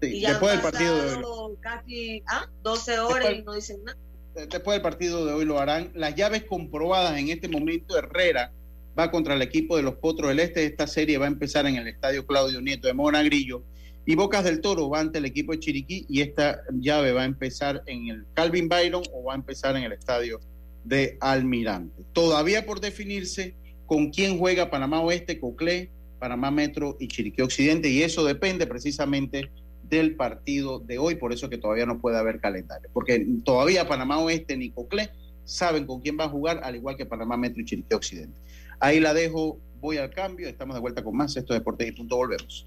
después 0.00 0.50
del 0.50 0.60
partido 0.60 1.00
de 1.00 1.14
hoy. 1.24 1.54
Casi 1.60 2.24
¿ah? 2.26 2.50
12 2.64 2.98
horas 2.98 3.32
y 3.34 3.42
no 3.42 3.54
dicen 3.54 3.84
nada. 3.84 3.96
Después 4.34 4.74
del 4.74 4.82
partido 4.82 5.24
de 5.24 5.32
hoy 5.32 5.44
lo 5.44 5.60
harán. 5.60 5.92
Las 5.94 6.16
llaves 6.16 6.42
comprobadas 6.42 7.16
en 7.20 7.28
este 7.28 7.46
momento, 7.46 7.96
Herrera 7.96 8.50
va 8.98 9.12
contra 9.12 9.34
el 9.34 9.42
equipo 9.42 9.76
de 9.76 9.84
los 9.84 9.94
Potros 9.94 10.30
del 10.30 10.40
Este. 10.40 10.66
Esta 10.66 10.88
serie 10.88 11.18
va 11.18 11.26
a 11.26 11.28
empezar 11.28 11.64
en 11.66 11.76
el 11.76 11.86
Estadio 11.86 12.26
Claudio 12.26 12.60
Nieto 12.60 12.88
de 12.88 12.94
Monagrillo. 12.94 13.62
Y 14.06 14.16
Bocas 14.16 14.42
del 14.42 14.60
Toro 14.60 14.90
va 14.90 14.98
ante 14.98 15.18
el 15.18 15.24
equipo 15.24 15.52
de 15.52 15.60
Chiriquí 15.60 16.04
y 16.08 16.20
esta 16.20 16.62
llave 16.72 17.12
va 17.12 17.22
a 17.22 17.26
empezar 17.26 17.84
en 17.86 18.08
el 18.08 18.26
Calvin 18.34 18.68
Byron 18.68 19.04
o 19.12 19.22
va 19.22 19.34
a 19.34 19.36
empezar 19.36 19.76
en 19.76 19.84
el 19.84 19.92
estadio 19.92 20.40
de 20.82 21.16
Almirante. 21.20 22.02
Todavía 22.12 22.66
por 22.66 22.80
definirse 22.80 23.61
con 23.92 24.08
quién 24.08 24.38
juega 24.38 24.70
Panamá 24.70 25.02
Oeste, 25.02 25.38
Coclé, 25.38 25.90
Panamá 26.18 26.50
Metro 26.50 26.96
y 26.98 27.08
Chiriquí 27.08 27.42
Occidente 27.42 27.90
y 27.90 28.02
eso 28.02 28.24
depende 28.24 28.66
precisamente 28.66 29.50
del 29.82 30.16
partido 30.16 30.78
de 30.78 30.96
hoy, 30.96 31.16
por 31.16 31.30
eso 31.30 31.50
que 31.50 31.58
todavía 31.58 31.84
no 31.84 32.00
puede 32.00 32.16
haber 32.16 32.40
calendario, 32.40 32.88
porque 32.94 33.22
todavía 33.44 33.86
Panamá 33.86 34.18
Oeste 34.18 34.56
ni 34.56 34.70
Coclé 34.70 35.10
saben 35.44 35.84
con 35.84 36.00
quién 36.00 36.16
va 36.18 36.24
a 36.24 36.30
jugar, 36.30 36.62
al 36.64 36.74
igual 36.74 36.96
que 36.96 37.04
Panamá 37.04 37.36
Metro 37.36 37.60
y 37.60 37.66
Chiriquí 37.66 37.94
Occidente. 37.94 38.40
Ahí 38.80 38.98
la 38.98 39.12
dejo, 39.12 39.60
voy 39.78 39.98
al 39.98 40.08
cambio, 40.08 40.48
estamos 40.48 40.74
de 40.74 40.80
vuelta 40.80 41.04
con 41.04 41.14
más, 41.14 41.36
esto 41.36 41.52
es 41.52 41.60
Deportes 41.60 41.86
y 41.86 41.92
Punto, 41.92 42.16
volvemos. 42.16 42.66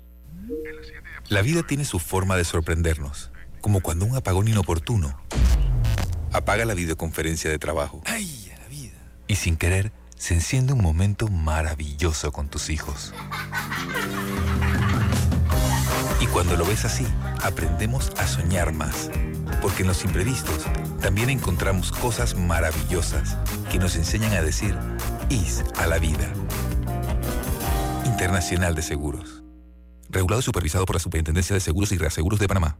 La 1.29 1.41
vida 1.41 1.63
tiene 1.63 1.85
su 1.85 1.97
forma 1.97 2.37
de 2.37 2.43
sorprendernos, 2.43 3.31
como 3.61 3.81
cuando 3.81 4.05
un 4.05 4.15
apagón 4.15 4.47
inoportuno 4.47 5.19
apaga 6.31 6.65
la 6.65 6.75
videoconferencia 6.75 7.49
de 7.49 7.57
trabajo. 7.57 8.03
¡Ay, 8.05 8.51
la 8.59 8.67
vida! 8.67 8.93
Y 9.25 9.37
sin 9.37 9.57
querer, 9.57 9.91
se 10.15 10.33
enciende 10.33 10.73
un 10.73 10.81
momento 10.81 11.27
maravilloso 11.27 12.31
con 12.31 12.49
tus 12.49 12.69
hijos. 12.69 13.13
Y 16.19 16.27
cuando 16.27 16.55
lo 16.55 16.65
ves 16.65 16.85
así, 16.85 17.05
aprendemos 17.43 18.11
a 18.17 18.27
soñar 18.27 18.73
más. 18.73 19.09
Porque 19.61 19.83
en 19.83 19.87
los 19.87 20.03
imprevistos 20.03 20.65
también 21.01 21.29
encontramos 21.29 21.91
cosas 21.91 22.35
maravillosas 22.35 23.37
que 23.71 23.79
nos 23.79 23.95
enseñan 23.95 24.33
a 24.33 24.41
decir 24.41 24.77
IS 25.29 25.63
a 25.77 25.87
la 25.87 25.99
vida. 25.99 26.31
Internacional 28.05 28.75
de 28.75 28.81
Seguros. 28.81 29.43
Regulado 30.09 30.39
y 30.39 30.43
supervisado 30.43 30.85
por 30.85 30.95
la 30.95 30.99
Superintendencia 30.99 31.53
de 31.53 31.59
Seguros 31.59 31.91
y 31.91 31.97
Reaseguros 31.97 32.39
de 32.39 32.47
Panamá. 32.47 32.77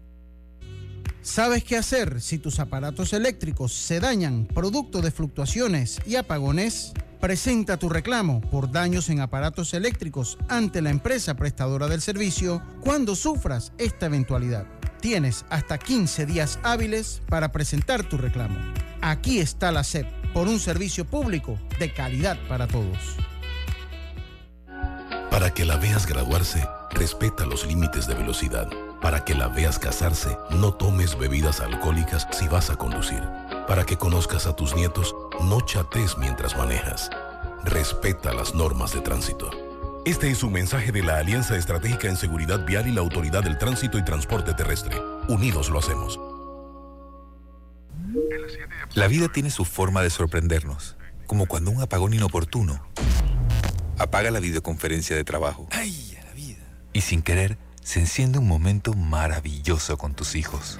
¿Sabes 1.22 1.64
qué 1.64 1.76
hacer 1.76 2.22
si 2.22 2.38
tus 2.38 2.60
aparatos 2.60 3.12
eléctricos 3.12 3.74
se 3.74 4.00
dañan 4.00 4.46
producto 4.46 5.02
de 5.02 5.10
fluctuaciones 5.10 6.00
y 6.06 6.18
apagones? 6.18 6.94
Presenta 7.20 7.78
tu 7.78 7.90
reclamo 7.90 8.42
por 8.42 8.72
daños 8.72 9.10
en 9.10 9.20
aparatos 9.20 9.74
eléctricos 9.74 10.38
ante 10.48 10.82
la 10.82 10.90
empresa 10.90 11.36
prestadora 11.36 11.88
del 11.88 12.02
servicio 12.02 12.62
cuando 12.82 13.16
sufras 13.16 13.72
esta 13.78 14.06
eventualidad. 14.08 14.66
Tienes 15.02 15.46
hasta 15.50 15.78
15 15.78 16.26
días 16.26 16.60
hábiles 16.64 17.22
para 17.28 17.52
presentar 17.52 18.04
tu 18.04 18.18
reclamo. 18.18 18.58
Aquí 19.02 19.40
está 19.40 19.72
la 19.72 19.84
SEP 19.84 20.08
por 20.34 20.48
un 20.48 20.60
servicio 20.60 21.06
público 21.06 21.60
de 21.80 21.94
calidad 21.94 22.38
para 22.48 22.68
todos. 22.68 23.18
Para 25.30 25.54
que 25.54 25.66
la 25.66 25.78
veas 25.78 26.06
graduarse, 26.06 26.68
respeta 26.92 27.46
los 27.46 27.66
límites 27.68 28.08
de 28.08 28.16
velocidad. 28.16 28.70
Para 29.02 29.24
que 29.24 29.36
la 29.36 29.48
veas 29.48 29.78
casarse, 29.78 30.38
no 30.50 30.74
tomes 30.74 31.18
bebidas 31.20 31.60
alcohólicas 31.60 32.28
si 32.32 32.48
vas 32.48 32.70
a 32.70 32.76
conducir. 32.76 33.22
Para 33.68 33.86
que 33.86 33.98
conozcas 33.98 34.48
a 34.48 34.56
tus 34.56 34.76
nietos, 34.76 35.14
no 35.42 35.62
chates 35.62 36.18
mientras 36.18 36.58
manejas. 36.58 37.10
Respeta 37.64 38.34
las 38.34 38.54
normas 38.54 38.94
de 38.94 39.02
tránsito. 39.02 39.50
Este 40.06 40.30
es 40.30 40.44
un 40.44 40.54
mensaje 40.54 40.92
de 40.92 41.04
la 41.04 41.18
Alianza 41.18 41.58
Estratégica 41.58 42.08
en 42.08 42.16
Seguridad 42.16 42.66
Vial 42.66 42.88
y 42.88 42.92
la 42.92 43.02
Autoridad 43.02 43.44
del 43.44 43.58
Tránsito 43.58 43.98
y 43.98 44.06
Transporte 44.06 44.54
Terrestre. 44.54 44.96
Unidos 45.28 45.70
lo 45.70 45.80
hacemos. 45.80 46.20
La 48.94 49.08
vida 49.08 49.30
tiene 49.30 49.50
su 49.50 49.66
forma 49.66 50.02
de 50.02 50.10
sorprendernos, 50.10 50.96
como 51.26 51.48
cuando 51.48 51.72
un 51.72 51.82
apagón 51.82 52.14
inoportuno 52.14 52.86
apaga 53.98 54.30
la 54.32 54.40
videoconferencia 54.40 55.16
de 55.16 55.24
trabajo. 55.24 55.68
¡Ay, 55.72 56.18
la 56.24 56.34
vida! 56.34 56.64
Y 56.94 57.02
sin 57.02 57.22
querer, 57.22 57.58
se 57.82 58.00
enciende 58.00 58.40
un 58.40 58.48
momento 58.48 58.94
maravilloso 58.94 59.98
con 59.98 60.14
tus 60.14 60.36
hijos. 60.36 60.80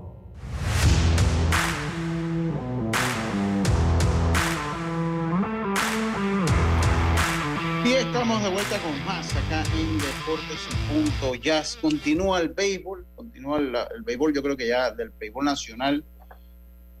Estamos 8.13 8.43
de 8.43 8.49
vuelta 8.49 8.77
con 8.79 9.05
más 9.05 9.33
acá 9.37 9.63
en 9.79 9.97
Deportes 9.97 10.67
Punto 10.91 11.35
Jazz. 11.35 11.77
Continúa 11.79 12.41
el 12.41 12.49
béisbol, 12.49 13.05
continúa 13.15 13.57
el, 13.57 14.03
béisbol, 14.03 14.33
yo 14.33 14.43
creo 14.43 14.57
que 14.57 14.67
ya 14.67 14.91
del 14.91 15.11
béisbol 15.11 15.45
nacional, 15.45 16.03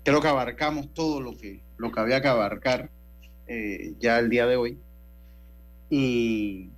creo 0.05 0.21
que 0.21 0.29
abarcamos 0.29 0.93
todo 0.93 1.19
lo 1.19 1.35
que, 1.37 1.59
lo 1.75 1.91
que 1.91 1.99
había 1.99 2.21
que 2.21 2.29
abarcar 2.29 2.89
eh, 3.45 3.93
ya 3.99 4.19
el 4.19 4.29
día 4.29 4.47
de 4.47 4.55
hoy. 4.55 4.77
Y 5.89 6.69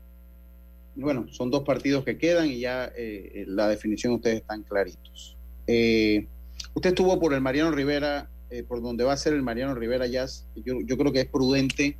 bueno, 0.95 1.27
son 1.29 1.51
dos 1.51 1.61
partidos 1.61 2.03
que 2.03 2.17
quedan 2.17 2.47
y 2.47 2.59
ya 2.59 2.91
eh, 2.97 3.45
la 3.47 3.67
definición 3.67 4.13
ustedes 4.13 4.37
están 4.37 4.63
claritos. 4.63 5.37
Eh, 5.67 6.25
usted 6.73 6.89
estuvo 6.89 7.19
por 7.19 7.35
el 7.35 7.41
Mariano 7.41 7.69
Rivera, 7.69 8.31
por 8.67 8.81
donde 8.81 9.03
va 9.03 9.13
a 9.13 9.17
ser 9.17 9.33
el 9.33 9.43
Mariano 9.43 9.75
Rivera 9.75 10.07
Jazz. 10.07 10.47
Yo, 10.55 10.81
yo 10.83 10.97
creo 10.97 11.13
que 11.13 11.21
es 11.21 11.27
prudente 11.27 11.99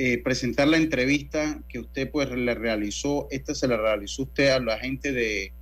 eh, 0.00 0.22
presentar 0.22 0.68
la 0.68 0.76
entrevista 0.76 1.60
que 1.68 1.80
usted 1.80 2.08
pues 2.08 2.30
le 2.30 2.54
realizó, 2.54 3.26
esta 3.32 3.52
se 3.52 3.66
la 3.66 3.76
realizó 3.76 4.22
usted 4.22 4.50
a 4.50 4.60
la 4.60 4.78
gente 4.78 5.12
de 5.12 5.52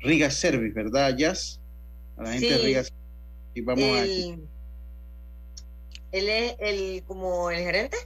Riga 0.00 0.30
Service, 0.30 0.74
¿verdad, 0.74 1.16
Jazz? 1.16 1.60
A 2.16 2.24
la 2.24 2.32
gente 2.32 2.50
de 2.50 2.58
Riga 2.58 2.82
Y 3.54 3.60
vamos 3.60 3.84
a... 3.84 4.04
¿Él 4.04 4.48
es 6.28 6.56
el, 6.58 7.04
como 7.04 7.52
el 7.52 7.58
gerente? 7.58 7.96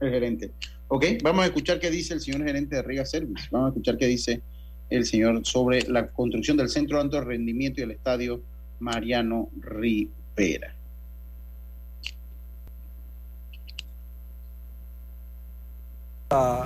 El 0.00 0.10
gerente. 0.10 0.50
Ok, 0.88 1.04
vamos 1.22 1.44
a 1.44 1.46
escuchar 1.46 1.78
qué 1.78 1.92
dice 1.92 2.14
el 2.14 2.20
señor 2.20 2.44
gerente 2.44 2.74
de 2.74 2.82
Riga 2.82 3.06
Service. 3.06 3.46
Vamos 3.52 3.66
a 3.66 3.68
escuchar 3.70 3.96
qué 3.96 4.08
dice 4.08 4.42
el 4.90 5.06
señor 5.06 5.46
sobre 5.46 5.82
la 5.82 6.10
construcción 6.10 6.56
del 6.56 6.68
Centro 6.68 6.98
de 6.98 7.04
Alto 7.04 7.20
Rendimiento 7.20 7.80
y 7.80 7.84
el 7.84 7.92
Estadio 7.92 8.42
Mariano 8.80 9.48
Rivera. 9.60 10.74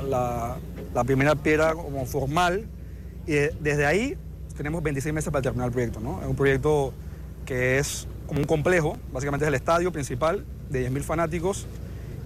La, 0.03 1.05
primera 1.05 1.35
piedra 1.37 1.75
como 1.75 2.05
formal 2.07 2.67
y 3.27 3.33
desde 3.33 3.87
ahí 3.87 4.17
tenemos 4.57 4.83
26 4.83 5.15
meses 5.15 5.31
para 5.31 5.43
terminar 5.43 5.69
el 5.69 5.73
proyecto. 5.73 6.01
¿no? 6.01 6.21
Es 6.21 6.27
un 6.27 6.35
proyecto 6.35 6.93
que 7.47 7.79
es 7.79 8.07
como 8.27 8.41
un 8.41 8.47
complejo, 8.47 8.97
básicamente 9.13 9.45
es 9.45 9.49
el 9.49 9.55
estadio 9.55 9.93
principal 9.93 10.45
de 10.71 10.91
10.000 10.91 11.03
fanáticos 11.03 11.67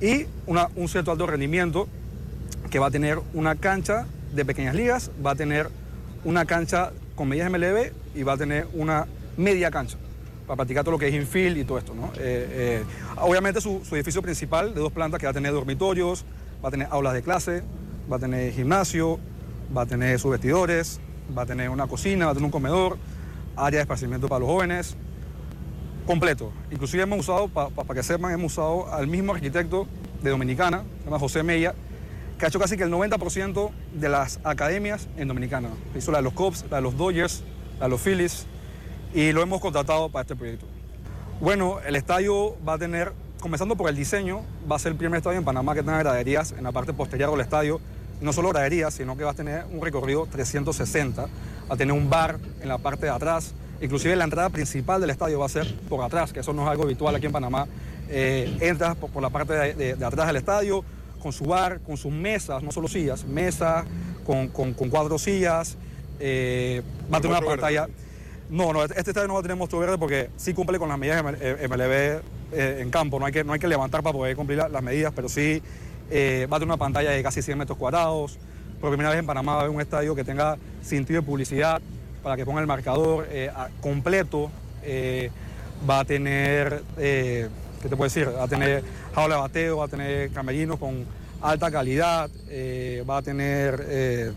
y 0.00 0.26
una, 0.46 0.68
un 0.74 0.86
de 0.86 0.98
alto 0.98 1.26
rendimiento 1.26 1.88
que 2.70 2.78
va 2.78 2.86
a 2.86 2.90
tener 2.90 3.20
una 3.34 3.54
cancha 3.54 4.06
de 4.34 4.44
pequeñas 4.44 4.74
ligas, 4.74 5.10
va 5.24 5.32
a 5.32 5.34
tener 5.34 5.68
una 6.24 6.44
cancha 6.44 6.92
con 7.14 7.28
medidas 7.28 7.50
MLB 7.50 7.92
y 8.14 8.22
va 8.22 8.32
a 8.32 8.36
tener 8.36 8.66
una 8.72 9.06
media 9.36 9.70
cancha 9.70 9.96
para 10.46 10.56
practicar 10.56 10.82
todo 10.84 10.92
lo 10.92 10.98
que 10.98 11.08
es 11.08 11.14
infield 11.14 11.58
y 11.58 11.64
todo 11.64 11.78
esto. 11.78 11.94
¿no? 11.94 12.06
Eh, 12.16 12.80
eh, 12.80 12.84
obviamente 13.16 13.60
su, 13.60 13.84
su, 13.84 13.94
edificio 13.94 14.22
principal 14.22 14.74
de 14.74 14.80
dos 14.80 14.92
plantas 14.92 15.20
que 15.20 15.26
va 15.26 15.30
a 15.30 15.34
tener 15.34 15.52
dormitorios, 15.52 16.24
va 16.62 16.68
a 16.68 16.70
tener 16.70 16.88
aulas 16.90 17.14
de 17.14 17.22
clase, 17.22 17.62
va 18.10 18.16
a 18.16 18.20
tener 18.20 18.52
gimnasio, 18.52 19.18
va 19.76 19.82
a 19.82 19.86
tener 19.86 20.18
sus 20.18 20.30
vestidores, 20.30 21.00
va 21.36 21.42
a 21.42 21.46
tener 21.46 21.68
una 21.70 21.86
cocina, 21.86 22.26
va 22.26 22.32
a 22.32 22.34
tener 22.34 22.46
un 22.46 22.50
comedor, 22.50 22.98
área 23.56 23.78
de 23.78 23.82
esparcimiento 23.82 24.28
para 24.28 24.40
los 24.40 24.48
jóvenes, 24.48 24.96
completo. 26.06 26.52
Inclusive 26.70 27.02
hemos 27.02 27.20
usado, 27.20 27.48
para 27.48 27.94
que 27.94 28.02
sepan, 28.02 28.32
hemos 28.32 28.52
usado 28.52 28.92
al 28.92 29.06
mismo 29.06 29.32
arquitecto 29.34 29.86
de 30.22 30.30
Dominicana, 30.30 30.84
se 30.98 31.04
llama 31.04 31.18
José 31.18 31.42
Mella, 31.42 31.74
que 32.38 32.46
ha 32.46 32.48
hecho 32.48 32.58
casi 32.58 32.76
que 32.76 32.84
el 32.84 32.90
90% 32.90 33.70
de 33.94 34.08
las 34.08 34.40
academias 34.44 35.08
en 35.16 35.28
Dominicana. 35.28 35.68
Hizo 35.96 36.10
la 36.12 36.18
de 36.18 36.24
los 36.24 36.32
Cubs, 36.32 36.64
la 36.70 36.78
de 36.78 36.82
los 36.82 36.96
Dodgers, 36.96 37.42
la 37.78 37.86
de 37.86 37.90
los 37.90 38.00
Phillies, 38.00 38.46
y 39.14 39.32
lo 39.32 39.42
hemos 39.42 39.60
contratado 39.60 40.08
para 40.08 40.22
este 40.22 40.36
proyecto. 40.36 40.66
Bueno, 41.40 41.80
el 41.86 41.96
estadio 41.96 42.56
va 42.66 42.74
a 42.74 42.78
tener 42.78 43.12
comenzando 43.42 43.74
por 43.74 43.90
el 43.90 43.96
diseño, 43.96 44.42
va 44.70 44.76
a 44.76 44.78
ser 44.78 44.92
el 44.92 44.98
primer 44.98 45.18
estadio 45.18 45.36
en 45.36 45.44
Panamá 45.44 45.74
que 45.74 45.82
tenga 45.82 45.98
graderías 45.98 46.52
en 46.52 46.62
la 46.62 46.70
parte 46.70 46.92
posterior 46.92 47.28
del 47.32 47.40
estadio. 47.40 47.80
No 48.20 48.32
solo 48.32 48.50
graderías, 48.50 48.94
sino 48.94 49.16
que 49.16 49.24
va 49.24 49.32
a 49.32 49.34
tener 49.34 49.64
un 49.72 49.82
recorrido 49.82 50.26
360, 50.30 51.22
va 51.22 51.28
a 51.68 51.76
tener 51.76 51.92
un 51.92 52.08
bar 52.08 52.38
en 52.60 52.68
la 52.68 52.78
parte 52.78 53.06
de 53.06 53.10
atrás. 53.10 53.52
Inclusive 53.80 54.14
la 54.14 54.24
entrada 54.24 54.48
principal 54.48 55.00
del 55.00 55.10
estadio 55.10 55.40
va 55.40 55.46
a 55.46 55.48
ser 55.48 55.74
por 55.88 56.04
atrás, 56.04 56.32
que 56.32 56.38
eso 56.38 56.52
no 56.52 56.62
es 56.62 56.68
algo 56.68 56.84
habitual 56.84 57.16
aquí 57.16 57.26
en 57.26 57.32
Panamá. 57.32 57.66
eh, 58.08 58.58
entras 58.60 58.94
por, 58.94 59.20
la 59.20 59.30
parte 59.30 59.54
de, 59.74 60.04
atrás 60.04 60.28
del 60.28 60.36
estadio 60.36 60.84
con 61.20 61.32
su 61.32 61.44
bar, 61.44 61.80
con 61.80 61.96
sus 61.96 62.12
mesas, 62.12 62.62
no 62.62 62.70
solo 62.70 62.86
sillas, 62.86 63.24
mesas 63.24 63.84
con, 64.24 64.48
con, 64.48 64.72
cuatro 64.72 65.18
sillas, 65.18 65.76
eh, 66.20 66.82
va 67.12 67.18
a 67.18 67.20
tener 67.20 67.36
una 67.36 67.46
pantalla. 67.46 67.88
No, 68.50 68.72
no, 68.72 68.84
este 68.84 69.00
estadio 69.00 69.26
no 69.26 69.34
va 69.34 69.40
a 69.40 69.42
tener 69.42 69.56
monstruo 69.56 69.80
verde 69.80 69.98
porque 69.98 70.30
sí 70.36 70.54
cumple 70.54 70.78
con 70.78 70.88
las 70.88 70.98
medidas 70.98 71.24
MLB 71.24 72.22
eh, 72.52 72.78
en 72.80 72.90
campo, 72.90 73.18
no 73.18 73.26
hay, 73.26 73.32
que, 73.32 73.44
no 73.44 73.52
hay 73.52 73.58
que 73.58 73.68
levantar 73.68 74.02
para 74.02 74.12
poder 74.12 74.36
cumplir 74.36 74.58
las 74.58 74.82
medidas, 74.82 75.12
pero 75.14 75.28
sí 75.28 75.62
va 76.10 76.56
a 76.56 76.60
tener 76.60 76.64
una 76.64 76.76
pantalla 76.76 77.10
de 77.10 77.22
casi 77.22 77.40
100 77.40 77.56
metros 77.56 77.78
cuadrados. 77.78 78.38
Por 78.80 78.90
primera 78.90 79.10
vez 79.10 79.18
en 79.18 79.26
Panamá 79.26 79.52
va 79.52 79.58
a 79.58 79.60
haber 79.62 79.74
un 79.74 79.80
estadio 79.80 80.14
que 80.14 80.24
tenga 80.24 80.58
sentido 80.82 81.22
de 81.22 81.26
publicidad 81.26 81.80
para 82.22 82.36
que 82.36 82.44
ponga 82.44 82.60
el 82.60 82.66
marcador 82.66 83.26
completo. 83.80 84.50
va 85.88 86.00
a 86.00 86.04
tener 86.04 86.82
¿qué 87.82 87.88
te 87.88 87.96
puedo 87.96 88.04
decir? 88.08 88.28
Va 88.28 88.44
a 88.44 88.48
tener 88.48 88.82
jaula 89.14 89.34
de 89.34 89.40
bateo, 89.40 89.76
va 89.78 89.86
a 89.86 89.88
tener 89.88 90.30
camerinos 90.30 90.78
con 90.78 91.04
alta 91.42 91.70
calidad, 91.70 92.30
eh, 92.48 93.04
va 93.08 93.18
a 93.18 93.22
tener 93.22 93.84
eh, 93.88 94.32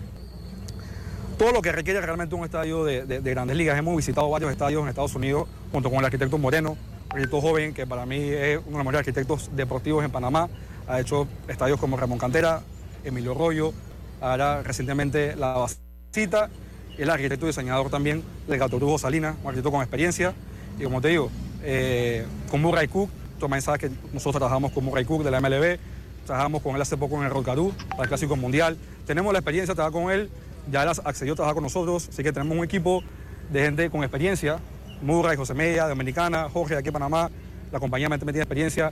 todo 1.38 1.52
lo 1.52 1.62
que 1.62 1.72
requiere 1.72 2.02
realmente 2.02 2.34
un 2.34 2.44
estadio 2.44 2.84
de, 2.84 3.22
grandes 3.22 3.56
ligas. 3.56 3.78
Hemos 3.78 3.96
visitado 3.96 4.30
varios 4.30 4.52
estadios 4.52 4.82
en 4.82 4.90
Estados 4.90 5.16
Unidos 5.16 5.48
junto 5.72 5.90
con 5.90 6.00
el 6.00 6.06
arquitecto 6.06 6.38
Moreno, 6.38 6.76
arquitecto 7.16 7.42
joven 7.42 7.74
que 7.74 7.88
para 7.88 8.06
mí 8.06 8.18
es 8.18 8.58
uno 8.58 8.66
de 8.66 8.72
los 8.72 8.78
mejores 8.78 9.00
arquitectos 9.00 9.50
deportivos 9.56 10.04
en 10.04 10.12
Panamá. 10.12 10.50
Ha 10.88 11.00
hecho 11.00 11.28
estadios 11.48 11.80
como 11.80 11.98
Ramón 11.98 12.20
Cantera, 12.20 12.62
Emilio 13.04 13.34
Rollo, 13.34 13.74
ahora 14.22 14.62
recientemente 14.62 15.36
La 15.36 15.54
Basita, 15.54 16.50
el 16.98 17.10
arquitecto 17.10 17.46
y 17.46 17.50
diseñador 17.50 17.90
también 17.90 18.24
del 18.48 18.60
Gato 18.60 18.78
Salinas, 18.78 19.02
Salinas, 19.02 19.36
un 19.42 19.48
arquitecto 19.48 19.72
con 19.72 19.82
experiencia. 19.82 20.34
Y 20.80 20.84
como 20.84 21.02
te 21.02 21.10
digo, 21.10 21.32
eh, 21.64 22.26
con 22.50 22.62
Murray 22.62 22.88
Cook, 22.88 23.10
Tú 23.36 23.42
también 23.42 23.62
sabes 23.62 23.82
que 23.82 23.92
nosotros 24.14 24.36
trabajamos 24.36 24.72
con 24.72 24.86
Murray 24.86 25.04
Cook 25.04 25.24
de 25.24 25.32
la 25.32 25.42
MLB, 25.42 25.78
trabajamos 26.26 26.62
con 26.62 26.76
él 26.76 26.82
hace 26.82 26.96
poco 26.96 27.18
en 27.18 27.24
el 27.24 27.30
Rocarú 27.30 27.74
para 27.90 28.04
el 28.04 28.08
Clásico 28.08 28.38
Mundial. 28.38 28.78
Tenemos 29.06 29.34
la 29.34 29.40
experiencia 29.40 29.74
de 29.74 29.76
trabajar 29.76 30.02
con 30.02 30.12
él, 30.12 30.30
ya 30.72 30.84
él 30.84 30.90
accedió 31.04 31.34
a 31.34 31.36
trabajar 31.36 31.56
con 31.56 31.64
nosotros, 31.64 32.08
así 32.10 32.24
que 32.24 32.32
tenemos 32.32 32.58
un 32.58 32.64
equipo 32.64 33.04
de 33.52 33.62
gente 33.62 33.90
con 33.90 34.04
experiencia. 34.04 34.60
Murray, 35.02 35.38
José 35.38 35.54
Media, 35.54 35.88
Dominicana, 35.88 36.50
Jorge 36.50 36.76
de 36.76 36.80
aquí 36.80 36.90
en 36.90 36.94
Panamá, 36.94 37.30
la 37.72 37.80
compañía 37.80 38.10
me 38.10 38.18
tiene 38.18 38.40
experiencia, 38.40 38.92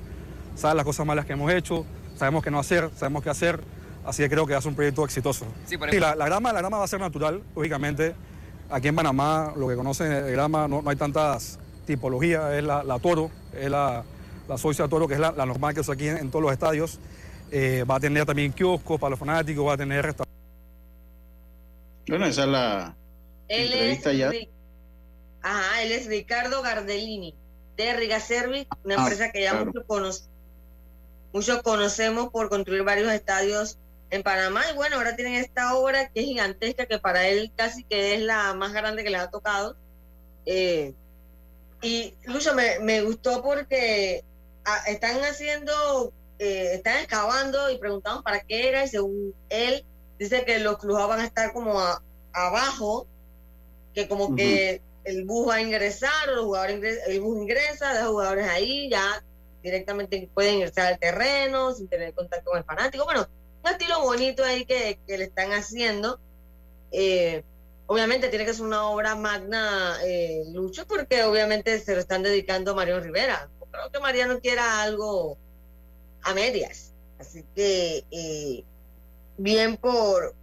sabe 0.56 0.76
las 0.76 0.86
cosas 0.86 1.06
malas 1.06 1.26
que 1.26 1.34
hemos 1.34 1.52
hecho, 1.52 1.86
sabemos 2.16 2.44
qué 2.44 2.52
no 2.52 2.60
hacer, 2.60 2.90
sabemos 2.96 3.24
qué 3.24 3.30
hacer, 3.30 3.60
así 4.06 4.24
que 4.24 4.30
creo 4.30 4.46
que 4.46 4.56
hace 4.56 4.68
un 4.68 4.76
proyecto 4.76 5.06
exitoso. 5.06 5.46
Sí, 5.66 5.78
la, 5.78 6.16
grama, 6.16 6.54
la 6.54 6.60
grama 6.60 6.78
va 6.78 6.84
a 6.84 6.88
ser 6.88 7.00
natural, 7.00 7.42
lógicamente. 7.56 8.16
Aquí 8.70 8.88
en 8.88 8.96
Panamá, 8.96 9.54
lo 9.56 9.68
que 9.68 9.76
conocen 9.76 10.10
de 10.10 10.32
grama, 10.32 10.68
no, 10.68 10.84
hay 10.86 10.96
tantas 10.96 11.60
tipologías, 11.86 12.54
es 12.54 12.64
la, 12.64 12.84
la 12.84 13.00
toro, 13.00 13.30
es 13.54 13.70
la, 13.70 14.04
la 14.48 14.58
Socia 14.58 14.88
todo 14.88 15.02
lo 15.02 15.08
que 15.08 15.16
es 15.16 15.20
la, 15.20 15.32
normal 15.32 15.74
que 15.74 15.82
es 15.82 15.90
aquí 15.90 16.08
en, 16.08 16.30
todos 16.30 16.44
los 16.44 16.52
estadios. 16.52 17.00
Eh, 17.52 17.86
va 17.90 17.98
a 17.98 18.00
tener 18.00 18.26
también 18.26 18.52
kioscos 18.52 19.00
para 19.00 19.12
los 19.12 19.20
fanáticos, 19.20 19.68
va 19.68 19.74
a 19.74 19.78
tener 19.78 20.04
restaurantes. 20.04 20.34
Bueno, 22.08 22.26
esa 22.26 22.44
es 22.44 22.50
la 22.50 22.96
entrevista 23.48 24.12
ya. 24.12 24.32
Ajá, 25.44 25.84
él 25.84 25.92
es 25.92 26.08
Ricardo 26.08 26.62
Gardellini 26.62 27.36
de 27.76 27.94
Riga 27.94 28.20
Service, 28.20 28.68
una 28.84 28.96
ah, 28.96 29.00
empresa 29.02 29.32
que 29.32 29.42
ya 29.42 29.54
muchos, 29.66 30.30
muchos 31.34 31.62
conocemos 31.62 32.30
por 32.30 32.50
construir 32.50 32.84
varios 32.84 33.12
estadios 33.12 33.78
en 34.10 34.24
Panamá. 34.24 34.64
Y 34.72 34.76
bueno, 34.76 34.96
ahora 34.96 35.16
tienen 35.16 35.36
esta 35.36 35.76
obra 35.76 36.08
que 36.10 36.22
es 36.22 36.26
gigantesca, 36.28 36.86
que 36.86 36.98
para 36.98 37.28
él 37.28 37.52
casi 37.56 37.84
que 37.84 38.16
es 38.16 38.22
la 38.22 38.54
más 38.54 38.72
grande 38.72 39.04
que 39.04 39.10
les 39.10 39.20
ha 39.20 39.30
tocado. 39.30 39.76
Eh, 40.46 40.94
y 41.82 42.16
Lucho, 42.24 42.54
me, 42.56 42.80
me 42.80 43.02
gustó 43.02 43.44
porque 43.44 44.24
están 44.88 45.20
haciendo, 45.26 46.14
eh, 46.40 46.76
están 46.76 47.00
excavando 47.00 47.70
y 47.70 47.78
preguntaban 47.78 48.24
para 48.24 48.40
qué 48.40 48.70
era 48.70 48.86
y 48.86 48.88
según 48.88 49.34
él 49.50 49.84
dice 50.18 50.46
que 50.46 50.60
los 50.60 50.78
clubes 50.78 51.06
van 51.08 51.20
a 51.20 51.26
estar 51.26 51.52
como 51.52 51.82
abajo, 52.32 53.08
que 53.94 54.08
como 54.08 54.36
que 54.36 54.82
el 55.04 55.26
bus 55.26 55.50
va 55.50 55.56
a 55.56 55.62
ingresar 55.62 56.30
o 56.30 56.36
los 56.36 56.46
jugadores 56.46 57.00
el 57.08 57.22
bus 57.22 57.42
ingresa, 57.42 57.94
los 58.02 58.12
jugadores 58.12 58.48
ahí, 58.48 58.90
ya 58.90 59.24
directamente 59.62 60.30
pueden 60.34 60.56
ingresar 60.56 60.94
al 60.94 61.00
terreno 61.00 61.74
sin 61.74 61.88
tener 61.88 62.14
contacto 62.14 62.52
con 62.52 62.60
el 62.60 62.66
fanático. 62.66 63.06
Bueno, 63.06 63.28
un 63.64 63.72
estilo 63.72 64.02
bonito 64.02 64.44
ahí 64.44 64.66
que, 64.66 65.00
que 65.08 65.18
le 65.18 65.26
están 65.26 65.52
haciendo. 65.54 66.20
Eh, 66.92 67.44
obviamente 67.88 68.30
tiene 68.30 68.46
que 68.46 68.54
ser 68.54 68.66
una 68.66 68.88
obra 68.90 69.16
magna, 69.16 69.98
eh, 70.06 70.44
Lucho, 70.52 70.86
porque 70.86 71.24
obviamente 71.24 71.80
se 71.80 71.94
lo 71.94 72.00
están 72.00 72.24
dedicando 72.24 72.72
a 72.72 72.76
Mario 72.76 73.00
Rivera 73.00 73.50
creo 73.74 73.92
que 73.92 74.00
Mariano 74.00 74.40
quiera 74.40 74.82
algo 74.82 75.38
a 76.22 76.34
medias. 76.34 76.94
Así 77.20 77.44
que 77.56 78.06
eh, 78.12 78.64
bien 79.38 79.78
por 79.78 80.36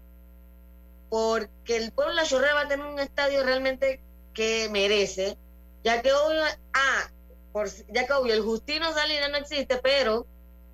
porque 1.09 1.77
el 1.77 1.93
pueblo 1.93 2.15
de 2.15 2.21
la 2.21 2.27
Chorrera 2.27 2.55
va 2.55 2.61
a 2.63 2.69
tener 2.69 2.87
un 2.87 3.01
estadio 3.01 3.43
realmente 3.43 4.01
que 4.41 4.71
merece, 4.71 5.37
ya 5.85 6.01
que 6.01 6.15
hoy, 6.15 6.35
ah, 6.73 7.11
por, 7.53 7.69
ya 7.93 8.07
que 8.07 8.13
obvio, 8.15 8.33
el 8.33 8.41
Justino 8.41 8.91
Salinas 8.95 9.31
no 9.31 9.37
existe, 9.37 9.77
pero 9.83 10.27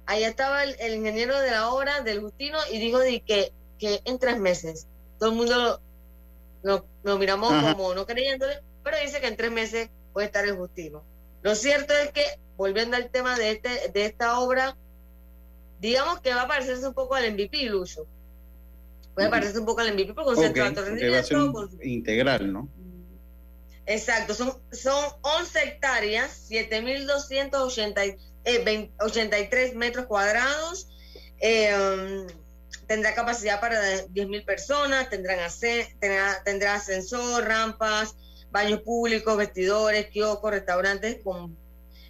ahí 0.06 0.22
estaba 0.22 0.62
el, 0.62 0.94
ingeniero 0.94 1.36
de 1.40 1.50
la 1.50 1.70
obra 1.70 2.00
del 2.02 2.20
Justino 2.20 2.58
y 2.70 2.78
dijo 2.78 3.00
de 3.00 3.22
que, 3.22 3.52
que 3.80 4.02
en 4.04 4.20
tres 4.20 4.38
meses, 4.38 4.86
todo 5.18 5.30
el 5.30 5.34
mundo 5.34 5.80
lo, 6.62 6.86
lo, 7.02 7.18
miramos 7.18 7.50
como 7.74 7.92
no 7.92 8.06
creyéndole, 8.06 8.60
pero 8.84 8.98
dice 9.00 9.20
que 9.20 9.26
en 9.26 9.36
tres 9.36 9.50
meses 9.50 9.90
puede 10.12 10.26
estar 10.28 10.44
el 10.44 10.54
Justino. 10.54 11.02
Lo 11.42 11.56
cierto 11.56 11.92
es 11.92 12.12
que 12.12 12.22
volviendo 12.56 12.96
al 12.96 13.10
tema 13.10 13.36
de, 13.36 13.50
este, 13.50 13.90
de 13.92 14.04
esta 14.04 14.38
obra, 14.38 14.76
digamos 15.80 16.20
que 16.20 16.32
va 16.32 16.42
a 16.42 16.48
parecerse 16.48 16.86
un 16.86 16.94
poco 16.94 17.16
al 17.16 17.32
MVP, 17.32 17.64
Lucho. 17.64 18.06
Puede 19.16 19.28
parecerse 19.28 19.58
un 19.58 19.66
poco 19.66 19.80
al 19.80 19.92
MVP 19.92 20.14
por 20.14 20.22
concepto 20.22 20.60
de 20.60 20.66
alto 20.66 20.84
rendimiento. 20.84 21.68
integral, 21.82 22.52
¿no? 22.52 22.68
Exacto, 23.86 24.34
son, 24.34 24.60
son 24.72 25.04
11 25.22 25.62
hectáreas, 25.62 26.50
7.283 26.50 28.18
eh, 28.44 29.72
metros 29.74 30.06
cuadrados. 30.06 30.88
Eh, 31.38 31.72
um, 31.74 32.26
tendrá 32.86 33.14
capacidad 33.14 33.60
para 33.60 33.80
10.000 33.80 34.44
personas, 34.44 35.08
tendrán 35.08 35.38
tendrá, 36.00 36.42
tendrá 36.44 36.74
ascensor, 36.74 37.44
rampas, 37.44 38.16
baños 38.50 38.80
públicos, 38.82 39.36
vestidores, 39.36 40.08
kioscos, 40.08 40.50
restaurantes 40.50 41.18
con 41.22 41.56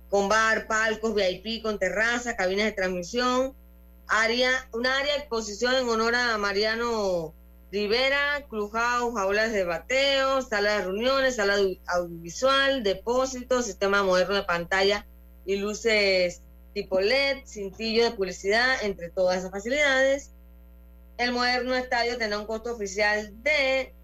con 0.08 0.28
bar, 0.28 0.66
palcos, 0.66 1.14
VIP, 1.14 1.62
con 1.62 1.78
terraza, 1.78 2.36
cabinas 2.36 2.66
de 2.66 2.72
transmisión, 2.72 3.54
área, 4.06 4.68
una 4.72 4.98
área 4.98 5.14
de 5.14 5.18
exposición 5.20 5.74
en 5.74 5.88
honor 5.88 6.14
a 6.14 6.38
Mariano 6.38 7.34
Rivera, 7.72 8.44
clubhouse, 8.48 9.14
jaulas 9.14 9.52
de 9.52 9.64
bateo, 9.64 10.40
sala 10.42 10.78
de 10.78 10.84
reuniones, 10.84 11.36
sala 11.36 11.56
audiovisual, 11.86 12.82
depósito, 12.82 13.62
sistema 13.62 14.02
moderno 14.02 14.34
de 14.34 14.44
pantalla 14.44 15.06
y 15.44 15.56
luces 15.56 16.42
tipo 16.74 17.00
LED, 17.00 17.44
cintillo 17.46 18.04
de 18.04 18.10
publicidad, 18.12 18.82
entre 18.82 19.10
todas 19.10 19.38
esas 19.38 19.50
facilidades. 19.50 20.30
El 21.16 21.32
moderno 21.32 21.74
estadio 21.74 22.18
tendrá 22.18 22.38
un 22.38 22.46
costo 22.46 22.74
oficial 22.74 23.32
de 23.42 23.94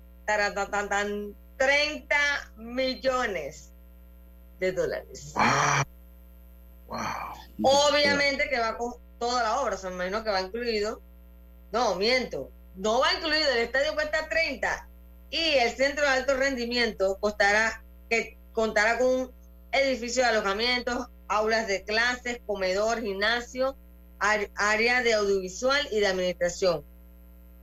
30 1.57 2.17
millones 2.57 3.71
de 4.59 4.73
dólares. 4.73 5.35
Obviamente 7.63 8.49
que 8.49 8.59
va 8.59 8.79
con 8.79 8.95
toda 9.19 9.43
la 9.43 9.61
obra, 9.61 9.75
o 9.75 9.79
sea, 9.79 9.91
me 9.91 9.97
imagino 9.97 10.25
que 10.25 10.31
va 10.31 10.41
incluido. 10.41 11.01
No, 11.71 11.95
miento. 11.97 12.51
No 12.75 13.01
va 13.01 13.13
incluido, 13.15 13.51
el 13.51 13.59
estadio 13.59 13.95
cuesta 13.95 14.29
30 14.29 14.89
y 15.31 15.55
el 15.59 15.71
centro 15.73 16.05
de 16.05 16.11
alto 16.11 16.35
rendimiento 16.35 17.17
costará, 17.21 17.83
que 18.09 18.37
contará 18.53 18.99
con 18.99 19.09
un 19.09 19.33
edificio 19.73 20.23
de 20.23 20.31
alojamientos, 20.31 21.07
aulas 21.29 21.67
de 21.67 21.85
clases, 21.85 22.41
comedor, 22.47 23.03
gimnasio, 23.03 23.77
área 24.19 25.03
de 25.03 25.15
audiovisual 25.15 25.89
y 25.91 26.01
de 26.01 26.07
administración. 26.07 26.85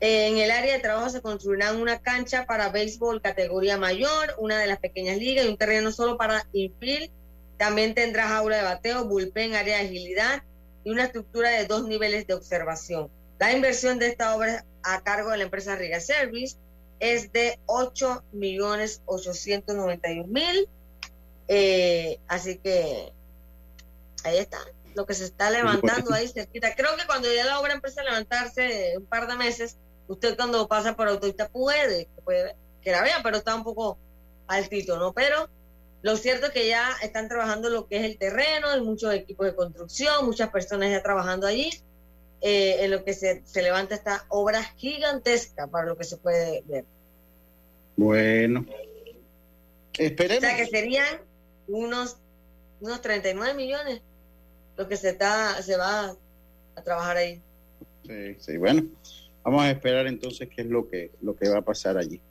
En 0.01 0.37
el 0.37 0.49
área 0.51 0.73
de 0.73 0.79
trabajo 0.79 1.09
se 1.09 1.21
construirán 1.21 1.81
una 1.81 1.99
cancha 1.99 2.45
para 2.45 2.69
béisbol 2.69 3.21
categoría 3.21 3.77
mayor, 3.77 4.33
una 4.37 4.57
de 4.57 4.67
las 4.67 4.79
pequeñas 4.79 5.17
ligas 5.17 5.45
y 5.45 5.49
un 5.49 5.57
terreno 5.57 5.91
solo 5.91 6.17
para 6.17 6.45
infield 6.53 7.11
también 7.59 7.93
tendrá 7.93 8.29
jaula 8.29 8.55
de 8.55 8.63
bateo, 8.63 9.03
bullpen, 9.03 9.53
área 9.53 9.79
de 9.79 9.87
agilidad 9.87 10.43
y 10.85 10.91
una 10.91 11.03
estructura 11.03 11.49
de 11.49 11.65
dos 11.65 11.85
niveles 11.85 12.25
de 12.25 12.33
observación. 12.33 13.11
La 13.39 13.53
inversión 13.53 13.99
de 13.99 14.07
esta 14.07 14.35
obra 14.35 14.65
a 14.83 15.01
cargo 15.01 15.31
de 15.31 15.37
la 15.37 15.43
empresa 15.45 15.75
Riga 15.75 15.99
Service 15.99 16.57
es 16.99 17.31
de 17.31 17.59
8 17.65 18.25
millones 18.33 19.01
891 19.05 20.27
mil. 20.27 20.69
Eh, 21.47 22.19
así 22.27 22.57
que 22.57 23.13
ahí 24.23 24.37
está, 24.37 24.59
lo 24.93 25.05
que 25.05 25.13
se 25.13 25.25
está 25.25 25.49
levantando 25.49 26.13
ahí 26.13 26.27
cerquita. 26.27 26.75
Creo 26.75 26.95
que 26.97 27.07
cuando 27.07 27.33
ya 27.33 27.45
la 27.45 27.59
obra 27.59 27.73
empieza 27.73 28.01
a 28.01 28.03
levantarse 28.03 28.95
un 28.97 29.05
par 29.05 29.27
de 29.27 29.35
meses, 29.35 29.77
usted 30.07 30.35
cuando 30.35 30.67
pasa 30.67 30.95
por 30.95 31.07
autopista 31.07 31.47
puede, 31.47 32.09
puede 32.23 32.55
que 32.81 32.91
la 32.91 33.01
vea, 33.01 33.21
pero 33.23 33.37
está 33.37 33.55
un 33.55 33.63
poco 33.63 33.97
altito, 34.47 34.97
¿no? 34.97 35.13
Pero 35.13 35.49
Lo 36.01 36.15
cierto 36.15 36.47
es 36.47 36.51
que 36.53 36.67
ya 36.67 36.95
están 37.01 37.27
trabajando 37.27 37.69
lo 37.69 37.87
que 37.87 37.97
es 37.97 38.03
el 38.03 38.17
terreno, 38.17 38.69
hay 38.69 38.81
muchos 38.81 39.13
equipos 39.13 39.47
de 39.47 39.55
construcción, 39.55 40.25
muchas 40.25 40.49
personas 40.49 40.91
ya 40.91 41.03
trabajando 41.03 41.45
allí, 41.45 41.69
eh, 42.41 42.77
en 42.79 42.91
lo 42.91 43.03
que 43.03 43.13
se, 43.13 43.41
se 43.45 43.61
levanta 43.61 43.95
esta 43.95 44.25
obra 44.29 44.63
gigantesca 44.77 45.67
para 45.67 45.87
lo 45.87 45.97
que 45.97 46.03
se 46.03 46.17
puede 46.17 46.63
ver. 46.67 46.85
Bueno, 47.95 48.65
esperemos. 49.97 50.43
O 50.43 50.47
sea 50.47 50.57
que 50.57 50.67
serían 50.67 51.21
unos, 51.67 52.17
unos 52.79 53.01
39 53.01 53.53
millones 53.55 54.01
lo 54.79 54.87
que 54.87 54.95
se, 54.95 55.09
está, 55.09 55.61
se 55.61 55.75
va 55.75 56.15
a 56.75 56.81
trabajar 56.81 57.17
ahí. 57.17 57.41
Sí, 58.07 58.35
sí, 58.39 58.57
bueno, 58.57 58.83
vamos 59.43 59.63
a 59.63 59.71
esperar 59.71 60.07
entonces 60.07 60.47
qué 60.47 60.61
es 60.61 60.67
lo 60.67 60.87
que, 60.87 61.11
lo 61.21 61.35
que 61.35 61.49
va 61.49 61.57
a 61.57 61.61
pasar 61.61 61.97
allí. 61.97 62.21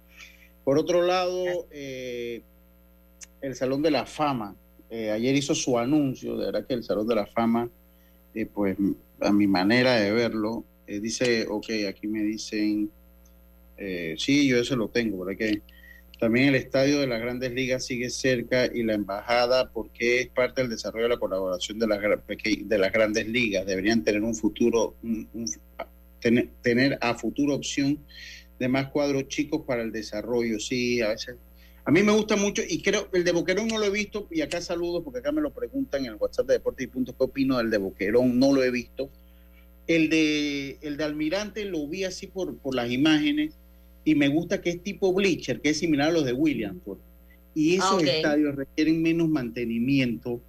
Por 0.64 0.78
otro 0.78 1.02
lado, 1.02 1.66
eh, 1.70 2.42
el 3.42 3.54
Salón 3.54 3.82
de 3.82 3.90
la 3.90 4.06
Fama, 4.06 4.56
eh, 4.88 5.10
ayer 5.10 5.34
hizo 5.36 5.54
su 5.54 5.78
anuncio, 5.78 6.38
de 6.38 6.46
verdad 6.46 6.66
que 6.66 6.72
el 6.72 6.82
Salón 6.82 7.06
de 7.06 7.16
la 7.16 7.26
Fama, 7.26 7.68
eh, 8.34 8.46
pues 8.46 8.76
a 9.20 9.32
mi 9.32 9.46
manera 9.46 9.96
de 9.96 10.12
verlo, 10.12 10.64
dice, 10.86 11.46
ok, 11.48 11.66
aquí 11.88 12.06
me 12.06 12.22
dicen, 12.22 12.90
sí, 14.16 14.48
yo 14.48 14.58
eso 14.58 14.74
lo 14.76 14.88
tengo, 14.88 15.24
¿verdad? 15.24 15.38
Que 15.38 15.62
también 16.18 16.48
el 16.48 16.56
estadio 16.56 16.98
de 16.98 17.06
las 17.06 17.20
grandes 17.20 17.52
ligas 17.52 17.86
sigue 17.86 18.10
cerca 18.10 18.66
y 18.66 18.82
la 18.82 18.94
embajada, 18.94 19.70
porque 19.70 20.20
es 20.20 20.28
parte 20.28 20.62
del 20.62 20.70
desarrollo 20.70 21.04
de 21.04 21.10
la 21.10 21.18
colaboración 21.18 21.78
de 21.78 21.86
las, 21.86 22.00
de 22.00 22.78
las 22.78 22.92
grandes 22.92 23.28
ligas, 23.28 23.64
deberían 23.66 24.02
tener 24.02 24.22
un 24.22 24.34
futuro, 24.34 24.96
tener, 26.20 26.48
tener 26.60 26.98
a 27.00 27.14
futuro 27.14 27.54
opción 27.54 28.04
de 28.58 28.68
más 28.68 28.88
cuadros 28.88 29.28
chicos 29.28 29.62
para 29.64 29.82
el 29.82 29.92
desarrollo. 29.92 30.58
Sí, 30.58 31.00
a 31.00 31.10
veces 31.10 31.36
a 31.88 31.90
mí 31.90 32.02
me 32.02 32.12
gusta 32.12 32.36
mucho 32.36 32.60
y 32.68 32.82
creo, 32.82 33.08
el 33.14 33.24
de 33.24 33.32
Boquerón 33.32 33.66
no 33.66 33.78
lo 33.78 33.86
he 33.86 33.90
visto 33.90 34.28
y 34.30 34.42
acá 34.42 34.60
saludos 34.60 35.02
porque 35.02 35.20
acá 35.20 35.32
me 35.32 35.40
lo 35.40 35.54
preguntan 35.54 36.04
en 36.04 36.12
el 36.12 36.16
WhatsApp 36.16 36.46
de 36.46 36.52
Deportes 36.52 36.84
y 36.84 36.90
Puntos, 36.90 37.14
¿qué 37.16 37.24
opino 37.24 37.56
del 37.56 37.70
de 37.70 37.78
Boquerón? 37.78 38.38
No 38.38 38.52
lo 38.52 38.62
he 38.62 38.70
visto. 38.70 39.08
El 39.86 40.10
de, 40.10 40.76
el 40.82 40.98
de 40.98 41.04
Almirante 41.04 41.64
lo 41.64 41.88
vi 41.88 42.04
así 42.04 42.26
por, 42.26 42.58
por 42.58 42.74
las 42.74 42.90
imágenes 42.90 43.54
y 44.04 44.14
me 44.16 44.28
gusta 44.28 44.60
que 44.60 44.68
es 44.68 44.82
tipo 44.82 45.14
bleacher, 45.14 45.62
que 45.62 45.70
es 45.70 45.78
similar 45.78 46.10
a 46.10 46.12
los 46.12 46.26
de 46.26 46.34
Williamsport. 46.34 47.00
Y 47.54 47.76
esos 47.76 48.02
estadios 48.02 48.54
requieren 48.54 49.00
menos 49.00 49.30
mantenimiento 49.30 50.42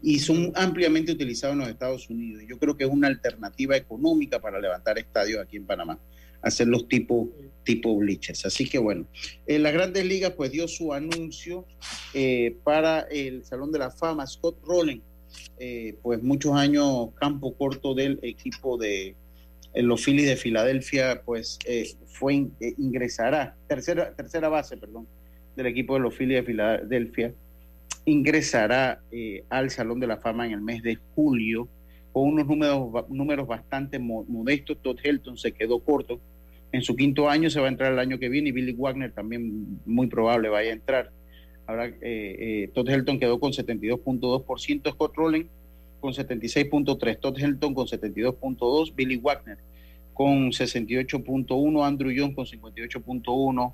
y 0.00 0.20
son 0.20 0.52
ampliamente 0.54 1.10
utilizados 1.10 1.54
en 1.54 1.58
los 1.58 1.68
Estados 1.70 2.08
Unidos. 2.08 2.44
Yo 2.46 2.56
creo 2.56 2.76
que 2.76 2.84
es 2.84 2.90
una 2.90 3.08
alternativa 3.08 3.76
económica 3.76 4.38
para 4.38 4.60
levantar 4.60 4.96
estadios 4.96 5.42
aquí 5.42 5.56
en 5.56 5.66
Panamá 5.66 5.98
hacer 6.44 6.68
los 6.68 6.86
tipos 6.88 7.28
tipo 7.64 7.96
bleachers. 7.96 8.46
Así 8.46 8.68
que 8.68 8.78
bueno, 8.78 9.06
en 9.46 9.62
las 9.62 9.72
grandes 9.72 10.04
ligas 10.04 10.32
pues 10.36 10.52
dio 10.52 10.68
su 10.68 10.92
anuncio 10.92 11.66
eh, 12.12 12.56
para 12.62 13.00
el 13.10 13.44
Salón 13.44 13.72
de 13.72 13.78
la 13.80 13.90
Fama, 13.90 14.26
Scott 14.26 14.58
Rowland, 14.64 15.02
eh, 15.58 15.96
pues 16.02 16.22
muchos 16.22 16.54
años 16.54 17.08
campo 17.16 17.54
corto 17.56 17.94
del 17.94 18.20
equipo 18.22 18.78
de 18.78 19.16
los 19.74 20.04
Phillies 20.04 20.28
de 20.28 20.36
Filadelfia, 20.36 21.22
pues 21.24 21.58
eh, 21.66 21.88
fue 22.06 22.46
ingresará, 22.78 23.56
tercera, 23.66 24.14
tercera 24.14 24.48
base, 24.48 24.76
perdón, 24.76 25.08
del 25.56 25.66
equipo 25.66 25.94
de 25.94 26.00
los 26.00 26.14
Phillies 26.14 26.40
de 26.40 26.44
Filadelfia, 26.44 27.34
ingresará 28.04 29.02
al 29.48 29.70
Salón 29.70 29.98
de 29.98 30.06
la 30.06 30.18
Fama 30.18 30.46
en 30.46 30.52
el 30.52 30.60
mes 30.60 30.82
de 30.82 30.98
julio 31.14 31.68
con 32.12 32.28
unos 32.28 32.46
números, 32.46 33.08
números 33.08 33.48
bastante 33.48 33.98
modestos. 33.98 34.78
Todd 34.82 34.98
Helton 35.02 35.36
se 35.36 35.50
quedó 35.50 35.80
corto 35.80 36.20
en 36.74 36.82
su 36.82 36.96
quinto 36.96 37.30
año, 37.30 37.50
se 37.50 37.60
va 37.60 37.66
a 37.66 37.68
entrar 37.68 37.92
el 37.92 38.00
año 38.00 38.18
que 38.18 38.28
viene 38.28 38.48
y 38.48 38.52
Billy 38.52 38.72
Wagner 38.72 39.12
también 39.12 39.78
muy 39.86 40.08
probable 40.08 40.48
vaya 40.48 40.70
a 40.70 40.72
entrar. 40.72 41.10
Ahora, 41.66 41.86
eh, 41.86 41.94
eh, 42.02 42.70
Todd 42.74 42.88
Helton 42.88 43.20
quedó 43.20 43.38
con 43.38 43.52
72.2%, 43.52 44.92
Scott 44.92 45.14
Rowland 45.14 45.46
con 46.00 46.12
76.3%, 46.12 47.20
Todd 47.20 47.38
Helton 47.38 47.74
con 47.74 47.86
72.2%, 47.86 48.92
Billy 48.92 49.16
Wagner 49.16 49.58
con 50.14 50.50
68.1%, 50.50 51.86
Andrew 51.86 52.10
Young 52.10 52.34
con 52.34 52.44
58.1%, 52.44 53.72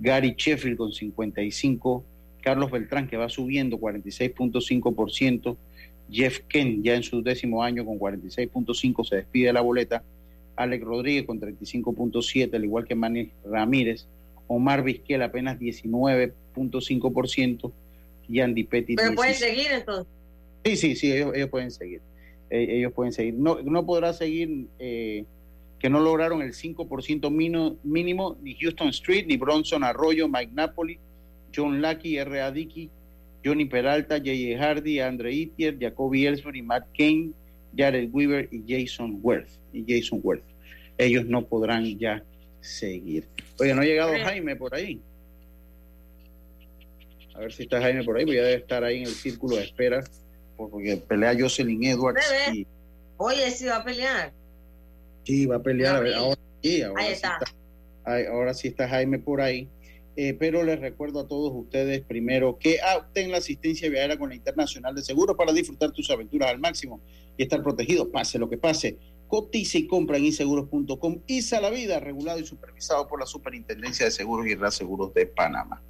Gary 0.00 0.34
Sheffield 0.36 0.76
con 0.76 0.90
55%, 0.90 2.02
Carlos 2.40 2.70
Beltrán 2.72 3.06
que 3.06 3.16
va 3.16 3.28
subiendo 3.28 3.78
46.5%, 3.78 5.56
Jeff 6.10 6.40
Kent 6.48 6.84
ya 6.84 6.96
en 6.96 7.04
su 7.04 7.22
décimo 7.22 7.62
año 7.62 7.84
con 7.84 7.96
46.5% 7.96 9.08
se 9.08 9.16
despide 9.16 9.46
de 9.46 9.52
la 9.52 9.60
boleta, 9.60 10.02
Alex 10.60 10.84
Rodríguez 10.84 11.24
con 11.24 11.40
35.7, 11.40 12.54
al 12.54 12.64
igual 12.64 12.86
que 12.86 12.94
Manny 12.94 13.30
Ramírez, 13.44 14.06
Omar 14.46 14.82
Vizquel 14.82 15.22
apenas 15.22 15.58
19.5% 15.58 17.72
y 18.28 18.40
Andy 18.40 18.64
Pettit. 18.64 18.98
Pero 18.98 19.14
pueden 19.14 19.34
seguir 19.34 19.68
entonces. 19.72 20.12
Sí, 20.64 20.76
sí, 20.76 20.96
sí, 20.96 21.12
ellos, 21.12 21.48
pueden 21.48 21.70
seguir. 21.70 22.02
Eh, 22.50 22.76
ellos 22.76 22.92
pueden 22.92 23.14
seguir. 23.14 23.32
No, 23.34 23.62
no 23.62 23.86
podrá 23.86 24.12
seguir 24.12 24.66
eh, 24.78 25.24
que 25.78 25.88
no 25.88 26.00
lograron 26.00 26.42
el 26.42 26.52
5% 26.52 27.30
mínimo, 27.30 27.76
mínimo 27.82 28.36
ni 28.42 28.54
Houston 28.56 28.88
Street, 28.88 29.24
ni 29.26 29.38
Bronson 29.38 29.82
Arroyo, 29.82 30.28
Mike 30.28 30.52
Napoli, 30.52 30.98
John 31.56 31.80
Lucky, 31.80 32.18
R.A. 32.18 32.50
Dickey, 32.50 32.90
Johnny 33.42 33.64
Peralta, 33.64 34.18
J.J. 34.18 34.58
Hardy, 34.58 35.00
Andre 35.00 35.32
Itier, 35.32 35.78
Jacoby 35.80 36.26
Ellsbury, 36.26 36.60
Matt 36.60 36.86
Kane, 36.96 37.32
Jared 37.74 38.10
Weaver 38.12 38.50
y 38.52 38.62
Jason 38.66 39.20
Worth. 39.22 39.58
Y 39.72 39.82
Jason 39.88 40.20
Worth. 40.22 40.49
Ellos 41.00 41.24
no 41.24 41.46
podrán 41.46 41.98
ya 41.98 42.22
seguir. 42.60 43.26
Oye, 43.58 43.74
¿no 43.74 43.80
ha 43.80 43.84
llegado 43.84 44.12
Jaime 44.12 44.54
por 44.54 44.74
ahí? 44.74 45.00
A 47.34 47.38
ver 47.40 47.52
si 47.52 47.62
está 47.62 47.80
Jaime 47.80 48.04
por 48.04 48.18
ahí, 48.18 48.26
voy 48.26 48.36
a 48.36 48.42
debe 48.42 48.56
estar 48.56 48.84
ahí 48.84 48.98
en 48.98 49.04
el 49.04 49.14
círculo 49.14 49.56
de 49.56 49.64
espera, 49.64 50.04
porque 50.58 50.98
pelea 50.98 51.34
Jocelyn 51.38 51.84
Edwards. 51.84 52.26
Oye, 53.16 53.50
sí 53.50 53.64
va 53.64 53.76
a 53.76 53.84
pelear. 53.84 54.32
Sí, 55.24 55.46
va 55.46 55.56
a 55.56 55.62
pelear. 55.62 55.96
A 55.96 56.00
ver, 56.00 56.14
ahora 56.14 56.40
sí, 56.62 56.82
ahora 56.82 57.02
ahí 57.02 57.12
está. 57.12 57.38
ahora 58.04 58.52
sí 58.52 58.68
está 58.68 58.86
Jaime 58.86 59.18
por 59.18 59.40
ahí. 59.40 59.68
Eh, 60.16 60.36
pero 60.38 60.62
les 60.62 60.78
recuerdo 60.80 61.20
a 61.20 61.28
todos 61.28 61.50
ustedes 61.54 62.02
primero 62.02 62.58
que 62.58 62.78
obten 62.98 63.30
la 63.30 63.38
asistencia 63.38 63.88
viajera 63.88 64.18
con 64.18 64.28
la 64.28 64.34
Internacional 64.34 64.94
de 64.94 65.02
Seguro 65.02 65.34
para 65.34 65.52
disfrutar 65.52 65.92
tus 65.92 66.10
aventuras 66.10 66.50
al 66.50 66.58
máximo 66.58 67.00
y 67.38 67.44
estar 67.44 67.62
protegido, 67.62 68.10
pase 68.10 68.38
lo 68.38 68.50
que 68.50 68.58
pase. 68.58 68.98
Cotiza 69.30 69.78
y 69.78 69.86
compra 69.86 70.18
en 70.18 70.26
inseguros.com. 70.26 71.22
ISA 71.26 71.60
la 71.60 71.70
vida, 71.70 72.00
regulado 72.00 72.40
y 72.40 72.44
supervisado 72.44 73.06
por 73.06 73.20
la 73.20 73.26
Superintendencia 73.26 74.04
de 74.04 74.10
Seguros 74.10 74.46
y 74.46 74.56
Reaseguros 74.56 75.14
de 75.14 75.26
Panamá. 75.26 75.82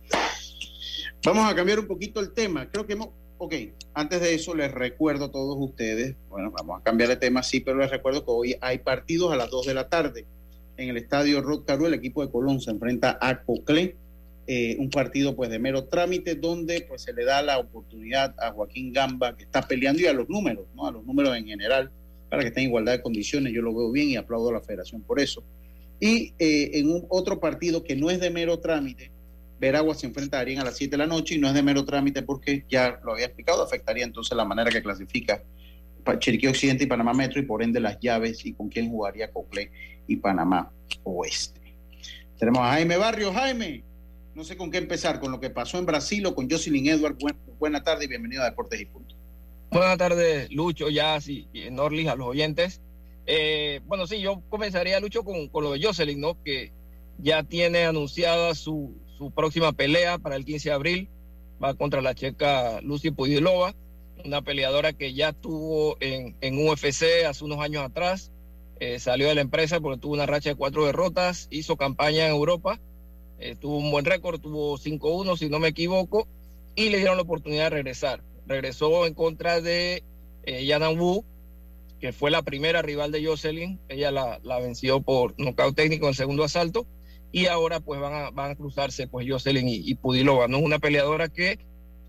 Vamos 1.24 1.51
a 1.51 1.55
cambiar 1.57 1.80
un 1.80 1.86
poquito 1.86 2.20
el 2.20 2.32
tema. 2.32 2.70
Creo 2.70 2.86
que 2.86 2.93
hemos. 2.93 3.09
Ok, 3.38 3.55
antes 3.95 4.20
de 4.20 4.34
eso 4.34 4.55
les 4.55 4.70
recuerdo 4.70 5.24
a 5.24 5.30
todos 5.32 5.57
ustedes, 5.59 6.14
bueno, 6.28 6.51
vamos 6.51 6.78
a 6.78 6.84
cambiar 6.84 7.09
de 7.09 7.16
tema, 7.16 7.43
sí, 7.43 7.61
pero 7.61 7.78
les 7.78 7.91
recuerdo 7.91 8.22
que 8.22 8.30
hoy 8.30 8.57
hay 8.61 8.80
partidos 8.80 9.32
a 9.32 9.36
las 9.36 9.49
2 9.49 9.66
de 9.66 9.74
la 9.74 9.88
tarde 9.88 10.26
en 10.76 10.91
el 10.91 10.99
estadio 10.99 11.41
Rod 11.41 11.64
Caru, 11.64 11.86
el 11.86 11.95
equipo 11.95 12.24
de 12.24 12.30
Colón 12.30 12.61
se 12.61 12.70
enfrenta 12.70 13.18
a 13.18 13.43
Coclé 13.43 13.97
eh, 14.47 14.76
un 14.80 14.91
partido 14.91 15.36
pues 15.36 15.49
de 15.49 15.61
mero 15.61 15.84
trámite 15.84 16.34
donde 16.34 16.80
pues 16.88 17.03
se 17.03 17.12
le 17.12 17.24
da 17.24 17.41
la 17.41 17.59
oportunidad 17.59 18.34
a 18.41 18.51
Joaquín 18.51 18.93
Gamba 18.93 19.36
que 19.36 19.45
está 19.45 19.62
peleando 19.62 20.03
y 20.03 20.07
a 20.07 20.12
los 20.12 20.28
números, 20.28 20.66
¿no? 20.74 20.88
A 20.88 20.91
los 20.91 21.05
números 21.05 21.36
en 21.36 21.47
general 21.47 21.93
para 22.31 22.43
que 22.43 22.49
esté 22.49 22.61
en 22.61 22.68
igualdad 22.68 22.93
de 22.93 23.03
condiciones, 23.03 23.53
yo 23.53 23.61
lo 23.61 23.74
veo 23.74 23.91
bien 23.91 24.09
y 24.09 24.16
aplaudo 24.16 24.51
a 24.51 24.55
la 24.55 24.61
federación 24.61 25.03
por 25.03 25.20
eso. 25.20 25.43
Y 25.99 26.33
eh, 26.39 26.70
en 26.74 26.91
un 26.91 27.05
otro 27.11 27.41
partido 27.41 27.85
que 27.85 27.97
no 27.97 28.09
es 28.09 28.20
de 28.20 28.31
mero 28.31 28.59
trámite, 28.61 29.11
Veragua 29.59 29.95
se 29.95 30.07
enfrentarían 30.07 30.62
a 30.62 30.64
las 30.64 30.76
7 30.76 30.93
de 30.93 30.97
la 30.97 31.07
noche 31.07 31.35
y 31.35 31.39
no 31.39 31.49
es 31.49 31.55
de 31.55 31.62
mero 31.62 31.85
trámite 31.85 32.22
porque 32.22 32.64
ya 32.70 32.99
lo 33.05 33.12
había 33.12 33.26
explicado, 33.26 33.62
afectaría 33.62 34.05
entonces 34.05 34.35
la 34.35 34.47
manera 34.47 34.70
que 34.70 34.83
clasifica 34.83 35.43
Chiriquí 36.18 36.47
Occidente 36.47 36.85
y 36.85 36.87
Panamá 36.87 37.12
Metro 37.12 37.41
y 37.41 37.45
por 37.45 37.62
ende 37.62 37.81
las 37.81 37.99
llaves 38.01 38.45
y 38.47 38.53
con 38.53 38.68
quién 38.68 38.89
jugaría 38.89 39.31
Cocle 39.31 39.70
y 40.07 40.16
Panamá 40.16 40.72
Oeste. 41.05 41.61
Tenemos 42.39 42.61
a 42.62 42.72
Jaime 42.72 42.97
Barrio. 42.97 43.33
Jaime, 43.33 43.85
no 44.35 44.45
sé 44.45 44.57
con 44.57 44.70
qué 44.70 44.78
empezar, 44.78 45.20
con 45.20 45.31
lo 45.31 45.41
que 45.41 45.51
pasó 45.51 45.78
en 45.78 45.87
Brasil 45.87 46.24
o 46.26 46.35
con 46.35 46.51
Jocelyn 46.51 46.89
Edward. 46.89 47.16
buena 47.59 47.83
tarde 47.83 48.07
y 48.07 48.09
bienvenido 48.09 48.43
a 48.43 48.47
Deportes 48.47 48.81
y 48.81 48.87
Puntos. 48.87 49.10
Buenas 49.71 49.99
tardes, 49.99 50.51
Lucho, 50.51 50.89
Jazz 50.89 51.29
y, 51.29 51.47
Norlis, 51.71 52.09
a 52.09 52.16
los 52.16 52.29
oyentes. 52.29 52.81
Eh, 53.27 53.81
bueno, 53.87 54.07
sí, 54.07 54.21
yo 54.21 54.43
comenzaría, 54.49 55.01
Lucho, 55.01 55.23
con, 55.23 55.49
con, 55.49 55.64
lo 55.64 55.73
de 55.73 55.83
Jocelyn, 55.83 56.21
¿no? 56.21 56.43
Que 56.43 56.73
ya 57.18 57.43
tiene 57.43 57.85
anunciada 57.85 58.55
su, 58.55 58.97
su, 59.16 59.31
próxima 59.31 59.73
pelea 59.73 60.18
para 60.18 60.37
el 60.37 60.45
15 60.45 60.68
de 60.68 60.75
abril. 60.75 61.09
Va 61.62 61.75
contra 61.75 62.01
la 62.01 62.14
checa 62.14 62.81
Lucy 62.81 63.11
Pudilova, 63.11 63.75
una 64.25 64.43
peleadora 64.43 64.93
que 64.93 65.12
ya 65.14 65.33
tuvo 65.33 65.97
en, 66.01 66.37
en 66.41 66.66
UFC 66.66 67.25
hace 67.27 67.45
unos 67.45 67.61
años 67.61 67.85
atrás. 67.85 68.33
Eh, 68.81 68.99
salió 68.99 69.29
de 69.29 69.35
la 69.35 69.43
empresa 69.43 69.79
porque 69.81 70.01
tuvo 70.01 70.14
una 70.14 70.27
racha 70.27 70.51
de 70.51 70.57
cuatro 70.57 70.87
derrotas, 70.87 71.49
hizo 71.51 71.77
campaña 71.77 72.27
en 72.27 72.33
Europa 72.33 72.81
eh, 73.41 73.57
tuvo 73.57 73.79
un 73.79 73.91
buen 73.91 74.05
récord, 74.05 74.39
tuvo 74.39 74.77
5-1 74.77 75.39
si 75.39 75.49
no 75.49 75.59
me 75.59 75.68
equivoco, 75.68 76.29
y 76.75 76.91
le 76.91 76.99
dieron 76.99 77.16
la 77.16 77.23
oportunidad 77.23 77.64
de 77.64 77.71
regresar. 77.71 78.23
Regresó 78.51 79.07
en 79.07 79.14
contra 79.14 79.61
de 79.61 80.03
eh, 80.44 80.78
Wu, 80.98 81.24
que 82.01 82.12
fue 82.12 82.30
la 82.30 82.42
primera 82.42 82.82
rival 82.82 83.12
de 83.12 83.24
Jocelyn, 83.24 83.78
ella 83.88 84.11
la, 84.11 84.40
la 84.42 84.59
venció 84.59 85.01
por 85.01 85.34
nocaut 85.38 85.74
técnico 85.74 86.09
en 86.09 86.14
segundo 86.14 86.44
asalto, 86.44 86.86
y 87.32 87.46
ahora 87.46 87.80
pues 87.80 88.01
van 88.01 88.12
a, 88.12 88.30
van 88.30 88.51
a 88.51 88.57
cruzarse 88.57 89.07
pues 89.07 89.26
Jocelyn 89.28 89.68
y, 89.68 89.76
y 89.88 89.94
Pudilova, 89.94 90.48
¿no? 90.48 90.59
Una 90.59 90.78
peleadora 90.78 91.28
que 91.28 91.59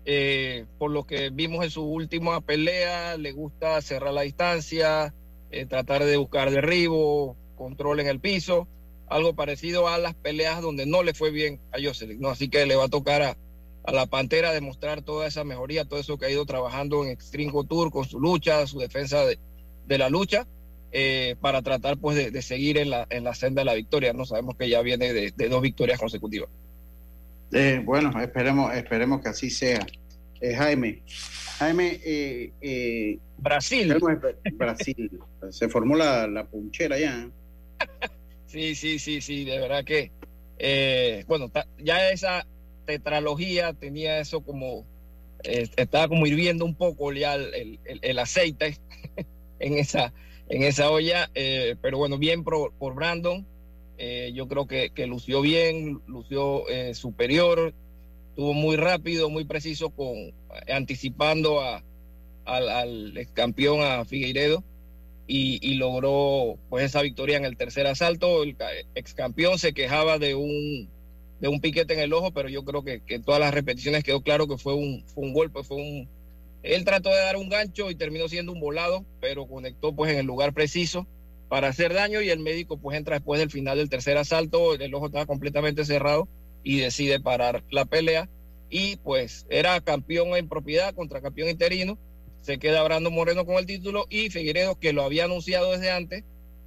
Eh, 0.04 0.64
por 0.78 0.90
lo 0.90 1.04
que 1.04 1.30
vimos 1.30 1.62
en 1.62 1.70
su 1.70 1.84
última 1.84 2.40
pelea, 2.40 3.16
le 3.16 3.30
gusta 3.30 3.80
cerrar 3.80 4.12
la 4.12 4.22
distancia, 4.22 5.14
eh, 5.52 5.64
tratar 5.64 6.02
de 6.04 6.16
buscar 6.16 6.50
derribo, 6.50 7.36
control 7.54 8.00
en 8.00 8.08
el 8.08 8.18
piso, 8.18 8.66
algo 9.06 9.36
parecido 9.36 9.86
a 9.86 9.98
las 9.98 10.14
peleas 10.16 10.60
donde 10.60 10.86
no 10.86 11.04
le 11.04 11.14
fue 11.14 11.30
bien 11.30 11.60
a 11.70 11.78
Jocelyn, 11.80 12.18
¿no? 12.18 12.30
Así 12.30 12.48
que 12.48 12.66
le 12.66 12.74
va 12.74 12.86
a 12.86 12.88
tocar 12.88 13.22
a, 13.22 13.36
a 13.84 13.92
la 13.92 14.06
Pantera 14.06 14.52
demostrar 14.52 15.02
toda 15.02 15.26
esa 15.26 15.44
mejoría, 15.44 15.84
todo 15.84 15.98
eso 15.98 16.18
que 16.18 16.26
ha 16.26 16.30
ido 16.30 16.46
trabajando 16.46 17.04
en 17.04 17.10
Extreme 17.10 17.52
Tour 17.68 17.90
con 17.90 18.04
su 18.04 18.20
lucha, 18.20 18.66
su 18.66 18.78
defensa 18.78 19.24
de, 19.24 19.38
de 19.86 19.98
la 19.98 20.08
lucha, 20.08 20.46
eh, 20.92 21.36
para 21.40 21.62
tratar 21.62 21.98
pues 21.98 22.16
de, 22.16 22.30
de, 22.30 22.42
seguir 22.42 22.78
en 22.78 22.90
la, 22.90 23.06
en 23.10 23.24
la 23.24 23.34
senda 23.34 23.62
de 23.62 23.64
la 23.64 23.74
victoria. 23.74 24.12
No 24.12 24.24
sabemos 24.24 24.56
que 24.56 24.68
ya 24.68 24.82
viene 24.82 25.12
de, 25.12 25.32
de 25.34 25.48
dos 25.48 25.62
victorias 25.62 25.98
consecutivas. 25.98 26.48
Eh, 27.52 27.82
bueno, 27.84 28.18
esperemos, 28.20 28.74
esperemos 28.74 29.20
que 29.20 29.28
así 29.28 29.50
sea. 29.50 29.84
Eh, 30.40 30.54
Jaime, 30.54 31.02
Jaime, 31.58 32.52
Brasil. 33.38 33.96
Brasil. 34.54 35.20
Se 35.50 35.68
formó 35.68 35.96
la, 35.96 36.26
la 36.26 36.44
punchera 36.46 36.98
ya. 36.98 37.28
sí, 38.46 38.74
sí, 38.74 38.98
sí, 38.98 39.20
sí, 39.20 39.44
de 39.44 39.58
verdad 39.58 39.84
que, 39.84 40.12
bueno, 41.26 41.50
ya 41.78 42.10
esa 42.10 42.46
tetralogía 42.84 43.72
tenía 43.72 44.18
eso 44.18 44.40
como, 44.42 44.84
estaba 45.42 46.08
como 46.08 46.26
hirviendo 46.26 46.64
un 46.64 46.74
poco 46.74 47.12
ya 47.12 47.34
el, 47.34 47.78
el, 47.84 47.98
el 48.02 48.18
aceite 48.18 48.78
en 49.58 49.78
esa, 49.78 50.12
en 50.48 50.62
esa 50.62 50.90
olla, 50.90 51.30
pero 51.34 51.98
bueno, 51.98 52.18
bien 52.18 52.44
por, 52.44 52.72
por 52.74 52.94
Brandon 52.94 53.46
eh, 54.04 54.32
yo 54.34 54.48
creo 54.48 54.66
que, 54.66 54.90
que, 54.90 55.06
lució 55.06 55.40
bien, 55.40 56.02
lució 56.08 56.68
eh, 56.68 56.92
superior, 56.92 57.72
estuvo 58.30 58.52
muy 58.52 58.74
rápido, 58.74 59.30
muy 59.30 59.44
preciso, 59.44 59.90
con 59.90 60.32
anticipando 60.68 61.60
a, 61.60 61.84
al, 62.44 62.68
al 62.68 63.16
ex 63.16 63.30
campeón, 63.30 63.80
a 63.80 64.04
Figueiredo, 64.04 64.64
y, 65.28 65.60
y, 65.62 65.74
logró 65.74 66.58
pues 66.68 66.84
esa 66.84 67.00
victoria 67.00 67.36
en 67.36 67.44
el 67.44 67.56
tercer 67.56 67.86
asalto. 67.86 68.42
El 68.42 68.56
ex 68.96 69.14
campeón 69.14 69.60
se 69.60 69.72
quejaba 69.72 70.18
de 70.18 70.34
un, 70.34 70.88
de 71.42 71.48
un 71.48 71.60
piquete 71.60 71.94
en 71.94 72.00
el 72.00 72.12
ojo, 72.12 72.30
pero 72.30 72.48
yo 72.48 72.64
creo 72.64 72.84
que, 72.84 73.00
que 73.00 73.18
todas 73.18 73.40
las 73.40 73.52
repeticiones 73.52 74.04
quedó 74.04 74.22
claro 74.22 74.46
que 74.46 74.56
fue 74.56 74.74
un, 74.74 75.04
fue 75.08 75.24
un 75.24 75.34
golpe, 75.34 75.64
fue 75.64 75.76
un... 75.76 76.08
Él 76.62 76.84
trató 76.84 77.10
de 77.10 77.16
dar 77.16 77.36
un 77.36 77.48
gancho 77.48 77.90
y 77.90 77.96
terminó 77.96 78.28
siendo 78.28 78.52
un 78.52 78.60
volado, 78.60 79.04
pero 79.20 79.48
conectó 79.48 79.92
pues 79.92 80.12
en 80.12 80.18
el 80.18 80.26
lugar 80.26 80.54
preciso 80.54 81.04
para 81.48 81.66
hacer 81.66 81.94
daño 81.94 82.22
y 82.22 82.30
el 82.30 82.38
médico 82.38 82.76
pues 82.76 82.96
entra 82.96 83.16
después 83.16 83.40
del 83.40 83.50
final 83.50 83.76
del 83.76 83.90
tercer 83.90 84.16
asalto, 84.18 84.76
el 84.76 84.94
ojo 84.94 85.06
estaba 85.06 85.26
completamente 85.26 85.84
cerrado 85.84 86.28
y 86.62 86.78
decide 86.78 87.18
parar 87.18 87.64
la 87.72 87.86
pelea 87.86 88.28
y 88.70 88.94
pues 88.98 89.44
era 89.50 89.80
campeón 89.80 90.36
en 90.36 90.48
propiedad 90.48 90.94
contra 90.94 91.20
campeón 91.20 91.48
interino, 91.48 91.98
se 92.40 92.58
queda 92.58 92.84
Brando 92.84 93.10
Moreno 93.10 93.44
con 93.44 93.56
el 93.56 93.66
título 93.66 94.06
y 94.08 94.30
Figueredo 94.30 94.78
que 94.78 94.92
lo 94.92 95.02
había 95.02 95.24
anunciado 95.24 95.72
desde 95.72 95.90
antes, 95.90 96.22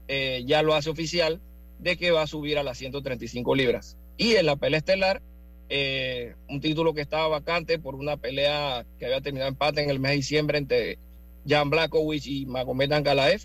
eh, 0.10 0.44
ya 0.46 0.62
lo 0.64 0.76
hace 0.76 0.90
oficial 0.90 1.40
de 1.80 1.96
que 1.96 2.12
va 2.12 2.24
a 2.24 2.28
subir 2.28 2.58
a 2.58 2.64
las 2.64 2.78
135 2.78 3.56
libras. 3.56 3.98
Y 4.18 4.36
en 4.36 4.46
la 4.46 4.56
pelea 4.56 4.80
estelar, 4.80 5.22
eh, 5.70 6.36
un 6.48 6.62
título 6.62 6.94
que 6.94 7.02
estaba 7.02 7.28
vacante 7.28 7.80
por 7.80 7.96
una 7.96 8.18
pelea 8.18 8.86
que 9.00 9.06
había 9.06 9.22
terminado 9.22 9.50
empate 9.50 9.82
en 9.82 9.90
el 9.90 10.00
mes 10.00 10.12
de 10.12 10.18
diciembre 10.18 10.58
entre 10.58 11.00
Jan 11.48 11.70
Blakowicz 11.70 12.28
y 12.28 12.46
Magomed 12.46 12.92
Ankalaev, 12.92 13.42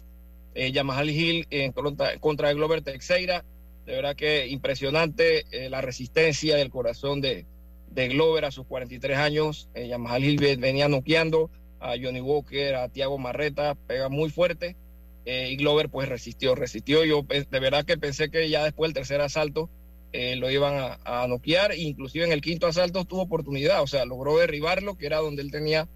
eh, 0.55 0.73
Yamahal 0.73 1.11
Hill 1.11 1.47
en 1.51 1.73
contra, 1.73 2.19
contra 2.19 2.53
Glover 2.53 2.83
Teixeira. 2.83 3.45
De 3.87 3.93
verdad 3.97 4.15
que 4.15 4.47
impresionante 4.47 5.45
eh, 5.51 5.71
la 5.71 5.81
resistencia 5.81 6.57
del 6.57 6.71
corazón 6.71 7.21
de, 7.21 7.47
de, 7.91 8.09
Glover 8.09 8.45
a 8.45 8.51
sus 8.51 8.67
43 8.67 9.19
años. 9.19 9.69
Eh, 9.75 9.89
Yamahal 9.89 10.25
Hill 10.25 10.57
venía 10.59 10.89
noqueando 10.89 11.51
a 11.81 11.95
Johnny 12.01 12.21
Walker, 12.21 12.77
a 12.77 12.89
Tiago 12.89 13.19
Marreta, 13.19 13.75
pega 13.75 14.09
muy 14.09 14.31
fuerte. 14.31 14.77
Eh, 15.25 15.51
y 15.51 15.57
Glover 15.57 15.89
pues 15.89 16.09
resistió, 16.09 16.55
resistió. 16.55 17.05
Yo 17.05 17.25
de 17.29 17.61
verdad 17.61 17.85
que 17.85 17.99
pensé 17.99 18.31
que 18.31 18.49
ya 18.49 18.65
después 18.65 18.89
del 18.89 18.95
tercer 18.95 19.21
asalto 19.21 19.69
eh, 20.13 20.37
lo 20.37 20.51
iban 20.51 20.75
a, 20.79 20.99
a 21.05 21.27
noquear. 21.29 21.75
Inclusive 21.77 22.25
en 22.25 22.33
el 22.33 22.41
quinto 22.41 22.67
asalto 22.67 23.05
tuvo 23.05 23.23
oportunidad, 23.23 23.83
o 23.83 23.87
sea, 23.87 24.05
logró 24.05 24.39
derribarlo, 24.39 24.97
que 24.97 25.07
era 25.07 25.19
donde 25.19 25.43
él 25.43 25.51
tenía 25.51 25.89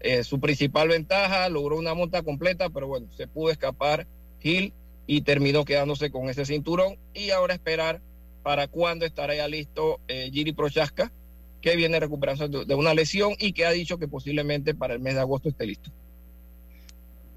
eh, 0.00 0.24
su 0.24 0.40
principal 0.40 0.88
ventaja, 0.88 1.48
logró 1.48 1.76
una 1.76 1.94
monta 1.94 2.22
completa, 2.22 2.70
pero 2.70 2.86
bueno, 2.88 3.08
se 3.16 3.26
pudo 3.26 3.50
escapar 3.50 4.06
Gil 4.40 4.72
y 5.06 5.22
terminó 5.22 5.64
quedándose 5.64 6.10
con 6.10 6.28
ese 6.28 6.44
cinturón. 6.44 6.96
Y 7.14 7.30
ahora 7.30 7.54
esperar 7.54 8.00
para 8.42 8.68
cuándo 8.68 9.04
estará 9.04 9.34
ya 9.34 9.48
listo 9.48 10.00
eh, 10.08 10.30
Giri 10.32 10.52
Prochaska, 10.52 11.12
que 11.60 11.76
viene 11.76 12.00
recuperándose 12.00 12.64
de 12.64 12.74
una 12.74 12.94
lesión 12.94 13.32
y 13.38 13.52
que 13.52 13.66
ha 13.66 13.70
dicho 13.70 13.98
que 13.98 14.08
posiblemente 14.08 14.74
para 14.74 14.94
el 14.94 15.00
mes 15.00 15.14
de 15.14 15.20
agosto 15.20 15.50
esté 15.50 15.66
listo. 15.66 15.90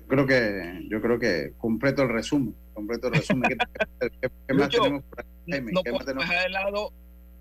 Creo 0.07 0.25
que, 0.25 0.85
yo 0.89 1.01
creo 1.01 1.19
que 1.19 1.53
completo 1.57 2.03
el 2.03 2.09
resumen, 2.09 2.55
completo 2.73 3.07
el 3.07 3.15
resumen. 3.15 3.57
¿Qué, 3.99 4.09
qué, 4.21 4.29
qué 4.47 4.53
más 4.53 4.69
tenemos 4.69 5.03
por 5.03 5.25
No 5.45 5.83
podemos 5.83 6.05
dejar 6.05 6.43
de 6.43 6.49
lado 6.49 6.91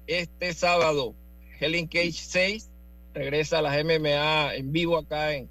este 0.07 0.53
sábado, 0.55 1.14
Helen 1.61 1.86
Cage 1.86 2.12
6 2.12 2.70
regresa 3.14 3.59
a 3.59 3.62
las 3.62 3.84
MMA 3.84 4.55
en 4.55 4.72
vivo 4.72 4.96
acá 4.96 5.34
en, 5.34 5.48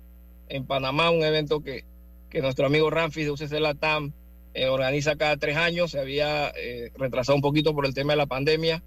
en 0.49 0.65
Panamá, 0.65 1.09
un 1.11 1.23
evento 1.23 1.61
que, 1.61 1.85
que 2.29 2.41
nuestro 2.41 2.65
amigo 2.65 2.89
Ramfis 2.89 3.25
de 3.25 3.31
UCC 3.31 3.59
Latam 3.59 4.13
eh, 4.53 4.67
organiza 4.67 5.15
cada 5.15 5.37
tres 5.37 5.57
años, 5.57 5.91
se 5.91 5.99
había 5.99 6.49
eh, 6.49 6.91
retrasado 6.95 7.35
un 7.35 7.41
poquito 7.41 7.73
por 7.73 7.85
el 7.85 7.93
tema 7.93 8.13
de 8.13 8.17
la 8.17 8.25
pandemia, 8.25 8.83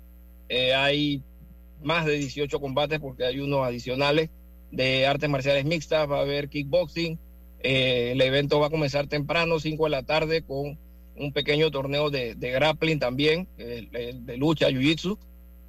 eh, 0.48 0.74
hay 0.74 1.22
más 1.82 2.04
de 2.04 2.18
18 2.18 2.60
combates 2.60 3.00
porque 3.00 3.24
hay 3.24 3.40
unos 3.40 3.66
adicionales 3.66 4.30
de 4.70 5.06
artes 5.06 5.30
marciales 5.30 5.64
mixtas, 5.64 6.10
va 6.10 6.18
a 6.18 6.22
haber 6.22 6.48
kickboxing, 6.48 7.18
el 7.60 8.20
evento 8.20 8.60
va 8.60 8.66
a 8.66 8.70
comenzar 8.70 9.06
temprano, 9.06 9.58
5 9.58 9.84
de 9.84 9.90
la 9.90 10.02
tarde, 10.02 10.42
con 10.42 10.78
un 11.16 11.32
pequeño 11.32 11.70
torneo 11.70 12.10
de, 12.10 12.34
de 12.34 12.50
grappling 12.50 12.98
también, 12.98 13.46
de 13.56 14.36
lucha, 14.36 14.68
jiu-jitsu. 14.68 15.18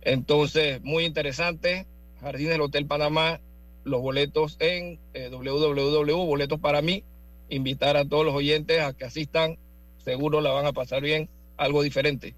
Entonces, 0.02 0.82
muy 0.84 1.06
interesante. 1.06 1.86
Jardín 2.22 2.50
del 2.50 2.62
Hotel 2.62 2.86
Panamá, 2.86 3.40
los 3.84 4.02
boletos 4.02 4.58
en 4.60 5.00
eh, 5.14 5.30
www, 5.30 6.58
para 6.60 6.82
mí. 6.82 7.04
Invitar 7.50 7.98
a 7.98 8.06
todos 8.06 8.26
los 8.26 8.34
oyentes 8.34 8.80
a 8.82 8.94
que 8.94 9.06
asistan, 9.06 9.58
seguro 10.04 10.42
la 10.42 10.52
van 10.52 10.66
a 10.66 10.74
pasar 10.74 11.02
bien, 11.02 11.30
algo 11.58 11.84
diferente. 11.84 12.34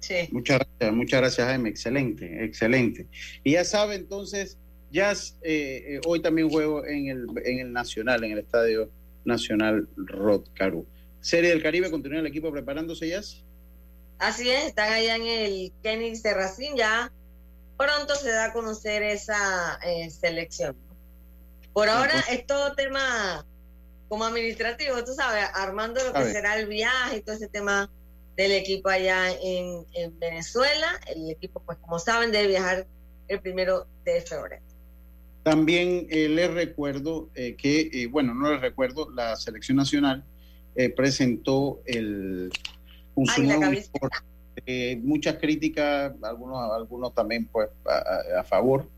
Sí. 0.00 0.28
Muchas 0.32 0.58
gracias, 0.58 0.94
muchas 0.94 1.20
gracias 1.20 1.46
Jaime, 1.46 1.68
excelente, 1.68 2.44
excelente. 2.44 3.06
Y 3.44 3.52
ya 3.52 3.64
sabe 3.64 3.94
entonces, 3.94 4.58
ya 4.90 5.12
eh, 5.12 5.16
eh, 5.42 6.00
hoy 6.04 6.20
también 6.20 6.50
juego 6.50 6.84
en 6.84 7.08
el, 7.08 7.26
en 7.44 7.60
el 7.60 7.72
Nacional, 7.72 8.24
en 8.24 8.32
el 8.32 8.38
Estadio 8.38 8.90
Nacional 9.24 9.88
Rod 9.96 10.42
Caru. 10.54 10.86
Serie 11.26 11.50
del 11.50 11.60
Caribe, 11.60 11.90
continúa 11.90 12.20
el 12.20 12.26
equipo 12.26 12.52
preparándose 12.52 13.08
ya. 13.08 13.20
Así 14.18 14.48
es, 14.48 14.66
están 14.66 14.92
allá 14.92 15.16
en 15.16 15.26
el 15.26 15.72
Kenny 15.82 16.14
Serracín 16.14 16.76
ya 16.76 17.12
pronto 17.76 18.14
se 18.14 18.30
da 18.30 18.46
a 18.46 18.52
conocer 18.52 19.02
esa 19.02 19.80
eh, 19.84 20.08
selección. 20.08 20.76
Por 21.72 21.88
ahora 21.88 22.14
es 22.30 22.46
todo 22.46 22.74
tema 22.74 23.44
como 24.08 24.24
administrativo, 24.24 25.04
tú 25.04 25.14
sabes, 25.14 25.44
armando 25.52 26.00
lo 26.04 26.12
que 26.12 26.30
será 26.30 26.56
el 26.58 26.68
viaje 26.68 27.16
y 27.16 27.20
todo 27.22 27.34
ese 27.34 27.48
tema 27.48 27.90
del 28.36 28.52
equipo 28.52 28.88
allá 28.88 29.32
en, 29.32 29.84
en 29.94 30.16
Venezuela. 30.20 31.00
El 31.08 31.28
equipo, 31.28 31.60
pues 31.66 31.76
como 31.78 31.98
saben, 31.98 32.30
debe 32.30 32.46
viajar 32.46 32.86
el 33.26 33.40
primero 33.40 33.88
de 34.04 34.20
febrero. 34.20 34.62
También 35.42 36.06
eh, 36.08 36.28
les 36.28 36.54
recuerdo 36.54 37.30
eh, 37.34 37.56
que, 37.56 38.08
bueno, 38.12 38.32
no 38.32 38.52
les 38.52 38.60
recuerdo, 38.60 39.10
la 39.10 39.34
selección 39.34 39.76
nacional 39.76 40.24
eh, 40.76 40.90
presentó 40.90 41.80
el, 41.86 42.50
un 43.14 43.26
Ay, 43.36 43.46
la 43.46 43.82
eh, 44.64 44.98
muchas 45.02 45.36
críticas, 45.36 46.12
algunos, 46.22 46.72
algunos 46.72 47.14
también 47.14 47.46
pues 47.46 47.68
a, 47.86 48.40
a 48.40 48.44
favor. 48.44 48.88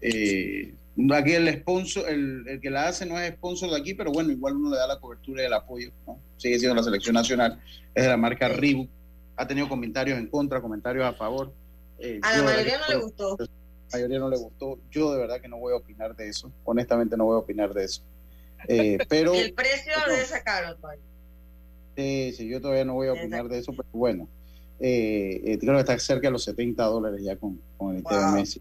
Eh, 0.00 0.74
aquí 1.12 1.32
el 1.32 1.60
sponsor, 1.60 2.08
el, 2.08 2.44
el, 2.48 2.60
que 2.60 2.70
la 2.70 2.88
hace 2.88 3.06
no 3.06 3.18
es 3.18 3.32
sponsor 3.34 3.70
de 3.70 3.76
aquí, 3.76 3.94
pero 3.94 4.10
bueno, 4.10 4.32
igual 4.32 4.56
uno 4.56 4.70
le 4.70 4.76
da 4.76 4.86
la 4.86 4.98
cobertura 4.98 5.42
y 5.42 5.46
el 5.46 5.52
apoyo, 5.52 5.90
¿no? 6.06 6.18
Sigue 6.36 6.58
siendo 6.58 6.74
la 6.74 6.82
selección 6.82 7.14
nacional, 7.14 7.60
es 7.94 8.02
de 8.02 8.08
la 8.08 8.16
marca 8.16 8.48
Reebok. 8.48 8.88
Ha 9.36 9.46
tenido 9.46 9.68
comentarios 9.68 10.18
en 10.18 10.26
contra, 10.26 10.60
comentarios 10.60 11.04
a 11.04 11.12
favor. 11.12 11.52
Eh, 12.00 12.18
a 12.22 12.36
la 12.38 12.42
mayoría 12.42 12.78
no 12.78 12.86
le 12.88 12.96
gustó. 12.96 13.34
A 13.34 13.44
la 13.44 13.48
mayoría 13.92 14.18
no 14.18 14.28
le 14.28 14.36
gustó. 14.36 14.78
Yo 14.90 15.12
de 15.12 15.18
verdad 15.18 15.40
que 15.40 15.48
no 15.48 15.58
voy 15.58 15.72
a 15.72 15.76
opinar 15.76 16.16
de 16.16 16.28
eso. 16.28 16.50
Honestamente 16.64 17.16
no 17.16 17.24
voy 17.24 17.36
a 17.36 17.38
opinar 17.38 17.72
de 17.72 17.84
eso. 17.84 18.02
Eh, 18.66 18.98
pero, 19.08 19.34
¿Y 19.34 19.38
el 19.38 19.52
precio 19.52 19.92
de 20.08 20.20
esa 20.20 20.42
caro, 20.42 20.76
sí, 21.96 22.48
yo 22.48 22.60
todavía 22.60 22.84
no 22.84 22.94
voy 22.94 23.08
a 23.08 23.12
opinar 23.12 23.48
de 23.48 23.58
eso, 23.58 23.72
pero 23.72 23.88
bueno 23.92 24.28
eh, 24.80 25.40
eh, 25.44 25.58
creo 25.58 25.74
que 25.74 25.80
está 25.80 25.98
cerca 25.98 26.28
de 26.28 26.32
los 26.32 26.44
70 26.44 26.84
dólares 26.84 27.20
ya 27.22 27.36
con, 27.36 27.60
con 27.76 27.96
el 27.96 28.02
wow. 28.02 28.34
Messi. 28.34 28.60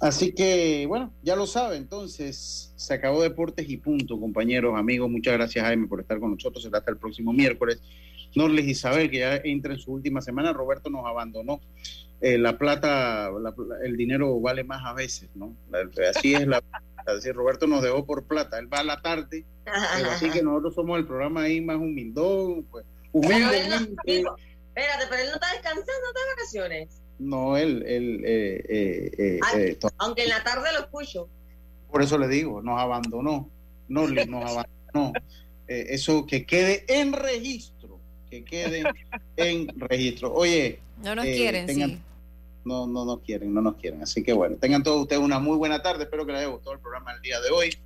Así 0.00 0.32
que, 0.32 0.84
bueno, 0.86 1.12
ya 1.22 1.34
lo 1.36 1.46
sabe, 1.46 1.76
entonces 1.76 2.72
se 2.76 2.94
acabó 2.94 3.22
Deportes 3.22 3.68
y 3.68 3.78
punto, 3.78 4.20
compañeros, 4.20 4.74
amigos. 4.76 5.10
Muchas 5.10 5.34
gracias, 5.34 5.64
Jaime, 5.64 5.86
por 5.86 6.00
estar 6.00 6.20
con 6.20 6.32
nosotros. 6.32 6.62
Será 6.62 6.78
hasta 6.78 6.90
el 6.90 6.98
próximo 6.98 7.32
miércoles. 7.32 7.80
Norlis 8.34 8.66
Isabel, 8.66 9.10
que 9.10 9.20
ya 9.20 9.36
entra 9.36 9.72
en 9.72 9.78
su 9.78 9.92
última 9.92 10.20
semana, 10.20 10.52
Roberto 10.52 10.90
nos 10.90 11.06
abandonó. 11.06 11.60
Eh, 12.20 12.36
la 12.36 12.58
plata, 12.58 13.30
el 13.82 13.96
dinero 13.96 14.38
vale 14.40 14.64
más 14.64 14.84
a 14.84 14.92
veces, 14.92 15.30
¿no? 15.34 15.56
Así 16.10 16.34
es 16.34 16.46
la... 16.46 16.62
Así 17.06 17.30
Roberto 17.32 17.66
nos 17.66 17.82
dejó 17.82 18.06
por 18.06 18.24
plata, 18.24 18.58
él 18.58 18.72
va 18.72 18.78
a 18.78 18.84
la 18.84 19.02
tarde, 19.02 19.44
así 19.66 20.30
que 20.30 20.42
nosotros 20.42 20.74
somos 20.74 20.98
el 20.98 21.06
programa 21.06 21.42
ahí 21.42 21.60
más 21.60 21.76
humildón, 21.76 22.64
pues. 22.70 22.84
Humilde, 23.12 23.58
espérate, 23.58 25.06
pero 25.08 25.22
él 25.22 25.28
no 25.28 25.34
está 25.34 25.52
descansando, 25.52 25.92
no 26.02 26.08
está 26.08 26.20
de 26.20 26.30
vacaciones. 26.34 27.02
No, 27.18 27.56
él, 27.56 27.84
él 27.86 28.22
eh, 28.24 28.64
eh, 28.68 29.40
eh, 29.54 29.78
aunque 29.98 30.24
en 30.24 30.30
la 30.30 30.42
tarde 30.42 30.72
lo 30.72 30.80
escucho. 30.80 31.28
Por 31.90 32.02
eso 32.02 32.18
le 32.18 32.26
digo, 32.26 32.60
nos 32.60 32.80
abandonó, 32.80 33.48
no 33.88 34.08
nos 34.08 34.50
abandonó. 34.50 35.12
eso 35.68 36.26
que 36.26 36.44
quede 36.44 36.84
en 36.88 37.12
registro, 37.12 38.00
que 38.28 38.44
quede 38.44 38.82
en 39.36 39.68
registro. 39.78 40.32
Oye, 40.32 40.80
no 41.02 41.14
nos 41.14 41.24
quieren, 41.24 41.68
sí. 41.68 42.00
No, 42.64 42.86
no 42.86 43.04
nos 43.04 43.20
quieren, 43.20 43.52
no 43.52 43.60
nos 43.60 43.76
quieren. 43.76 44.02
Así 44.02 44.22
que 44.22 44.32
bueno, 44.32 44.56
tengan 44.56 44.82
todos 44.82 45.02
ustedes 45.02 45.22
una 45.22 45.38
muy 45.38 45.56
buena 45.56 45.82
tarde. 45.82 46.04
Espero 46.04 46.24
que 46.24 46.32
les 46.32 46.42
haya 46.42 46.50
gustado 46.50 46.74
el 46.74 46.80
programa 46.80 47.12
el 47.12 47.20
día 47.20 47.40
de 47.40 47.50
hoy. 47.50 47.76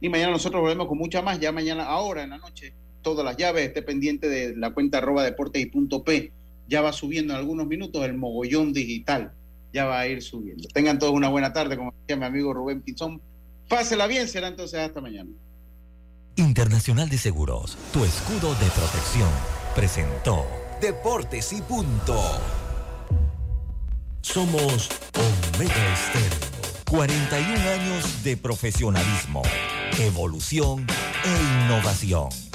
Y 0.00 0.08
mañana 0.08 0.32
nosotros 0.32 0.60
volvemos 0.60 0.88
con 0.88 0.98
mucha 0.98 1.22
más. 1.22 1.38
Ya 1.40 1.52
mañana, 1.52 1.84
ahora 1.84 2.22
en 2.22 2.30
la 2.30 2.38
noche, 2.38 2.74
todas 3.02 3.24
las 3.24 3.36
llaves. 3.36 3.66
Esté 3.66 3.82
pendiente 3.82 4.28
de 4.28 4.56
la 4.56 4.70
cuenta 4.70 4.98
arroba 4.98 5.22
deportes 5.22 5.62
y 5.62 5.66
punto 5.66 6.02
P. 6.02 6.32
Ya 6.68 6.82
va 6.82 6.92
subiendo 6.92 7.32
en 7.32 7.38
algunos 7.38 7.66
minutos 7.66 8.04
el 8.04 8.14
mogollón 8.14 8.72
digital. 8.72 9.32
Ya 9.72 9.84
va 9.84 10.00
a 10.00 10.06
ir 10.06 10.22
subiendo. 10.22 10.68
Tengan 10.68 10.98
todos 10.98 11.12
una 11.12 11.28
buena 11.28 11.52
tarde, 11.52 11.76
como 11.76 11.94
decía 12.00 12.16
mi 12.16 12.24
amigo 12.24 12.52
Rubén 12.52 12.82
Pinzón. 12.82 13.20
Pásela 13.68 14.06
bien, 14.06 14.28
será 14.28 14.48
entonces 14.48 14.80
hasta 14.80 15.00
mañana. 15.00 15.30
Internacional 16.36 17.08
de 17.08 17.18
Seguros, 17.18 17.76
tu 17.92 18.04
escudo 18.04 18.54
de 18.54 18.70
protección, 18.70 19.28
presentó 19.74 20.46
Deportes 20.80 21.52
y 21.52 21.60
Punto. 21.62 22.14
Somos 24.22 24.88
Omega 25.54 25.92
Estéreo. 25.92 26.48
41 26.90 27.70
años 27.70 28.24
de 28.24 28.36
profesionalismo, 28.36 29.42
evolución 29.98 30.86
e 31.24 31.64
innovación. 31.64 32.47